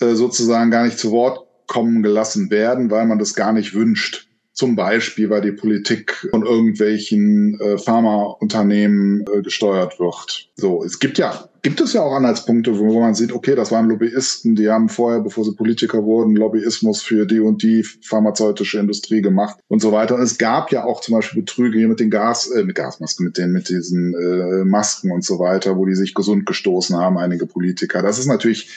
äh, 0.00 0.14
sozusagen 0.14 0.72
gar 0.72 0.84
nicht 0.84 0.98
zu 0.98 1.12
Wort 1.12 1.46
kommen 1.68 2.02
gelassen 2.02 2.50
werden, 2.50 2.90
weil 2.90 3.06
man 3.06 3.20
das 3.20 3.34
gar 3.34 3.52
nicht 3.52 3.72
wünscht. 3.72 4.23
Zum 4.54 4.76
Beispiel, 4.76 5.30
weil 5.30 5.40
die 5.40 5.50
Politik 5.50 6.28
von 6.30 6.46
irgendwelchen 6.46 7.58
äh, 7.60 7.76
Pharmaunternehmen 7.76 9.24
äh, 9.26 9.42
gesteuert 9.42 9.98
wird. 9.98 10.48
So, 10.54 10.84
es 10.84 11.00
gibt 11.00 11.18
ja, 11.18 11.48
gibt 11.62 11.80
es 11.80 11.92
ja 11.92 12.02
auch 12.02 12.14
Anhaltspunkte, 12.14 12.78
wo 12.78 13.00
man 13.00 13.16
sieht, 13.16 13.32
okay, 13.32 13.56
das 13.56 13.72
waren 13.72 13.88
Lobbyisten, 13.88 14.54
die 14.54 14.70
haben 14.70 14.88
vorher, 14.88 15.20
bevor 15.20 15.44
sie 15.44 15.56
Politiker 15.56 16.04
wurden, 16.04 16.36
Lobbyismus 16.36 17.02
für 17.02 17.26
die 17.26 17.40
und 17.40 17.64
die 17.64 17.82
pharmazeutische 17.82 18.78
Industrie 18.78 19.22
gemacht 19.22 19.58
und 19.66 19.82
so 19.82 19.90
weiter. 19.90 20.14
Und 20.14 20.22
es 20.22 20.38
gab 20.38 20.70
ja 20.70 20.84
auch 20.84 21.00
zum 21.00 21.16
Beispiel 21.16 21.42
Betrüge 21.42 21.78
hier 21.78 21.88
mit 21.88 21.98
den 21.98 22.10
Gas, 22.10 22.48
äh, 22.48 22.62
mit 22.62 22.76
Gasmasken, 22.76 23.26
mit 23.26 23.36
den, 23.36 23.50
mit 23.50 23.68
diesen 23.68 24.14
äh, 24.14 24.64
Masken 24.64 25.10
und 25.10 25.24
so 25.24 25.40
weiter, 25.40 25.76
wo 25.76 25.84
die 25.84 25.96
sich 25.96 26.14
gesund 26.14 26.46
gestoßen 26.46 26.96
haben, 26.96 27.18
einige 27.18 27.46
Politiker. 27.46 28.02
Das 28.02 28.20
ist 28.20 28.26
natürlich 28.26 28.70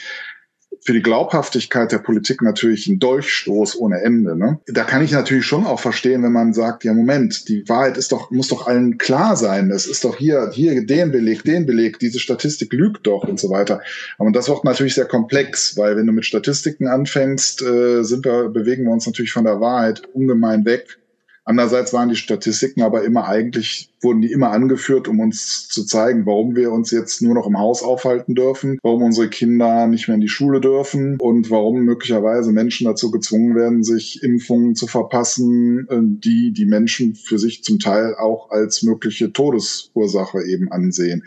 für 0.88 0.94
die 0.94 1.02
Glaubhaftigkeit 1.02 1.92
der 1.92 1.98
Politik 1.98 2.42
natürlich 2.42 2.88
ein 2.88 2.98
Dolchstoß 2.98 3.78
ohne 3.78 4.00
Ende. 4.04 4.38
Ne? 4.38 4.62
Da 4.68 4.86
kann 4.86 5.04
ich 5.04 5.12
natürlich 5.12 5.46
schon 5.46 5.66
auch 5.66 5.82
verstehen, 5.82 6.24
wenn 6.24 6.32
man 6.32 6.54
sagt, 6.54 6.86
ja 6.86 6.94
Moment, 6.94 7.50
die 7.50 7.68
Wahrheit 7.68 7.98
ist 7.98 8.14
doch, 8.14 8.32
muss 8.32 8.48
doch 8.48 8.68
allen 8.68 8.98
klar 8.98 9.36
sein. 9.36 9.70
Es 9.70 9.86
ist 9.86 10.06
doch 10.06 10.16
hier, 10.16 10.50
hier 10.54 10.86
den 10.86 11.12
Beleg, 11.12 11.44
den 11.44 11.66
Beleg, 11.66 12.00
diese 12.00 12.20
Statistik 12.20 12.72
lügt 12.72 13.06
doch 13.06 13.26
und 13.28 13.38
so 13.38 13.50
weiter. 13.50 13.82
Aber 14.18 14.32
das 14.32 14.48
wird 14.48 14.64
natürlich 14.64 14.96
sehr 14.96 15.04
komplex, 15.04 15.76
weil 15.76 15.98
wenn 15.98 16.08
du 16.08 16.14
mit 16.14 16.26
Statistiken 16.26 16.88
anfängst, 16.88 17.62
äh, 17.64 18.04
sind 18.04 18.24
wir, 18.24 18.48
bewegen 18.48 18.86
wir 18.86 18.94
uns 18.94 19.06
natürlich 19.06 19.34
von 19.34 19.44
der 19.44 19.60
Wahrheit 19.60 20.04
ungemein 20.14 20.64
weg. 20.64 21.00
Andererseits 21.48 21.94
waren 21.94 22.10
die 22.10 22.18
Statistiken 22.18 22.82
aber 22.82 23.06
immer 23.06 23.30
eigentlich, 23.30 23.90
wurden 24.02 24.20
die 24.20 24.34
immer 24.34 24.52
angeführt, 24.52 25.08
um 25.08 25.22
uns 25.22 25.70
zu 25.70 25.86
zeigen, 25.86 26.26
warum 26.26 26.58
wir 26.58 26.74
uns 26.74 26.92
jetzt 26.92 27.22
nur 27.22 27.36
noch 27.36 27.48
im 27.48 27.58
Haus 27.58 27.84
aufhalten 27.84 28.36
dürfen, 28.36 28.80
warum 28.84 29.04
unsere 29.04 29.30
Kinder 29.30 29.88
nicht 29.88 30.10
mehr 30.10 30.16
in 30.16 30.22
die 30.22 30.28
Schule 30.28 30.60
dürfen 30.60 31.18
und 31.22 31.50
warum 31.50 31.86
möglicherweise 31.86 32.52
Menschen 32.52 32.84
dazu 32.84 33.12
gezwungen 33.12 33.56
werden, 33.56 33.86
sich 33.86 34.22
Impfungen 34.24 34.76
zu 34.76 34.88
verpassen, 34.88 35.88
äh, 35.90 36.00
die 36.02 36.52
die 36.52 36.66
Menschen 36.66 37.16
für 37.16 37.40
sich 37.40 37.64
zum 37.64 37.80
Teil 37.80 38.16
auch 38.16 38.50
als 38.50 38.84
mögliche 38.84 39.32
Todesursache 39.32 40.44
eben 40.44 40.70
ansehen. 40.70 41.24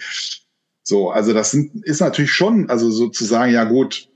So, 0.83 1.09
also 1.09 1.33
das 1.33 1.52
sind, 1.52 1.83
ist 1.87 2.00
natürlich 2.00 2.33
schon, 2.33 2.68
also 2.68 2.90
sozusagen, 2.90 3.54
ja 3.54 3.64
gut, 3.64 4.10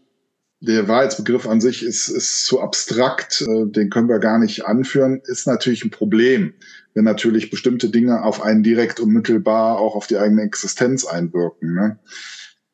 der 0.64 0.88
Wahrheitsbegriff 0.88 1.46
an 1.46 1.61
sich 1.61 1.85
ist, 1.85 2.09
ist 2.09 2.46
zu 2.46 2.61
abstrakt, 2.61 3.42
äh, 3.42 3.66
den 3.66 3.90
können 3.90 4.09
wir 4.09 4.18
gar 4.18 4.38
nicht 4.38 4.64
anführen, 4.66 5.20
ist 5.24 5.46
natürlich 5.46 5.85
ein 5.85 5.90
Problem, 5.90 6.55
wenn 6.94 7.05
natürlich 7.05 7.50
bestimmte 7.50 7.90
Dinge 7.90 8.22
auf 8.22 8.42
einen 8.42 8.62
direkt 8.62 9.00
unmittelbar 9.00 9.79
auch 9.79 9.94
auf 9.94 10.07
die 10.07 10.16
eigene 10.16 10.42
Existenz 10.42 11.05
einwirken. 11.05 11.74
Ne? 11.74 11.98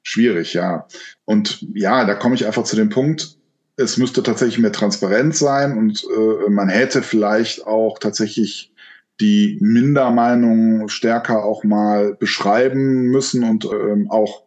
Schwierig, 0.02 0.54
ja. 0.54 0.86
Und 1.24 1.66
ja, 1.74 2.04
da 2.04 2.14
komme 2.14 2.34
ich 2.34 2.46
einfach 2.46 2.64
zu 2.64 2.76
dem 2.76 2.90
Punkt, 2.90 3.36
es 3.76 3.96
müsste 3.96 4.22
tatsächlich 4.22 4.58
mehr 4.58 4.72
transparent 4.72 5.34
sein 5.34 5.76
und 5.76 6.04
äh, 6.04 6.50
man 6.50 6.68
hätte 6.68 7.02
vielleicht 7.02 7.66
auch 7.66 7.98
tatsächlich 7.98 8.72
die 9.20 9.58
Mindermeinungen 9.60 10.88
stärker 10.88 11.44
auch 11.44 11.64
mal 11.64 12.14
beschreiben 12.14 13.06
müssen 13.06 13.44
und 13.44 13.64
ähm, 13.66 14.10
auch 14.10 14.44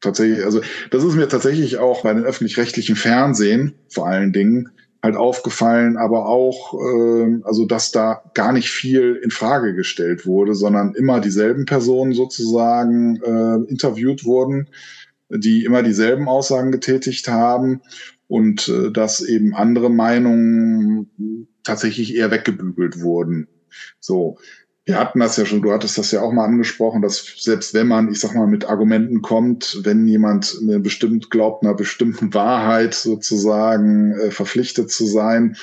tatsächlich, 0.00 0.44
also 0.44 0.60
das 0.90 1.04
ist 1.04 1.14
mir 1.14 1.28
tatsächlich 1.28 1.78
auch 1.78 2.02
bei 2.02 2.12
den 2.12 2.24
öffentlich-rechtlichen 2.24 2.96
Fernsehen 2.96 3.74
vor 3.88 4.06
allen 4.06 4.32
Dingen 4.32 4.70
halt 5.02 5.16
aufgefallen, 5.16 5.96
aber 5.96 6.26
auch, 6.26 6.74
äh, 6.74 7.40
also 7.44 7.64
dass 7.64 7.92
da 7.92 8.22
gar 8.34 8.52
nicht 8.52 8.70
viel 8.70 9.18
in 9.22 9.30
Frage 9.30 9.74
gestellt 9.74 10.26
wurde, 10.26 10.54
sondern 10.54 10.94
immer 10.94 11.20
dieselben 11.20 11.64
Personen 11.64 12.12
sozusagen 12.12 13.16
äh, 13.22 13.70
interviewt 13.70 14.24
wurden, 14.24 14.68
die 15.28 15.64
immer 15.64 15.82
dieselben 15.82 16.28
Aussagen 16.28 16.72
getätigt 16.72 17.28
haben 17.28 17.82
und 18.26 18.68
äh, 18.68 18.90
dass 18.90 19.20
eben 19.20 19.54
andere 19.54 19.90
Meinungen 19.90 21.48
tatsächlich 21.62 22.14
eher 22.14 22.30
weggebügelt 22.30 23.00
wurden. 23.00 23.48
So, 24.00 24.38
Wir 24.86 25.00
hatten 25.00 25.18
das 25.18 25.36
ja 25.36 25.44
schon, 25.44 25.62
du 25.62 25.72
hattest 25.72 25.98
das 25.98 26.12
ja 26.12 26.22
auch 26.22 26.32
mal 26.32 26.44
angesprochen, 26.44 27.02
dass 27.02 27.34
selbst 27.38 27.74
wenn 27.74 27.88
man, 27.88 28.08
ich 28.08 28.20
sag 28.20 28.36
mal, 28.36 28.46
mit 28.46 28.66
Argumenten 28.66 29.20
kommt, 29.20 29.80
wenn 29.82 30.06
jemand 30.06 30.56
eine 30.62 30.78
bestimmt 30.78 31.28
glaubt, 31.28 31.64
einer 31.64 31.74
bestimmten 31.74 32.32
Wahrheit 32.32 32.94
sozusagen 32.94 34.12
äh, 34.12 34.30
verpflichtet 34.30 34.92
zu 34.92 35.04
sein, 35.04 35.56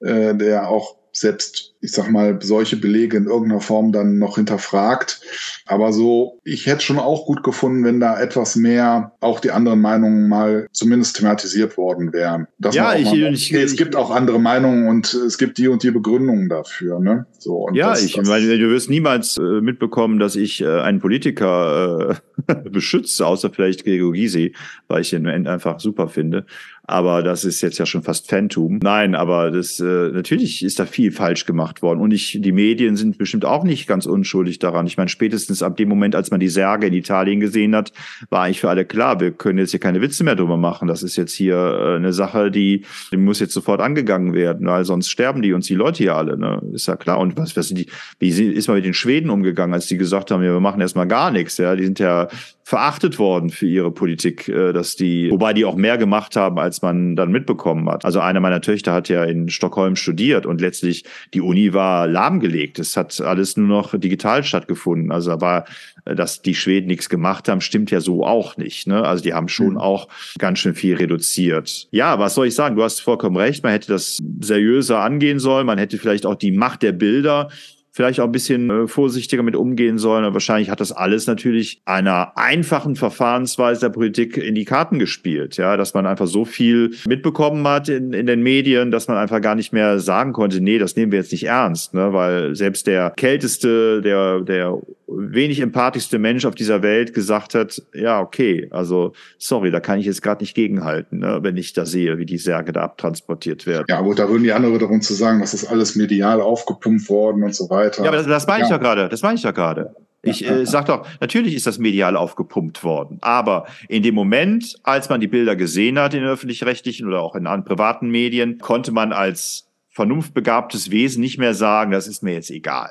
äh, 0.00 0.34
der 0.34 0.68
auch 0.68 0.96
selbst, 1.18 1.74
ich 1.80 1.92
sag 1.92 2.10
mal, 2.10 2.38
solche 2.42 2.76
Belege 2.76 3.16
in 3.16 3.24
irgendeiner 3.24 3.62
Form 3.62 3.90
dann 3.90 4.18
noch 4.18 4.36
hinterfragt. 4.36 5.22
Aber 5.64 5.92
so, 5.94 6.40
ich 6.44 6.66
hätte 6.66 6.82
schon 6.82 6.98
auch 6.98 7.24
gut 7.24 7.42
gefunden, 7.42 7.84
wenn 7.84 8.00
da 8.00 8.20
etwas 8.20 8.54
mehr 8.54 9.12
auch 9.20 9.40
die 9.40 9.50
anderen 9.50 9.80
Meinungen 9.80 10.28
mal 10.28 10.66
zumindest 10.72 11.16
thematisiert 11.16 11.78
worden 11.78 12.12
wären. 12.12 12.48
Dass 12.58 12.74
ja, 12.74 12.94
ich, 12.94 13.06
mal, 13.06 13.32
ich, 13.32 13.50
okay, 13.50 13.62
es 13.62 13.76
gibt 13.76 13.96
auch 13.96 14.10
andere 14.10 14.38
Meinungen 14.38 14.88
und 14.88 15.14
es 15.14 15.38
gibt 15.38 15.56
die 15.56 15.68
und 15.68 15.82
die 15.82 15.90
Begründungen 15.90 16.50
dafür. 16.50 17.00
Ne? 17.00 17.24
So, 17.38 17.70
ja, 17.72 17.90
das, 17.90 18.04
ich 18.04 18.12
das, 18.12 18.28
meine, 18.28 18.58
du 18.58 18.68
wirst 18.68 18.90
niemals 18.90 19.38
äh, 19.38 19.62
mitbekommen, 19.62 20.18
dass 20.18 20.36
ich 20.36 20.60
äh, 20.60 20.80
einen 20.80 21.00
Politiker 21.00 22.18
äh, 22.46 22.54
beschütze, 22.70 23.26
außer 23.26 23.48
vielleicht 23.48 23.84
Gregor 23.84 24.12
Gysi, 24.12 24.54
weil 24.86 25.00
ich 25.00 25.14
ihn 25.14 25.26
einfach 25.26 25.80
super 25.80 26.08
finde. 26.08 26.44
Aber 26.86 27.22
das 27.22 27.44
ist 27.44 27.60
jetzt 27.62 27.78
ja 27.78 27.86
schon 27.86 28.02
fast 28.02 28.28
Phantom. 28.28 28.78
Nein, 28.82 29.14
aber 29.14 29.50
das 29.50 29.80
äh, 29.80 30.10
natürlich 30.10 30.64
ist 30.64 30.78
da 30.78 30.86
viel 30.86 31.10
falsch 31.10 31.44
gemacht 31.44 31.82
worden. 31.82 32.00
Und 32.00 32.12
ich, 32.12 32.38
die 32.40 32.52
Medien 32.52 32.96
sind 32.96 33.18
bestimmt 33.18 33.44
auch 33.44 33.64
nicht 33.64 33.88
ganz 33.88 34.06
unschuldig 34.06 34.60
daran. 34.60 34.86
Ich 34.86 34.96
meine, 34.96 35.08
spätestens 35.08 35.62
ab 35.62 35.76
dem 35.76 35.88
Moment, 35.88 36.14
als 36.14 36.30
man 36.30 36.38
die 36.38 36.48
Särge 36.48 36.86
in 36.86 36.94
Italien 36.94 37.40
gesehen 37.40 37.74
hat, 37.74 37.92
war 38.30 38.42
eigentlich 38.42 38.60
für 38.60 38.70
alle 38.70 38.84
klar, 38.84 39.18
wir 39.20 39.32
können 39.32 39.58
jetzt 39.58 39.72
hier 39.72 39.80
keine 39.80 40.00
Witze 40.00 40.22
mehr 40.22 40.36
drüber 40.36 40.56
machen. 40.56 40.86
Das 40.86 41.02
ist 41.02 41.16
jetzt 41.16 41.32
hier 41.32 41.56
äh, 41.56 41.96
eine 41.96 42.12
Sache, 42.12 42.50
die, 42.50 42.84
die 43.10 43.16
muss 43.16 43.40
jetzt 43.40 43.54
sofort 43.54 43.80
angegangen 43.80 44.32
werden, 44.32 44.66
weil 44.66 44.84
sonst 44.84 45.10
sterben 45.10 45.42
die 45.42 45.52
uns 45.52 45.66
die 45.66 45.74
Leute 45.74 45.98
hier 45.98 46.14
alle. 46.14 46.38
Ne? 46.38 46.62
Ist 46.72 46.86
ja 46.86 46.96
klar. 46.96 47.18
Und 47.18 47.36
was, 47.36 47.56
was 47.56 47.68
sind 47.68 47.78
die, 47.78 47.86
wie 48.20 48.28
ist 48.30 48.68
man 48.68 48.76
mit 48.76 48.84
den 48.84 48.94
Schweden 48.94 49.30
umgegangen, 49.30 49.74
als 49.74 49.86
die 49.86 49.96
gesagt 49.96 50.30
haben, 50.30 50.42
ja, 50.42 50.52
wir 50.52 50.60
machen 50.60 50.80
erstmal 50.80 51.08
gar 51.08 51.32
nichts. 51.32 51.56
Ja, 51.58 51.74
die 51.74 51.84
sind 51.84 51.98
ja 51.98 52.28
verachtet 52.66 53.20
worden 53.20 53.50
für 53.50 53.68
ihre 53.68 53.92
Politik, 53.92 54.48
äh, 54.48 54.72
dass 54.72 54.96
die, 54.96 55.30
wobei 55.30 55.52
die 55.52 55.64
auch 55.64 55.76
mehr 55.76 55.98
gemacht 55.98 56.34
haben, 56.34 56.58
als 56.58 56.82
man 56.82 57.14
dann 57.14 57.30
mitbekommen 57.30 57.88
hat. 57.88 58.04
Also 58.04 58.18
eine 58.18 58.40
meiner 58.40 58.60
Töchter 58.60 58.92
hat 58.92 59.08
ja 59.08 59.22
in 59.22 59.48
Stockholm 59.48 59.94
studiert 59.94 60.46
und 60.46 60.60
letztlich 60.60 61.04
die 61.32 61.40
Uni 61.40 61.74
war 61.74 62.08
lahmgelegt. 62.08 62.80
Es 62.80 62.96
hat 62.96 63.20
alles 63.20 63.56
nur 63.56 63.68
noch 63.68 63.96
digital 63.96 64.42
stattgefunden. 64.42 65.12
Also 65.12 65.30
da 65.30 65.40
war, 65.40 65.64
äh, 66.06 66.16
dass 66.16 66.42
die 66.42 66.56
Schweden 66.56 66.88
nichts 66.88 67.08
gemacht 67.08 67.48
haben, 67.48 67.60
stimmt 67.60 67.92
ja 67.92 68.00
so 68.00 68.26
auch 68.26 68.56
nicht. 68.56 68.88
Ne? 68.88 69.00
Also 69.00 69.22
die 69.22 69.32
haben 69.32 69.46
schon 69.46 69.74
mhm. 69.74 69.78
auch 69.78 70.08
ganz 70.36 70.58
schön 70.58 70.74
viel 70.74 70.96
reduziert. 70.96 71.86
Ja, 71.92 72.18
was 72.18 72.34
soll 72.34 72.48
ich 72.48 72.56
sagen? 72.56 72.74
Du 72.74 72.82
hast 72.82 72.98
vollkommen 72.98 73.36
recht. 73.36 73.62
Man 73.62 73.70
hätte 73.70 73.92
das 73.92 74.18
seriöser 74.40 74.98
angehen 74.98 75.38
sollen. 75.38 75.66
Man 75.66 75.78
hätte 75.78 75.98
vielleicht 75.98 76.26
auch 76.26 76.34
die 76.34 76.50
Macht 76.50 76.82
der 76.82 76.90
Bilder 76.90 77.48
vielleicht 77.96 78.20
auch 78.20 78.26
ein 78.26 78.32
bisschen 78.32 78.68
äh, 78.68 78.86
vorsichtiger 78.86 79.42
mit 79.42 79.56
umgehen 79.56 79.96
sollen. 79.96 80.24
Aber 80.24 80.34
wahrscheinlich 80.34 80.68
hat 80.68 80.80
das 80.80 80.92
alles 80.92 81.26
natürlich 81.26 81.80
einer 81.86 82.36
einfachen 82.36 82.94
Verfahrensweise 82.94 83.80
der 83.80 83.88
Politik 83.88 84.36
in 84.36 84.54
die 84.54 84.66
Karten 84.66 84.98
gespielt. 84.98 85.56
Ja, 85.56 85.78
dass 85.78 85.94
man 85.94 86.04
einfach 86.06 86.26
so 86.26 86.44
viel 86.44 86.94
mitbekommen 87.08 87.66
hat 87.66 87.88
in, 87.88 88.12
in 88.12 88.26
den 88.26 88.42
Medien, 88.42 88.90
dass 88.90 89.08
man 89.08 89.16
einfach 89.16 89.40
gar 89.40 89.54
nicht 89.54 89.72
mehr 89.72 89.98
sagen 89.98 90.34
konnte, 90.34 90.60
nee, 90.60 90.78
das 90.78 90.94
nehmen 90.94 91.10
wir 91.10 91.20
jetzt 91.20 91.32
nicht 91.32 91.46
ernst, 91.46 91.94
ne? 91.94 92.12
weil 92.12 92.54
selbst 92.54 92.86
der 92.86 93.14
kälteste, 93.16 94.02
der, 94.02 94.40
der 94.40 94.78
wenig 95.08 95.60
empathischste 95.60 96.18
Mensch 96.18 96.44
auf 96.44 96.54
dieser 96.54 96.82
Welt 96.82 97.14
gesagt 97.14 97.54
hat, 97.54 97.80
ja, 97.94 98.20
okay, 98.20 98.68
also 98.70 99.12
sorry, 99.38 99.70
da 99.70 99.80
kann 99.80 99.98
ich 99.98 100.06
jetzt 100.06 100.22
gerade 100.22 100.42
nicht 100.42 100.54
gegenhalten, 100.54 101.20
ne, 101.20 101.38
wenn 101.42 101.56
ich 101.56 101.72
da 101.72 101.86
sehe, 101.86 102.18
wie 102.18 102.26
die 102.26 102.38
Särge 102.38 102.72
da 102.72 102.82
abtransportiert 102.82 103.66
werden. 103.66 103.86
Ja, 103.88 103.98
aber 103.98 104.14
da 104.14 104.28
würden 104.28 104.42
die 104.42 104.52
anderen 104.52 104.78
darum 104.78 105.00
zu 105.00 105.14
sagen, 105.14 105.40
das 105.40 105.54
ist 105.54 105.66
alles 105.66 105.94
medial 105.94 106.40
aufgepumpt 106.40 107.08
worden 107.08 107.44
und 107.44 107.54
so 107.54 107.70
weiter. 107.70 107.85
Ja, 107.96 108.08
aber 108.08 108.16
das, 108.16 108.26
das 108.26 108.46
meine 108.46 108.64
ich 108.64 108.70
ja 108.70 108.76
gerade, 108.76 109.08
das 109.08 109.22
meine 109.22 109.36
ich 109.36 109.42
ja 109.42 109.50
gerade. 109.50 109.94
Ich 110.22 110.48
äh, 110.48 110.66
sage 110.66 110.86
doch, 110.86 111.06
natürlich 111.20 111.54
ist 111.54 111.66
das 111.66 111.78
medial 111.78 112.16
aufgepumpt 112.16 112.82
worden, 112.82 113.18
aber 113.20 113.66
in 113.88 114.02
dem 114.02 114.14
Moment, 114.14 114.76
als 114.82 115.08
man 115.08 115.20
die 115.20 115.28
Bilder 115.28 115.54
gesehen 115.54 115.98
hat 115.98 116.14
in 116.14 116.24
öffentlich-rechtlichen 116.24 117.06
oder 117.06 117.20
auch 117.20 117.36
in 117.36 117.46
anderen 117.46 117.64
privaten 117.64 118.10
Medien, 118.10 118.58
konnte 118.58 118.92
man 118.92 119.12
als 119.12 119.68
vernunftbegabtes 119.90 120.90
Wesen 120.90 121.20
nicht 121.20 121.38
mehr 121.38 121.54
sagen, 121.54 121.92
das 121.92 122.08
ist 122.08 122.22
mir 122.22 122.34
jetzt 122.34 122.50
egal. 122.50 122.90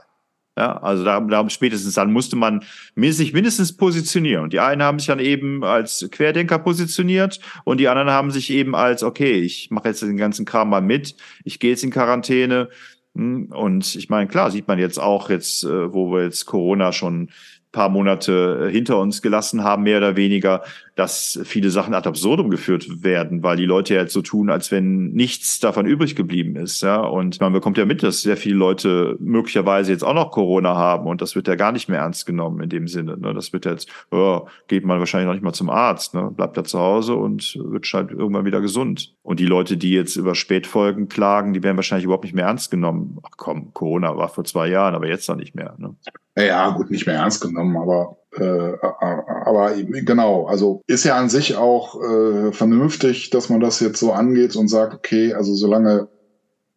Ja, 0.58 0.78
also 0.78 1.04
da, 1.04 1.20
da 1.20 1.50
spätestens 1.50 1.96
dann 1.96 2.14
musste 2.14 2.38
man 2.38 2.64
sich 2.96 3.34
mindestens 3.34 3.76
positionieren. 3.76 4.44
Und 4.44 4.54
die 4.54 4.62
einen 4.62 4.82
haben 4.82 5.00
sich 5.00 5.08
dann 5.08 5.20
eben 5.20 5.66
als 5.66 6.08
Querdenker 6.12 6.60
positioniert 6.60 7.42
und 7.66 7.80
die 7.80 7.90
anderen 7.90 8.10
haben 8.10 8.32
sich 8.32 8.50
eben 8.52 8.74
als, 8.74 9.04
okay, 9.04 9.34
ich 9.34 9.70
mache 9.70 9.90
jetzt 9.90 10.02
den 10.02 10.16
ganzen 10.16 10.46
Kram 10.46 10.70
mal 10.70 10.82
mit, 10.82 11.16
ich 11.44 11.60
gehe 11.60 11.72
jetzt 11.72 11.84
in 11.84 11.92
Quarantäne. 11.92 12.70
Hm, 13.16 13.48
und 13.52 13.96
ich 13.96 14.10
meine, 14.10 14.28
klar, 14.28 14.52
sieht 14.52 14.68
man 14.68 14.80
jetzt 14.80 15.00
auch 15.00 15.30
jetzt, 15.30 15.64
äh, 15.64 15.94
wo 15.94 16.12
wir 16.12 16.24
jetzt 16.24 16.46
Corona 16.46 16.92
schon 16.92 17.30
paar 17.76 17.90
Monate 17.90 18.70
hinter 18.72 19.00
uns 19.00 19.22
gelassen 19.22 19.64
haben, 19.64 19.84
mehr 19.84 19.98
oder 19.98 20.16
weniger, 20.16 20.64
dass 20.96 21.40
viele 21.44 21.70
Sachen 21.70 21.94
ad 21.94 22.08
absurdum 22.08 22.50
geführt 22.50 23.04
werden, 23.04 23.44
weil 23.44 23.58
die 23.58 23.66
Leute 23.66 23.96
ja 23.96 24.02
jetzt 24.02 24.14
so 24.14 24.22
tun, 24.22 24.50
als 24.50 24.72
wenn 24.72 25.12
nichts 25.12 25.60
davon 25.60 25.86
übrig 25.86 26.16
geblieben 26.16 26.56
ist. 26.56 26.82
Ja? 26.82 27.02
Und 27.02 27.40
man 27.42 27.52
bekommt 27.52 27.78
ja 27.78 27.86
mit, 27.86 28.02
dass 28.02 28.22
sehr 28.22 28.38
viele 28.38 28.56
Leute 28.56 29.18
möglicherweise 29.20 29.92
jetzt 29.92 30.04
auch 30.04 30.14
noch 30.14 30.32
Corona 30.32 30.76
haben 30.76 31.08
und 31.08 31.22
das 31.22 31.36
wird 31.36 31.48
ja 31.48 31.56
gar 31.56 31.74
nicht 31.74 31.90
mehr 31.90 32.00
ernst 32.00 32.26
genommen 32.26 32.62
in 32.62 32.70
dem 32.70 32.88
Sinne. 32.88 33.18
Ne? 33.18 33.34
Das 33.34 33.52
wird 33.52 33.66
jetzt, 33.66 33.90
oh, 34.12 34.48
geht 34.68 34.86
man 34.86 35.00
wahrscheinlich 35.00 35.28
noch 35.28 35.34
nicht 35.34 35.44
mal 35.44 35.54
zum 35.54 35.70
Arzt, 35.70 36.14
ne? 36.14 36.32
bleibt 36.32 36.56
da 36.56 36.64
zu 36.64 36.80
Hause 36.80 37.16
und 37.16 37.58
wird 37.62 37.86
halt 37.94 38.12
irgendwann 38.12 38.46
wieder 38.46 38.62
gesund. 38.62 39.16
Und 39.22 39.42
die 39.42 39.46
Leute, 39.46 39.76
die 39.76 39.92
jetzt 39.92 40.16
über 40.16 40.34
Spätfolgen 40.34 41.10
klagen, 41.10 41.54
die 41.54 41.62
werden 41.62 41.78
wahrscheinlich 41.78 42.06
überhaupt 42.06 42.24
nicht 42.24 42.36
mehr 42.36 42.46
ernst 42.46 42.72
genommen. 42.72 43.20
Ach 43.24 43.36
komm, 43.36 43.74
Corona 43.74 44.16
war 44.16 44.30
vor 44.30 44.46
zwei 44.46 44.70
Jahren, 44.70 44.96
aber 44.96 45.08
jetzt 45.08 45.28
noch 45.28 45.36
nicht 45.36 45.56
mehr. 45.56 45.76
Ne? 45.78 45.96
Ja, 46.38 46.70
gut, 46.70 46.90
nicht 46.90 47.06
mehr 47.06 47.16
ernst 47.16 47.42
genommen, 47.42 47.76
aber 47.78 48.18
äh, 48.38 48.78
aber 48.82 49.74
genau, 49.76 50.46
also 50.46 50.82
ist 50.88 51.06
ja 51.06 51.18
an 51.18 51.30
sich 51.30 51.56
auch 51.56 52.02
äh, 52.02 52.52
vernünftig, 52.52 53.30
dass 53.30 53.50
man 53.50 53.60
das 53.60 53.80
jetzt 53.80 54.00
so 54.00 54.12
angeht 54.12 54.56
und 54.56 54.68
sagt, 54.68 54.94
okay, 54.94 55.34
also 55.34 55.54
solange 55.54 56.08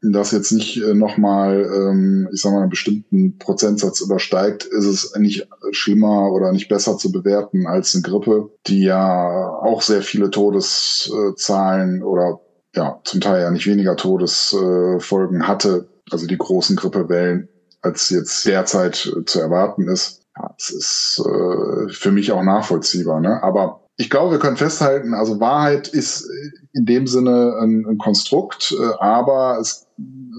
das 0.00 0.30
jetzt 0.30 0.52
nicht 0.52 0.76
äh, 0.80 0.94
nochmal, 0.94 1.68
ähm, 1.74 2.28
ich 2.32 2.40
sag 2.40 2.52
mal, 2.52 2.61
einen 2.61 2.70
bestimmten 2.70 3.38
Prozentsatz 3.38 4.00
übersteigt, 4.00 4.64
ist 4.64 4.84
es 4.84 5.14
nicht 5.16 5.48
schlimmer 5.72 6.32
oder 6.32 6.52
nicht 6.52 6.68
besser 6.68 6.96
zu 6.98 7.11
bewerten 7.11 7.66
als 7.66 7.94
eine 7.94 8.02
Grippe, 8.02 8.50
die 8.66 8.84
ja 8.84 9.48
auch 9.61 9.82
sehr 9.82 10.02
viele 10.02 10.30
Todeszahlen 10.30 12.02
oder 12.02 12.40
ja, 12.76 13.00
zum 13.04 13.20
Teil 13.20 13.42
ja 13.42 13.50
nicht 13.50 13.66
weniger 13.66 13.96
Todesfolgen 13.96 15.48
hatte, 15.48 15.88
also 16.11 16.26
die 16.26 16.38
großen 16.38 16.76
Grippewellen 16.76 17.48
als 17.80 18.11
jetzt 18.11 18.46
derzeit 18.46 19.12
zu 19.26 19.40
erwarten 19.40 19.88
ist. 19.88 20.22
Ja, 20.39 20.55
es 20.57 20.70
ist 20.70 21.22
äh, 21.26 21.93
für 21.93 22.12
mich 22.12 22.30
auch 22.32 22.43
nachvollziehbar. 22.43 23.20
Ne? 23.20 23.43
Aber 23.43 23.80
ich 23.97 24.11
glaube, 24.11 24.32
wir 24.32 24.39
können 24.39 24.57
festhalten, 24.57 25.14
also 25.14 25.41
Wahrheit 25.41 25.89
ist 25.89 26.28
in 26.72 26.86
dem 26.86 27.09
Sinne 27.09 27.57
ein, 27.61 27.84
ein 27.84 27.99
Konstrukt, 27.99 28.72
äh, 28.78 28.95
aber 29.01 29.59
es 29.61 29.86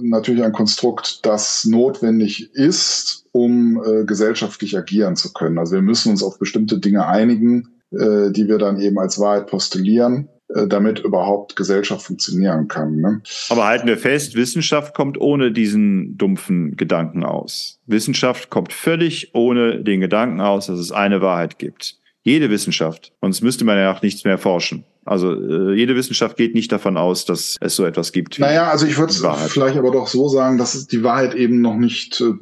natürlich 0.02 0.44
ein 0.44 0.54
Konstrukt, 0.54 1.26
das 1.26 1.66
notwendig 1.66 2.54
ist, 2.54 3.26
um 3.34 3.84
äh, 3.84 4.06
gesellschaftlich 4.06 4.78
agieren 4.78 5.18
zu 5.18 5.34
können. 5.34 5.58
Also 5.58 5.76
wir 5.76 5.82
müssen 5.82 6.12
uns 6.12 6.24
auf 6.24 6.40
bestimmte 6.40 6.80
Dinge 6.80 7.06
einigen, 7.06 7.68
äh, 7.92 8.32
die 8.32 8.48
wir 8.48 8.58
dann 8.58 8.80
eben 8.80 8.98
als 8.98 9.20
Wahrheit 9.20 9.48
postulieren. 9.48 10.30
Äh, 10.56 10.68
damit 10.68 11.00
überhaupt 11.00 11.56
Gesellschaft 11.56 12.02
funktionieren 12.08 12.68
kann. 12.68 12.96
Ne? 12.96 13.22
Aber 13.50 13.66
halten 13.66 13.88
wir 13.88 14.00
fest, 14.00 14.36
Wissenschaft 14.36 14.96
kommt 14.96 15.20
ohne 15.20 15.52
diesen 15.52 16.18
dumpfen 16.18 16.76
Gedanken 16.76 17.24
aus. 17.24 17.80
Wissenschaft 17.86 18.50
kommt 18.50 18.74
völlig 18.74 19.36
ohne 19.36 19.84
den 19.84 20.00
Gedanken 20.00 20.42
aus, 20.42 20.66
dass 20.66 20.80
es 20.80 20.92
eine 20.92 21.22
Wahrheit 21.22 21.60
gibt. 21.60 21.98
Jede 22.24 22.50
Wissenschaft, 22.50 23.14
sonst 23.22 23.42
müsste 23.42 23.64
man 23.64 23.78
ja 23.78 23.94
auch 23.94 24.02
nichts 24.02 24.24
mehr 24.24 24.40
forschen. 24.40 24.86
Also 25.10 25.34
äh, 25.34 25.74
jede 25.74 25.96
Wissenschaft 25.96 26.38
geht 26.38 26.54
nicht 26.54 26.72
davon 26.72 26.96
aus, 26.96 27.26
dass 27.26 27.58
es 27.60 27.76
so 27.76 27.84
etwas 27.84 28.12
gibt. 28.12 28.38
naja, 28.38 28.70
also 28.70 28.86
ich 28.86 28.98
würde 28.98 29.14
vielleicht 29.48 29.78
aber 29.78 29.92
doch 29.92 30.08
so 30.08 30.30
sagen, 30.30 30.60
dass 30.60 30.86
die 30.86 31.04
Wahrheit 31.04 31.34
eben 31.34 31.62
noch 31.62 31.76
nicht 31.76 32.22
äh, 32.22 32.34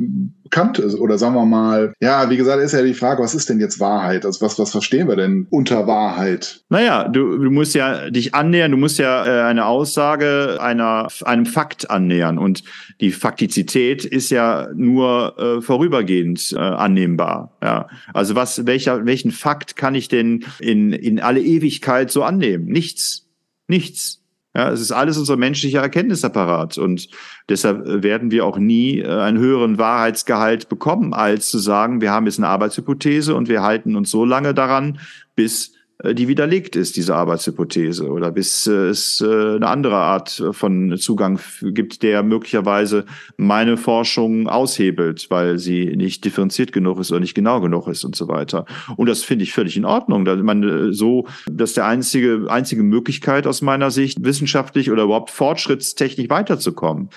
bekannt 0.44 0.80
ist. 0.80 0.96
Oder 0.96 1.18
sagen 1.18 1.36
wir 1.36 1.46
mal, 1.46 1.94
ja, 2.02 2.30
wie 2.30 2.38
gesagt, 2.38 2.62
ist 2.62 2.74
ja 2.74 2.82
die 2.82 2.94
Frage, 2.94 3.24
was 3.24 3.36
ist 3.36 3.50
denn 3.50 3.60
jetzt 3.60 3.80
Wahrheit? 3.80 4.26
Also 4.26 4.46
was, 4.46 4.58
was 4.60 4.72
verstehen 4.72 5.08
wir 5.08 5.16
denn 5.16 5.48
unter 5.50 5.88
Wahrheit? 5.88 6.62
Naja, 6.70 7.08
du, 7.08 7.38
du 7.38 7.52
musst 7.52 7.76
ja 7.76 8.10
dich 8.10 8.34
annähern, 8.34 8.72
du 8.72 8.78
musst 8.78 8.98
ja 8.98 9.26
äh, 9.26 9.44
eine 9.44 9.66
Aussage 9.66 10.58
einer, 10.60 11.08
einem 11.24 11.46
Fakt 11.46 11.90
annähern. 11.90 12.38
Und 12.38 12.64
die 13.02 13.12
Faktizität 13.12 14.06
ist 14.06 14.30
ja 14.30 14.68
nur 14.76 15.38
äh, 15.38 15.62
vorübergehend 15.62 16.54
äh, 16.54 16.60
annehmbar. 16.60 17.58
Ja. 17.62 17.88
Also 18.14 18.36
was, 18.36 18.66
welcher, 18.66 19.06
welchen 19.06 19.32
Fakt 19.32 19.76
kann 19.76 19.96
ich 19.96 20.08
denn 20.08 20.46
in, 20.60 20.92
in 20.92 21.20
alle 21.20 21.42
Ewigkeit 21.42 22.12
so 22.12 22.24
annehmen? 22.24 22.57
Nichts. 22.66 23.28
Nichts. 23.68 24.24
Ja, 24.56 24.72
es 24.72 24.82
ist 24.82 24.92
alles 24.92 25.20
unser 25.20 25.38
menschlicher 25.38 25.82
Erkenntnisapparat 25.82 26.80
und 26.80 27.10
deshalb 27.48 27.86
äh, 27.86 28.02
werden 28.02 28.32
wir 28.32 28.44
auch 28.44 28.58
nie 28.58 29.00
äh, 29.00 29.08
einen 29.08 29.38
höheren 29.38 29.78
Wahrheitsgehalt 29.78 30.68
bekommen, 30.68 31.14
als 31.14 31.52
zu 31.52 31.60
sagen, 31.60 32.02
wir 32.02 32.12
haben 32.12 32.26
jetzt 32.26 32.40
eine 32.40 32.48
Arbeitshypothese 32.48 33.36
und 33.36 33.50
wir 33.50 33.62
halten 33.62 33.96
uns 33.96 34.10
so 34.10 34.26
lange 34.26 34.56
daran, 34.56 35.00
bis 35.36 35.74
die 36.04 36.28
widerlegt 36.28 36.76
ist, 36.76 36.96
diese 36.96 37.16
Arbeitshypothese, 37.16 38.10
oder 38.10 38.32
bis 38.32 38.68
äh, 38.68 38.90
es 38.90 39.20
äh, 39.22 39.56
eine 39.56 39.68
andere 39.68 39.96
Art 39.96 40.44
von 40.52 40.98
Zugang 40.98 41.40
gibt, 41.62 42.04
der 42.04 42.22
möglicherweise 42.22 43.06
meine 43.38 43.78
Forschung 43.78 44.48
aushebelt, 44.48 45.28
weil 45.30 45.58
sie 45.58 45.96
nicht 45.96 46.24
differenziert 46.24 46.72
genug 46.72 47.00
ist 47.00 47.12
oder 47.12 47.20
nicht 47.20 47.34
genau 47.34 47.62
genug 47.62 47.88
ist 47.88 48.04
und 48.04 48.16
so 48.16 48.28
weiter. 48.28 48.66
Und 48.96 49.08
das 49.10 49.24
finde 49.24 49.44
ich 49.44 49.54
völlig 49.54 49.76
in 49.76 49.86
Ordnung. 49.86 50.24
Da 50.24 50.36
man 50.36 50.94
so, 50.94 51.26
das 51.50 51.72
ist 51.72 51.78
der 51.78 51.86
einzige 51.86 52.48
einzige 52.48 52.84
Möglichkeit 52.84 53.48
aus 53.48 53.62
meiner 53.62 53.92
Sicht, 53.92 54.24
wissenschaftlich 54.24 54.92
oder 54.92 55.04
überhaupt 55.04 55.32
fortschrittstechnisch 55.32 56.30
weiterzukommen. 56.30 57.10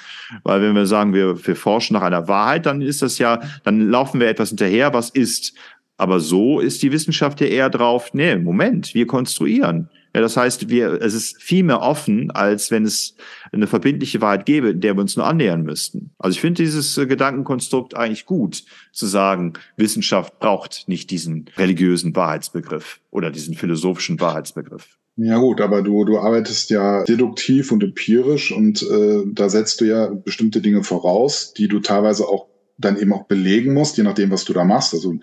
Weil 0.42 0.62
wenn 0.62 0.74
wir 0.74 0.86
sagen, 0.86 1.12
wir, 1.12 1.46
wir 1.46 1.56
forschen 1.56 1.94
nach 1.94 2.02
einer 2.02 2.28
Wahrheit, 2.28 2.66
dann 2.66 2.80
ist 2.80 3.02
das 3.02 3.18
ja, 3.18 3.40
dann 3.64 3.90
laufen 3.90 4.20
wir 4.20 4.28
etwas 4.28 4.50
hinterher, 4.50 4.94
was 4.94 5.10
ist. 5.10 5.54
Aber 6.00 6.18
so 6.18 6.60
ist 6.60 6.82
die 6.82 6.92
Wissenschaft 6.92 7.42
ja 7.42 7.46
eher 7.46 7.68
drauf, 7.68 8.14
nee, 8.14 8.34
Moment, 8.34 8.94
wir 8.94 9.06
konstruieren. 9.06 9.90
Ja, 10.14 10.22
das 10.22 10.34
heißt, 10.34 10.70
wir, 10.70 11.00
es 11.02 11.12
ist 11.12 11.42
viel 11.42 11.62
mehr 11.62 11.82
offen, 11.82 12.30
als 12.30 12.70
wenn 12.70 12.86
es 12.86 13.16
eine 13.52 13.66
verbindliche 13.66 14.22
Wahrheit 14.22 14.46
gäbe, 14.46 14.74
der 14.74 14.96
wir 14.96 15.02
uns 15.02 15.16
nur 15.16 15.26
annähern 15.26 15.62
müssten. 15.62 16.12
Also 16.18 16.36
ich 16.36 16.40
finde 16.40 16.62
dieses 16.62 16.96
äh, 16.96 17.06
Gedankenkonstrukt 17.06 17.94
eigentlich 17.94 18.24
gut, 18.24 18.64
zu 18.92 19.06
sagen, 19.06 19.52
Wissenschaft 19.76 20.38
braucht 20.38 20.88
nicht 20.88 21.10
diesen 21.10 21.50
religiösen 21.58 22.16
Wahrheitsbegriff 22.16 23.00
oder 23.10 23.30
diesen 23.30 23.54
philosophischen 23.54 24.18
Wahrheitsbegriff. 24.20 24.96
Ja 25.16 25.36
gut, 25.36 25.60
aber 25.60 25.82
du, 25.82 26.06
du 26.06 26.18
arbeitest 26.18 26.70
ja 26.70 27.04
deduktiv 27.04 27.72
und 27.72 27.84
empirisch 27.84 28.52
und 28.52 28.82
äh, 28.82 29.22
da 29.26 29.50
setzt 29.50 29.82
du 29.82 29.84
ja 29.84 30.06
bestimmte 30.06 30.62
Dinge 30.62 30.82
voraus, 30.82 31.52
die 31.52 31.68
du 31.68 31.80
teilweise 31.80 32.26
auch 32.26 32.49
dann 32.80 32.98
eben 32.98 33.12
auch 33.12 33.24
belegen 33.24 33.74
musst, 33.74 33.96
je 33.96 34.02
nachdem, 34.02 34.30
was 34.30 34.44
du 34.44 34.52
da 34.52 34.64
machst. 34.64 34.94
Also 34.94 35.14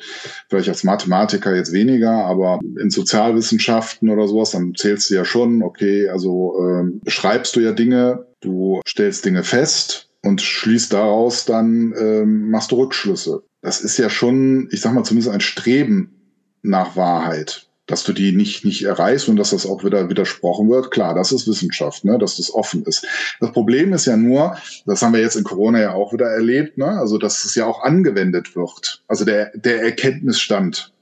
vielleicht 0.50 0.70
als 0.70 0.84
Mathematiker 0.84 1.56
jetzt 1.56 1.74
weniger, 1.74 2.12
aber 2.12 2.60
in 2.80 2.90
Sozialwissenschaften 2.90 4.10
oder 4.10 4.28
sowas, 4.28 4.52
dann 4.52 4.74
zählst 4.76 5.10
du 5.10 5.16
ja 5.16 5.26
schon, 5.26 5.62
okay, 5.62 6.10
also 6.10 6.56
ähm, 6.60 7.02
schreibst 7.08 7.56
du 7.56 7.60
ja 7.60 7.72
Dinge, 7.72 8.28
du 8.42 8.82
stellst 8.88 9.26
Dinge 9.26 9.44
fest 9.44 10.10
und 10.24 10.42
schließt 10.42 10.94
daraus 10.94 11.46
dann, 11.46 11.94
ähm, 11.98 12.50
machst 12.50 12.72
du 12.72 12.78
Rückschlüsse. 12.78 13.44
Das 13.62 13.82
ist 13.82 13.98
ja 13.98 14.10
schon, 14.10 14.70
ich 14.72 14.82
sag 14.82 14.94
mal, 14.94 15.04
zumindest 15.04 15.34
ein 15.34 15.42
Streben 15.42 16.14
nach 16.62 16.96
Wahrheit 16.96 17.67
dass 17.88 18.04
du 18.04 18.14
die 18.14 18.34
nicht, 18.34 18.66
nicht 18.66 18.84
erreichst 18.84 19.30
und 19.30 19.38
dass 19.38 19.52
das 19.52 19.66
auch 19.66 19.84
wieder 19.84 20.10
widersprochen 20.10 20.70
wird. 20.70 20.92
Klar, 20.92 21.16
das 21.16 21.32
ist 21.32 21.48
Wissenschaft, 21.48 22.06
ne, 22.06 22.18
dass 22.20 22.38
das 22.38 22.54
offen 22.54 22.84
ist. 22.84 23.08
Das 23.40 23.52
Problem 23.52 23.94
ist 23.94 24.06
ja 24.06 24.18
nur, 24.18 24.58
das 24.86 25.02
haben 25.02 25.14
wir 25.14 25.22
jetzt 25.22 25.36
in 25.36 25.46
Corona 25.46 25.80
ja 25.80 25.94
auch 25.94 26.14
wieder 26.14 26.28
erlebt, 26.28 26.78
ne, 26.78 26.88
also 26.88 27.18
dass 27.18 27.46
es 27.46 27.56
ja 27.56 27.66
auch 27.66 27.82
angewendet 27.82 28.56
wird. 28.56 29.04
Also 29.08 29.26
der, 29.26 29.52
der 29.56 29.82
Erkenntnisstand. 29.82 30.94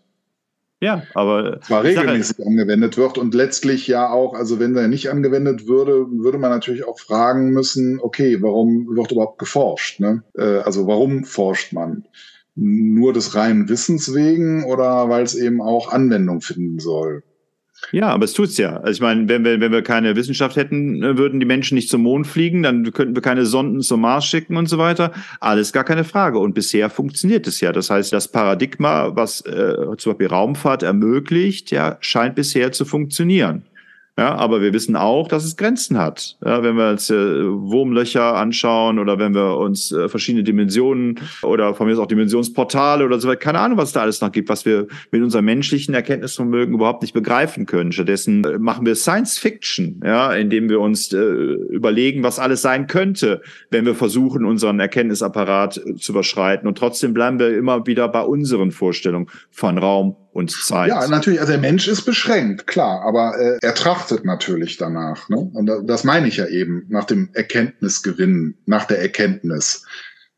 Ja, 0.81 1.03
aber 1.15 1.61
zwar 1.61 1.83
regelmäßig 1.83 2.37
Sache. 2.37 2.47
angewendet 2.47 2.97
wird 2.97 3.17
und 3.17 3.33
letztlich 3.33 3.87
ja 3.87 4.09
auch, 4.11 4.35
also 4.35 4.59
wenn 4.59 4.75
der 4.75 4.87
nicht 4.87 5.09
angewendet 5.09 5.67
würde, 5.67 6.05
würde 6.11 6.37
man 6.37 6.51
natürlich 6.51 6.85
auch 6.85 6.99
fragen 6.99 7.51
müssen, 7.51 7.99
okay, 7.99 8.41
warum 8.41 8.95
wird 8.95 9.11
überhaupt 9.11 9.39
geforscht? 9.39 9.99
Ne? 9.99 10.21
Äh, 10.37 10.59
also 10.59 10.85
warum 10.85 11.23
forscht 11.23 11.73
man? 11.73 12.05
Nur 12.55 13.13
des 13.13 13.35
reinen 13.35 13.69
Wissens 13.69 14.13
wegen 14.13 14.63
oder 14.63 15.09
weil 15.09 15.23
es 15.23 15.35
eben 15.35 15.61
auch 15.61 15.91
Anwendung 15.91 16.41
finden 16.41 16.79
soll? 16.79 17.23
Ja, 17.91 18.07
aber 18.07 18.25
es 18.25 18.33
tut's 18.33 18.57
ja. 18.57 18.77
Also 18.77 18.91
ich 18.91 19.01
meine, 19.01 19.27
wenn 19.27 19.43
wir, 19.43 19.59
wenn 19.59 19.71
wir 19.71 19.81
keine 19.81 20.15
Wissenschaft 20.15 20.55
hätten, 20.55 21.03
äh, 21.03 21.17
würden 21.17 21.39
die 21.39 21.45
Menschen 21.45 21.75
nicht 21.75 21.89
zum 21.89 22.01
Mond 22.01 22.25
fliegen, 22.25 22.63
dann 22.63 22.91
könnten 22.93 23.15
wir 23.15 23.21
keine 23.21 23.45
Sonden 23.45 23.81
zum 23.81 24.01
Mars 24.01 24.25
schicken 24.25 24.57
und 24.57 24.67
so 24.67 24.77
weiter. 24.77 25.11
Alles 25.39 25.73
gar 25.73 25.83
keine 25.83 26.03
Frage. 26.03 26.39
Und 26.39 26.53
bisher 26.53 26.89
funktioniert 26.89 27.47
es 27.47 27.61
ja. 27.61 27.71
Das 27.71 27.89
heißt, 27.89 28.13
das 28.13 28.29
Paradigma, 28.29 29.15
was 29.15 29.41
äh, 29.41 29.75
zum 29.97 30.13
Beispiel 30.13 30.27
Raumfahrt 30.27 30.83
ermöglicht, 30.83 31.71
ja, 31.71 31.97
scheint 31.99 32.35
bisher 32.35 32.71
zu 32.71 32.85
funktionieren. 32.85 33.65
Ja, 34.17 34.33
aber 34.35 34.61
wir 34.61 34.71
wissen 34.71 34.95
auch, 34.95 35.27
dass 35.27 35.43
es 35.43 35.57
Grenzen 35.57 35.97
hat. 35.97 36.37
Ja, 36.43 36.63
wenn 36.63 36.77
wir 36.77 36.89
uns 36.89 37.09
äh, 37.09 37.15
Wurmlöcher 37.15 38.35
anschauen 38.35 38.97
oder 38.97 39.19
wenn 39.19 39.35
wir 39.35 39.57
uns 39.57 39.91
äh, 39.91 40.07
verschiedene 40.07 40.45
Dimensionen 40.45 41.19
oder 41.43 41.73
von 41.73 41.85
mir 41.85 41.93
aus 41.93 41.99
auch 41.99 42.07
Dimensionsportale 42.07 43.03
oder 43.03 43.19
so 43.19 43.27
weiter, 43.27 43.39
keine 43.39 43.59
Ahnung, 43.59 43.77
was 43.77 43.91
da 43.91 44.01
alles 44.01 44.21
noch 44.21 44.31
gibt, 44.31 44.47
was 44.47 44.65
wir 44.65 44.87
mit 45.11 45.21
unserem 45.21 45.43
menschlichen 45.43 45.93
Erkenntnisvermögen 45.93 46.75
überhaupt 46.75 47.01
nicht 47.01 47.13
begreifen 47.13 47.65
können. 47.65 47.91
Stattdessen 47.91 48.45
äh, 48.45 48.57
machen 48.57 48.85
wir 48.85 48.95
Science 48.95 49.37
Fiction, 49.37 49.99
ja, 50.01 50.33
indem 50.33 50.69
wir 50.69 50.79
uns 50.79 51.11
äh, 51.11 51.17
überlegen, 51.17 52.23
was 52.23 52.39
alles 52.39 52.61
sein 52.61 52.87
könnte, 52.87 53.41
wenn 53.69 53.85
wir 53.85 53.95
versuchen, 53.95 54.45
unseren 54.45 54.79
Erkenntnisapparat 54.79 55.75
äh, 55.75 55.95
zu 55.95 56.13
überschreiten. 56.13 56.69
Und 56.69 56.77
trotzdem 56.77 57.13
bleiben 57.13 57.37
wir 57.37 57.57
immer 57.57 57.85
wieder 57.85 58.07
bei 58.07 58.21
unseren 58.21 58.71
Vorstellungen 58.71 59.27
von 59.51 59.77
Raum 59.77 60.15
und 60.35 60.51
Zeit. 60.51 60.89
Ja, 60.89 61.07
natürlich, 61.07 61.39
also 61.39 61.53
der 61.53 61.61
Mensch 61.61 61.87
ist 61.87 62.01
beschränkt, 62.01 62.67
klar, 62.67 63.03
aber 63.03 63.39
äh, 63.39 63.57
er 63.61 63.73
trachtet 63.73 64.25
natürlich 64.25 64.75
danach. 64.75 65.29
Ne? 65.29 65.37
Und 65.37 65.71
das 65.87 66.03
meine 66.03 66.27
ich 66.27 66.35
ja 66.35 66.45
eben, 66.47 66.85
nach 66.89 67.05
dem 67.05 67.29
Erkenntnisgewinn, 67.31 68.57
nach 68.65 68.83
der 68.83 69.01
Erkenntnis. 69.01 69.85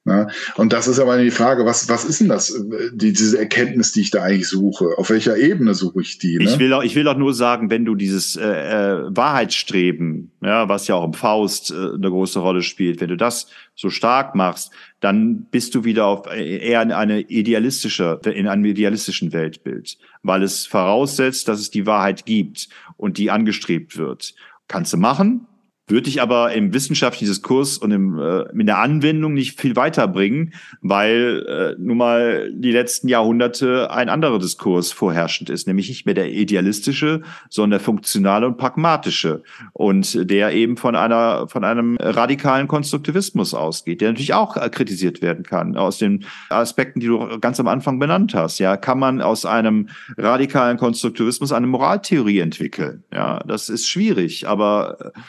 Ne? 0.08 0.30
Und 0.56 0.72
das 0.72 0.88
ist 0.88 1.00
aber 1.00 1.18
die 1.18 1.32
Frage, 1.32 1.66
was, 1.66 1.90
was 1.90 2.06
ist 2.06 2.22
denn 2.22 2.30
das, 2.30 2.58
die, 2.94 3.12
diese 3.12 3.38
Erkenntnis, 3.38 3.92
die 3.92 4.00
ich 4.00 4.10
da 4.10 4.24
eigentlich 4.24 4.48
suche? 4.48 4.98
Auf 4.98 5.10
welcher 5.10 5.36
Ebene 5.36 5.74
suche 5.74 6.02
ich 6.02 6.18
die? 6.18 6.38
Ne? 6.38 6.46
Ich, 6.46 6.60
will 6.60 6.72
auch, 6.72 6.82
ich 6.82 6.96
will 6.96 7.10
auch 7.10 7.18
nur 7.18 7.34
sagen, 7.34 7.70
wenn 7.70 7.84
du 7.84 7.94
dieses 7.94 8.38
äh, 8.38 8.48
äh, 8.48 9.02
Wahrheitsstreben, 9.10 10.32
ja, 10.42 10.70
was 10.70 10.88
ja 10.88 10.96
auch 10.96 11.04
im 11.04 11.12
Faust 11.12 11.72
äh, 11.72 11.74
eine 11.74 12.10
große 12.10 12.40
Rolle 12.40 12.62
spielt, 12.62 13.02
wenn 13.02 13.10
du 13.10 13.18
das 13.18 13.48
so 13.76 13.90
stark 13.90 14.34
machst, 14.34 14.72
dann 15.02 15.46
bist 15.52 15.76
du 15.76 15.84
wieder 15.84 16.06
auf 16.06 16.26
äh, 16.28 16.58
eher 16.58 16.82
in 16.82 16.94
eine 16.94 17.20
idealistische, 17.20 18.22
in 18.34 18.48
einem 18.48 18.64
idealistischen 18.64 19.34
Weltbild, 19.34 19.98
weil 20.24 20.42
es 20.42 20.66
voraussetzt, 20.66 21.50
dass 21.50 21.60
es 21.60 21.70
die 21.70 21.86
Wahrheit 21.86 22.26
gibt 22.26 22.70
und 22.96 23.18
die 23.18 23.30
angestrebt 23.30 23.98
wird. 23.98 24.36
Kannst 24.70 24.94
du 24.94 24.98
machen, 24.98 25.48
würde 25.88 26.10
ich 26.10 26.22
aber 26.22 26.54
im 26.54 26.74
wissenschaftlichen 26.74 27.28
Diskurs 27.28 27.78
und 27.78 27.92
im, 27.92 28.20
äh, 28.20 28.42
in 28.52 28.66
der 28.66 28.80
Anwendung 28.80 29.34
nicht 29.34 29.60
viel 29.60 29.76
weiterbringen, 29.76 30.54
weil 30.82 31.46
äh, 31.48 31.82
nun 31.82 31.98
mal 31.98 32.52
die 32.54 32.72
letzten 32.72 33.08
Jahrhunderte 33.08 33.90
ein 33.90 34.10
anderer 34.10 34.40
Diskurs 34.40 34.92
vorherrschend 34.92 35.50
ist, 35.50 35.66
nämlich 35.66 35.88
nicht 35.88 36.06
mehr 36.06 36.16
der 36.16 36.32
idealistische, 36.32 37.22
sondern 37.50 37.72
der 37.72 37.80
funktionale 37.80 38.48
und 38.48 38.58
pragmatische 38.58 39.44
und 39.74 40.30
der 40.30 40.54
eben 40.54 40.76
von 40.78 40.96
einer 40.96 41.48
von 41.48 41.64
einem 41.64 41.98
radikalen 42.00 42.68
Konstruktivismus 42.68 43.54
ausgeht, 43.54 44.02
der 44.02 44.10
natürlich 44.10 44.34
auch 44.34 44.56
kritisiert 44.72 45.22
werden 45.22 45.44
kann 45.44 45.78
aus 45.78 45.98
den 45.98 46.26
Aspekten, 46.50 47.00
die 47.00 47.08
du 47.08 47.40
ganz 47.40 47.60
am 47.60 47.68
Anfang 47.68 48.00
benannt 48.00 48.34
hast. 48.34 48.60
Ja, 48.60 48.76
kann 48.76 49.00
man 49.00 49.22
aus 49.22 49.46
einem 49.46 49.88
radikalen 50.18 50.78
Konstruktivismus 50.78 51.52
eine 51.54 51.68
Moraltheorie 51.68 52.40
entwickeln? 52.40 53.04
Ja, 53.14 53.40
das 53.48 53.70
ist 53.70 53.88
schwierig, 53.88 54.48
aber 54.48 55.14
äh, 55.14 55.20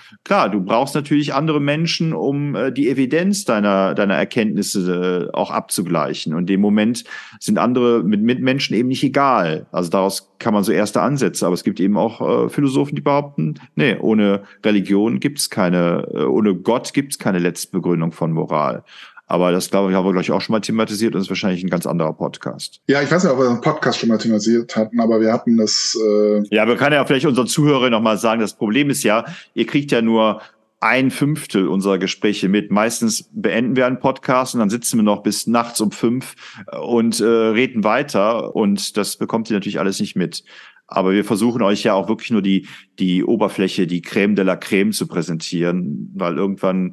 du 0.49 0.61
brauchst 0.61 0.95
natürlich 0.95 1.35
andere 1.35 1.61
Menschen, 1.61 2.13
um 2.13 2.55
äh, 2.55 2.73
die 2.73 2.89
Evidenz 2.89 3.45
deiner, 3.45 3.95
deiner 3.95 4.15
Erkenntnisse 4.15 5.29
äh, 5.31 5.37
auch 5.37 5.51
abzugleichen. 5.51 6.35
Und 6.35 6.49
dem 6.49 6.61
Moment 6.61 7.05
sind 7.41 7.59
andere 7.59 8.03
mit 8.03 8.23
Mitmenschen 8.23 8.77
eben 8.77 8.89
nicht 8.89 9.05
egal. 9.05 9.67
Also 9.73 9.91
daraus 9.91 10.33
kann 10.39 10.55
man 10.55 10.65
so 10.65 10.73
erste 10.73 11.01
Ansätze, 11.01 11.47
aber 11.47 11.55
es 11.55 11.65
gibt 11.65 11.81
eben 11.81 11.97
auch 11.97 12.21
äh, 12.21 12.49
Philosophen, 12.49 12.95
die 12.95 13.03
behaupten, 13.03 13.55
nee, 13.75 13.97
ohne 13.99 14.43
Religion 14.65 15.21
gibt 15.21 15.39
es 15.39 15.51
keine, 15.51 16.07
äh, 16.13 16.25
ohne 16.25 16.55
Gott 16.55 16.93
gibt 16.93 17.13
es 17.13 17.19
keine 17.19 17.39
Letztbegründung 17.39 18.13
von 18.13 18.33
Moral. 18.33 18.85
Aber 19.29 19.53
das, 19.53 19.71
glaube 19.71 19.91
ich, 19.91 19.97
haben 19.97 20.07
wir 20.07 20.13
gleich 20.13 20.31
auch 20.31 20.41
schon 20.41 20.55
mal 20.55 20.61
thematisiert 20.61 21.15
und 21.15 21.21
ist 21.21 21.29
wahrscheinlich 21.29 21.63
ein 21.63 21.69
ganz 21.69 21.87
anderer 21.87 22.15
Podcast. 22.15 22.81
Ja, 22.89 23.03
ich 23.03 23.11
weiß 23.11 23.25
nicht, 23.25 23.33
ob 23.33 23.39
wir 23.39 23.49
einen 23.49 23.61
Podcast 23.61 23.99
schon 23.99 24.09
mal 24.09 24.17
thematisiert 24.17 24.75
hatten, 24.75 25.01
aber 25.01 25.21
wir 25.21 25.33
hatten 25.33 25.59
das. 25.59 25.97
Äh 26.03 26.43
ja, 26.51 26.67
wir 26.67 26.77
können 26.77 26.95
ja 26.95 27.05
vielleicht 27.05 27.27
unseren 27.27 27.47
Zuhörern 27.47 27.93
nochmal 27.93 28.17
sagen, 28.17 28.41
das 28.41 28.55
Problem 28.55 28.89
ist 28.89 29.03
ja, 29.03 29.27
ihr 29.53 29.67
kriegt 29.67 29.93
ja 29.93 30.01
nur 30.01 30.41
ein 30.81 31.11
Fünftel 31.11 31.69
unserer 31.69 31.99
Gespräche 31.99 32.49
mit. 32.49 32.71
Meistens 32.71 33.29
beenden 33.33 33.77
wir 33.77 33.87
einen 33.87 34.01
Podcast 34.01 34.55
und 34.55 34.61
dann 34.61 34.71
sitzen 34.71 34.99
wir 34.99 35.03
noch 35.03 35.23
bis 35.23 35.47
nachts 35.47 35.81
um 35.81 35.91
fünf 35.91 36.35
äh, 36.73 36.79
und 36.79 37.21
äh, 37.21 37.25
reden 37.25 37.85
weiter 37.85 38.57
und 38.57 38.97
das 38.97 39.17
bekommt 39.17 39.51
ihr 39.51 39.55
natürlich 39.55 39.79
alles 39.79 40.01
nicht 40.01 40.17
mit. 40.17 40.43
Aber 40.87 41.13
wir 41.13 41.25
versuchen 41.25 41.61
euch 41.61 41.83
ja 41.83 41.93
auch 41.93 42.09
wirklich 42.09 42.31
nur 42.31 42.41
die, 42.41 42.67
die 42.99 43.23
Oberfläche, 43.23 43.87
die 43.87 44.01
Creme 44.01 44.37
de 44.37 44.45
la 44.45 44.57
Creme 44.57 44.93
zu 44.93 45.07
präsentieren, 45.07 46.11
weil 46.15 46.39
irgendwann 46.39 46.93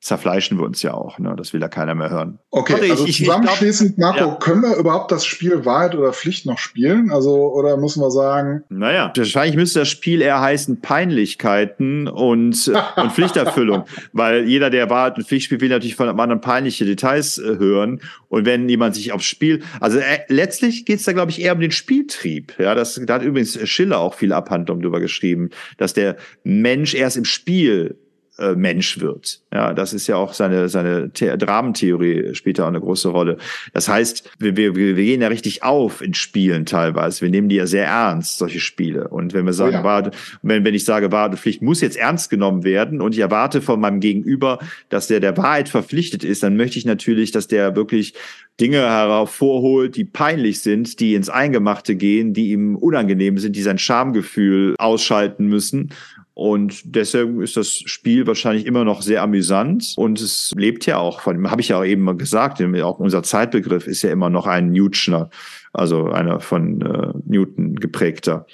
zerfleischen 0.00 0.58
wir 0.58 0.64
uns 0.64 0.80
ja 0.82 0.94
auch. 0.94 1.18
Ne? 1.18 1.34
Das 1.36 1.52
will 1.52 1.60
ja 1.60 1.68
keiner 1.68 1.94
mehr 1.96 2.08
hören. 2.08 2.38
Okay, 2.50 2.74
Warte, 2.74 2.90
also 2.90 3.04
ich, 3.04 3.18
zusammenschließend, 3.18 3.90
ich 3.90 3.96
glaub, 3.96 4.14
Marco, 4.14 4.30
ja. 4.30 4.34
können 4.36 4.62
wir 4.62 4.76
überhaupt 4.76 5.10
das 5.10 5.26
Spiel 5.26 5.64
Wahrheit 5.64 5.96
oder 5.96 6.12
Pflicht 6.12 6.46
noch 6.46 6.58
spielen? 6.58 7.10
Also, 7.10 7.52
oder 7.52 7.76
müssen 7.76 8.00
wir 8.00 8.10
sagen? 8.12 8.62
Naja, 8.68 9.12
wahrscheinlich 9.16 9.56
müsste 9.56 9.80
das 9.80 9.88
Spiel 9.88 10.22
eher 10.22 10.40
heißen 10.40 10.80
Peinlichkeiten 10.80 12.06
und, 12.06 12.72
und 12.96 13.12
Pflichterfüllung. 13.12 13.84
Weil 14.12 14.44
jeder, 14.44 14.70
der 14.70 14.88
Wahrheit 14.88 15.18
und 15.18 15.26
Pflicht 15.26 15.46
spielt, 15.46 15.62
will 15.62 15.68
natürlich 15.68 15.96
von 15.96 16.08
anderen 16.08 16.40
peinliche 16.40 16.84
Details 16.84 17.38
äh, 17.38 17.58
hören. 17.58 18.00
Und 18.28 18.46
wenn 18.46 18.68
jemand 18.68 18.94
sich 18.94 19.12
aufs 19.12 19.24
Spiel, 19.24 19.62
also 19.80 19.98
äh, 19.98 20.20
letztlich 20.28 20.84
geht 20.84 21.00
es 21.00 21.06
da, 21.06 21.12
glaube 21.12 21.32
ich, 21.32 21.40
eher 21.40 21.54
um 21.54 21.60
den 21.60 21.72
Spieltrieb. 21.72 22.54
Ja, 22.58 22.76
das, 22.76 23.00
da 23.04 23.14
hat 23.14 23.22
übrigens 23.22 23.58
Schiller 23.68 23.98
auch 23.98 24.14
viel 24.14 24.32
Abhandlung 24.32 24.80
drüber 24.80 25.00
geschrieben, 25.00 25.50
dass 25.76 25.92
der 25.92 26.16
Mensch 26.44 26.94
erst 26.94 27.16
im 27.16 27.24
Spiel 27.24 27.96
äh, 28.38 28.54
Mensch 28.54 29.00
wird. 29.00 29.40
Ja, 29.52 29.72
das 29.72 29.92
ist 29.92 30.06
ja 30.06 30.16
auch 30.16 30.32
seine, 30.32 30.68
seine 30.68 31.10
The 31.14 31.36
Dramentheorie 31.36 32.34
spielt 32.34 32.58
da 32.58 32.64
auch 32.64 32.68
eine 32.68 32.80
große 32.80 33.08
Rolle. 33.08 33.36
Das 33.72 33.88
heißt, 33.88 34.30
wir, 34.38 34.56
wir, 34.56 34.76
wir 34.76 34.94
gehen 34.94 35.20
ja 35.20 35.28
richtig 35.28 35.62
auf 35.62 36.02
in 36.02 36.14
Spielen 36.14 36.66
teilweise. 36.66 37.22
Wir 37.22 37.30
nehmen 37.30 37.48
die 37.48 37.56
ja 37.56 37.66
sehr 37.66 37.86
ernst, 37.86 38.38
solche 38.38 38.60
Spiele. 38.60 39.08
Und 39.08 39.34
wenn 39.34 39.46
wir 39.46 39.52
sagen, 39.52 39.80
oh 39.82 39.86
ja. 39.86 40.10
Wenn, 40.42 40.64
wenn 40.64 40.74
ich 40.74 40.84
sage, 40.84 41.10
Wahrheit 41.10 41.32
und 41.32 41.38
Pflicht 41.38 41.62
muss 41.62 41.80
jetzt 41.80 41.96
ernst 41.96 42.30
genommen 42.30 42.64
werden 42.64 43.00
und 43.00 43.14
ich 43.14 43.20
erwarte 43.20 43.60
von 43.60 43.80
meinem 43.80 44.00
Gegenüber, 44.00 44.58
dass 44.88 45.06
der 45.06 45.20
der 45.20 45.36
Wahrheit 45.36 45.68
verpflichtet 45.68 46.24
ist, 46.24 46.42
dann 46.42 46.56
möchte 46.56 46.78
ich 46.78 46.84
natürlich, 46.84 47.32
dass 47.32 47.48
der 47.48 47.74
wirklich 47.74 48.14
Dinge 48.60 48.78
hervorholt, 48.78 49.96
die 49.96 50.04
peinlich 50.04 50.60
sind, 50.60 50.98
die 51.00 51.14
ins 51.14 51.28
Eingemachte 51.28 51.94
gehen, 51.94 52.34
die 52.34 52.50
ihm 52.50 52.76
unangenehm 52.76 53.38
sind, 53.38 53.54
die 53.54 53.62
sein 53.62 53.78
Schamgefühl 53.78 54.74
ausschalten 54.78 55.46
müssen. 55.46 55.90
Und 56.38 56.94
deswegen 56.94 57.42
ist 57.42 57.56
das 57.56 57.66
Spiel 57.68 58.28
wahrscheinlich 58.28 58.64
immer 58.64 58.84
noch 58.84 59.02
sehr 59.02 59.24
amüsant 59.24 59.94
und 59.96 60.20
es 60.20 60.54
lebt 60.56 60.86
ja 60.86 60.96
auch 60.96 61.20
von 61.20 61.34
dem, 61.34 61.50
habe 61.50 61.60
ich 61.60 61.70
ja 61.70 61.80
auch 61.80 61.84
eben 61.84 62.16
gesagt, 62.16 62.62
auch 62.62 63.00
unser 63.00 63.24
Zeitbegriff 63.24 63.88
ist 63.88 64.02
ja 64.02 64.12
immer 64.12 64.30
noch 64.30 64.46
ein 64.46 64.70
Newtner, 64.70 65.30
also 65.72 66.12
einer 66.12 66.38
von 66.38 66.80
äh, 66.80 67.12
Newton 67.26 67.74
geprägter. 67.74 68.46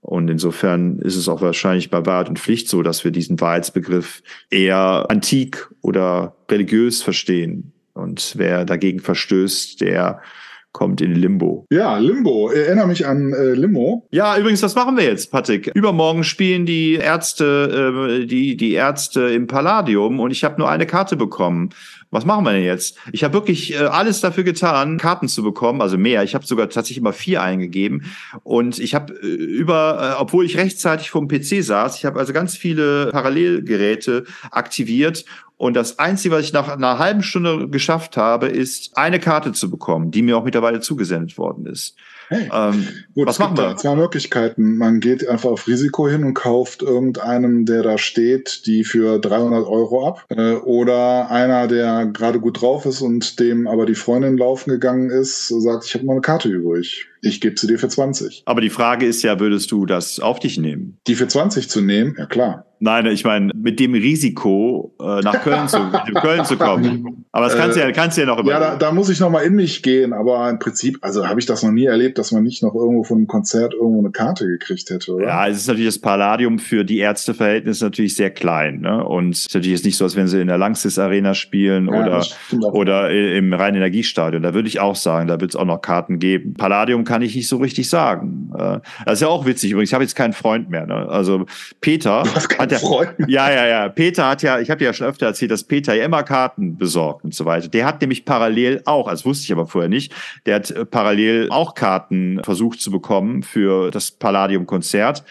Und 0.00 0.30
insofern 0.30 0.98
ist 1.00 1.14
es 1.14 1.28
auch 1.28 1.42
wahrscheinlich 1.42 1.90
bei 1.90 2.06
Wahrheit 2.06 2.30
und 2.30 2.38
Pflicht 2.38 2.70
so, 2.70 2.82
dass 2.82 3.04
wir 3.04 3.10
diesen 3.10 3.38
Wahrheitsbegriff 3.38 4.22
eher 4.48 5.04
antik 5.10 5.68
oder 5.82 6.36
religiös 6.50 7.02
verstehen. 7.02 7.74
Und 7.92 8.32
wer 8.38 8.64
dagegen 8.64 9.00
verstößt, 9.00 9.82
der 9.82 10.22
kommt 10.76 11.00
in 11.00 11.14
Limbo. 11.14 11.66
Ja, 11.70 11.96
Limbo. 11.96 12.50
Erinnere 12.50 12.86
mich 12.86 13.06
an 13.06 13.32
äh, 13.32 13.54
Limbo. 13.54 14.06
Ja, 14.10 14.36
übrigens, 14.36 14.62
was 14.62 14.74
machen 14.74 14.98
wir 14.98 15.04
jetzt, 15.04 15.32
Patrick? 15.32 15.70
Übermorgen 15.74 16.22
spielen 16.22 16.66
die 16.66 16.96
Ärzte, 16.96 18.20
äh, 18.20 18.26
die, 18.26 18.58
die 18.58 18.74
Ärzte 18.74 19.22
im 19.22 19.46
Palladium 19.46 20.20
und 20.20 20.32
ich 20.32 20.44
habe 20.44 20.58
nur 20.58 20.68
eine 20.68 20.84
Karte 20.84 21.16
bekommen. 21.16 21.70
Was 22.10 22.24
machen 22.24 22.44
wir 22.44 22.52
denn 22.52 22.64
jetzt? 22.64 22.98
Ich 23.12 23.24
habe 23.24 23.34
wirklich 23.34 23.74
äh, 23.74 23.78
alles 23.78 24.20
dafür 24.20 24.44
getan, 24.44 24.96
Karten 24.98 25.28
zu 25.28 25.42
bekommen, 25.42 25.82
also 25.82 25.98
mehr. 25.98 26.22
Ich 26.22 26.34
habe 26.34 26.46
sogar 26.46 26.68
tatsächlich 26.68 26.98
immer 26.98 27.12
vier 27.12 27.42
eingegeben 27.42 28.04
und 28.44 28.78
ich 28.78 28.94
habe 28.94 29.12
äh, 29.14 29.26
über, 29.26 30.14
äh, 30.16 30.20
obwohl 30.20 30.44
ich 30.44 30.56
rechtzeitig 30.56 31.10
vom 31.10 31.28
PC 31.28 31.64
saß, 31.64 31.96
ich 31.96 32.04
habe 32.04 32.18
also 32.18 32.32
ganz 32.32 32.56
viele 32.56 33.10
Parallelgeräte 33.10 34.24
aktiviert 34.50 35.24
und 35.56 35.74
das 35.74 35.98
Einzige, 35.98 36.34
was 36.34 36.44
ich 36.44 36.52
nach 36.52 36.68
einer 36.68 36.98
halben 36.98 37.22
Stunde 37.22 37.68
geschafft 37.68 38.16
habe, 38.16 38.46
ist 38.46 38.96
eine 38.96 39.18
Karte 39.18 39.52
zu 39.52 39.70
bekommen, 39.70 40.10
die 40.10 40.22
mir 40.22 40.36
auch 40.36 40.44
mittlerweile 40.44 40.80
zugesendet 40.80 41.38
worden 41.38 41.66
ist. 41.66 41.96
Hey. 42.28 42.48
Ähm, 42.52 42.88
Gut, 43.14 43.28
was 43.28 43.38
es 43.38 43.46
gibt 43.46 43.58
da 43.58 43.76
zwei 43.76 43.94
Möglichkeiten. 43.94 44.76
Man 44.76 45.00
geht 45.00 45.28
einfach 45.28 45.50
auf 45.50 45.68
Risiko 45.68 46.08
hin 46.08 46.24
und 46.24 46.34
kauft 46.34 46.82
irgendeinem, 46.82 47.66
der 47.66 47.82
da 47.82 47.98
steht, 47.98 48.66
die 48.66 48.84
für 48.84 49.18
300 49.18 49.66
Euro 49.66 50.06
ab. 50.06 50.24
Äh, 50.28 50.54
oder 50.54 51.30
einer, 51.30 51.68
der 51.68 52.06
gerade 52.06 52.40
gut 52.40 52.60
drauf 52.60 52.84
ist 52.86 53.00
und 53.00 53.38
dem 53.38 53.68
aber 53.68 53.86
die 53.86 53.94
Freundin 53.94 54.36
laufen 54.36 54.70
gegangen 54.70 55.10
ist, 55.10 55.48
sagt, 55.48 55.84
ich 55.84 55.94
habe 55.94 56.04
mal 56.04 56.12
eine 56.12 56.20
Karte 56.20 56.48
übrig. 56.48 57.06
Ich 57.22 57.40
gebe 57.40 57.58
sie 57.58 57.66
dir 57.66 57.78
für 57.78 57.88
20. 57.88 58.42
Aber 58.46 58.60
die 58.60 58.70
Frage 58.70 59.06
ist 59.06 59.22
ja, 59.22 59.40
würdest 59.40 59.70
du 59.72 59.86
das 59.86 60.20
auf 60.20 60.38
dich 60.38 60.58
nehmen? 60.58 60.98
Die 61.06 61.14
für 61.14 61.28
20 61.28 61.68
zu 61.68 61.80
nehmen? 61.80 62.14
Ja, 62.18 62.26
klar. 62.26 62.66
Nein, 62.78 63.06
ich 63.06 63.24
meine, 63.24 63.52
mit 63.54 63.80
dem 63.80 63.94
Risiko 63.94 64.94
äh, 65.00 65.20
nach 65.20 65.42
Köln 65.42 65.66
zu, 65.66 65.78
Köln 66.20 66.44
zu 66.44 66.58
kommen. 66.58 67.24
Aber 67.32 67.46
das 67.46 67.56
kannst 67.56 67.76
du 67.76 67.80
ja, 67.80 67.90
kannst 67.92 68.16
du 68.16 68.22
ja 68.22 68.26
noch 68.26 68.38
über. 68.38 68.50
Ja, 68.50 68.60
da, 68.60 68.76
da 68.76 68.92
muss 68.92 69.08
ich 69.08 69.18
noch 69.18 69.30
mal 69.30 69.40
in 69.40 69.54
mich 69.54 69.82
gehen. 69.82 70.12
Aber 70.12 70.48
im 70.50 70.58
Prinzip, 70.58 70.98
also 71.00 71.26
habe 71.26 71.40
ich 71.40 71.46
das 71.46 71.62
noch 71.62 71.70
nie 71.70 71.86
erlebt, 71.86 72.18
dass 72.18 72.32
man 72.32 72.42
nicht 72.42 72.62
noch 72.62 72.74
irgendwo 72.74 73.02
von 73.02 73.18
einem 73.18 73.26
Konzert 73.26 73.72
irgendwo 73.72 74.00
eine 74.00 74.10
Karte 74.10 74.46
gekriegt 74.46 74.90
hätte, 74.90 75.14
oder? 75.14 75.26
Ja, 75.26 75.48
es 75.48 75.56
ist 75.56 75.68
natürlich 75.68 75.88
das 75.88 75.98
Palladium 75.98 76.58
für 76.58 76.84
die 76.84 76.98
Ärzteverhältnisse 76.98 77.84
natürlich 77.84 78.14
sehr 78.14 78.30
klein. 78.30 78.80
Ne? 78.80 79.02
Und 79.02 79.30
es 79.30 79.40
ist 79.46 79.54
natürlich 79.54 79.78
jetzt 79.78 79.84
nicht 79.86 79.96
so, 79.96 80.04
als 80.04 80.16
wenn 80.16 80.28
sie 80.28 80.40
in 80.40 80.48
der 80.48 80.58
Langsys 80.58 80.98
Arena 80.98 81.32
spielen 81.32 81.88
ja, 81.90 82.00
oder, 82.02 82.26
oder 82.74 83.10
im 83.10 83.54
Rhein-Energiestadion. 83.54 84.42
Da 84.42 84.52
würde 84.52 84.68
ich 84.68 84.80
auch 84.80 84.96
sagen, 84.96 85.28
da 85.28 85.40
wird 85.40 85.52
es 85.52 85.56
auch 85.56 85.64
noch 85.64 85.80
Karten 85.80 86.18
geben. 86.18 86.54
Palladium 86.54 87.04
kann 87.06 87.22
ich 87.22 87.34
nicht 87.34 87.48
so 87.48 87.56
richtig 87.56 87.88
sagen. 87.88 88.50
Äh, 88.54 88.80
das 89.06 89.14
ist 89.14 89.20
ja 89.22 89.28
auch 89.28 89.46
witzig 89.46 89.70
übrigens. 89.70 89.88
Ich 89.88 89.94
habe 89.94 90.04
jetzt 90.04 90.14
keinen 90.14 90.34
Freund 90.34 90.68
mehr. 90.68 90.86
Ne? 90.86 91.08
Also 91.08 91.46
Peter 91.80 92.24
hat 92.58 92.72
ja, 92.72 92.78
ja, 93.26 93.50
ja, 93.50 93.66
ja. 93.66 93.88
Peter 93.88 94.28
hat 94.28 94.42
ja, 94.42 94.60
ich 94.60 94.70
habe 94.70 94.84
ja 94.84 94.92
schon 94.92 95.06
öfter 95.06 95.26
erzählt, 95.26 95.50
dass 95.50 95.64
Peter 95.64 95.94
ja 95.94 96.04
immer 96.04 96.22
Karten 96.22 96.76
besorgt 96.76 97.24
und 97.24 97.34
so 97.34 97.46
weiter. 97.46 97.68
Der 97.68 97.86
hat 97.86 98.02
nämlich 98.02 98.24
parallel 98.26 98.82
auch, 98.84 99.08
das 99.08 99.24
wusste 99.24 99.44
ich 99.44 99.52
aber 99.52 99.66
vorher 99.66 99.88
nicht, 99.88 100.12
der 100.44 100.56
hat 100.56 100.70
äh, 100.70 100.84
parallel 100.84 101.48
auch 101.50 101.74
Karten 101.74 102.40
versucht 102.44 102.80
zu 102.80 102.90
bekommen 102.90 103.42
für 103.42 103.90
das 103.90 104.10
Palladium-Konzert 104.10 105.24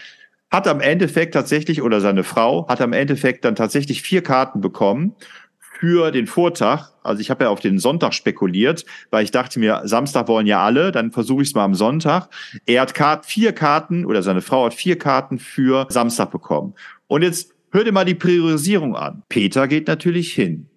hat 0.48 0.68
am 0.68 0.80
Endeffekt 0.80 1.34
tatsächlich, 1.34 1.82
oder 1.82 2.00
seine 2.00 2.22
Frau 2.22 2.68
hat 2.68 2.80
am 2.80 2.92
Endeffekt 2.92 3.44
dann 3.44 3.56
tatsächlich 3.56 4.02
vier 4.02 4.22
Karten 4.22 4.60
bekommen 4.60 5.14
für 5.78 6.10
den 6.10 6.26
Vortag. 6.26 6.90
Also 7.02 7.20
ich 7.20 7.30
habe 7.30 7.44
ja 7.44 7.50
auf 7.50 7.60
den 7.60 7.78
Sonntag 7.78 8.14
spekuliert, 8.14 8.84
weil 9.10 9.24
ich 9.24 9.30
dachte 9.30 9.58
mir, 9.60 9.82
Samstag 9.84 10.28
wollen 10.28 10.46
ja 10.46 10.64
alle, 10.64 10.92
dann 10.92 11.12
versuche 11.12 11.42
ich 11.42 11.48
es 11.48 11.54
mal 11.54 11.64
am 11.64 11.74
Sonntag. 11.74 12.28
Er 12.66 12.82
hat 12.82 12.94
Kart, 12.94 13.26
vier 13.26 13.52
Karten 13.52 14.04
oder 14.04 14.22
seine 14.22 14.42
Frau 14.42 14.66
hat 14.66 14.74
vier 14.74 14.98
Karten 14.98 15.38
für 15.38 15.86
Samstag 15.88 16.30
bekommen. 16.30 16.74
Und 17.06 17.22
jetzt 17.22 17.54
hör 17.70 17.84
dir 17.84 17.92
mal 17.92 18.04
die 18.04 18.14
Priorisierung 18.14 18.96
an. 18.96 19.22
Peter 19.28 19.68
geht 19.68 19.86
natürlich 19.86 20.32
hin. 20.32 20.68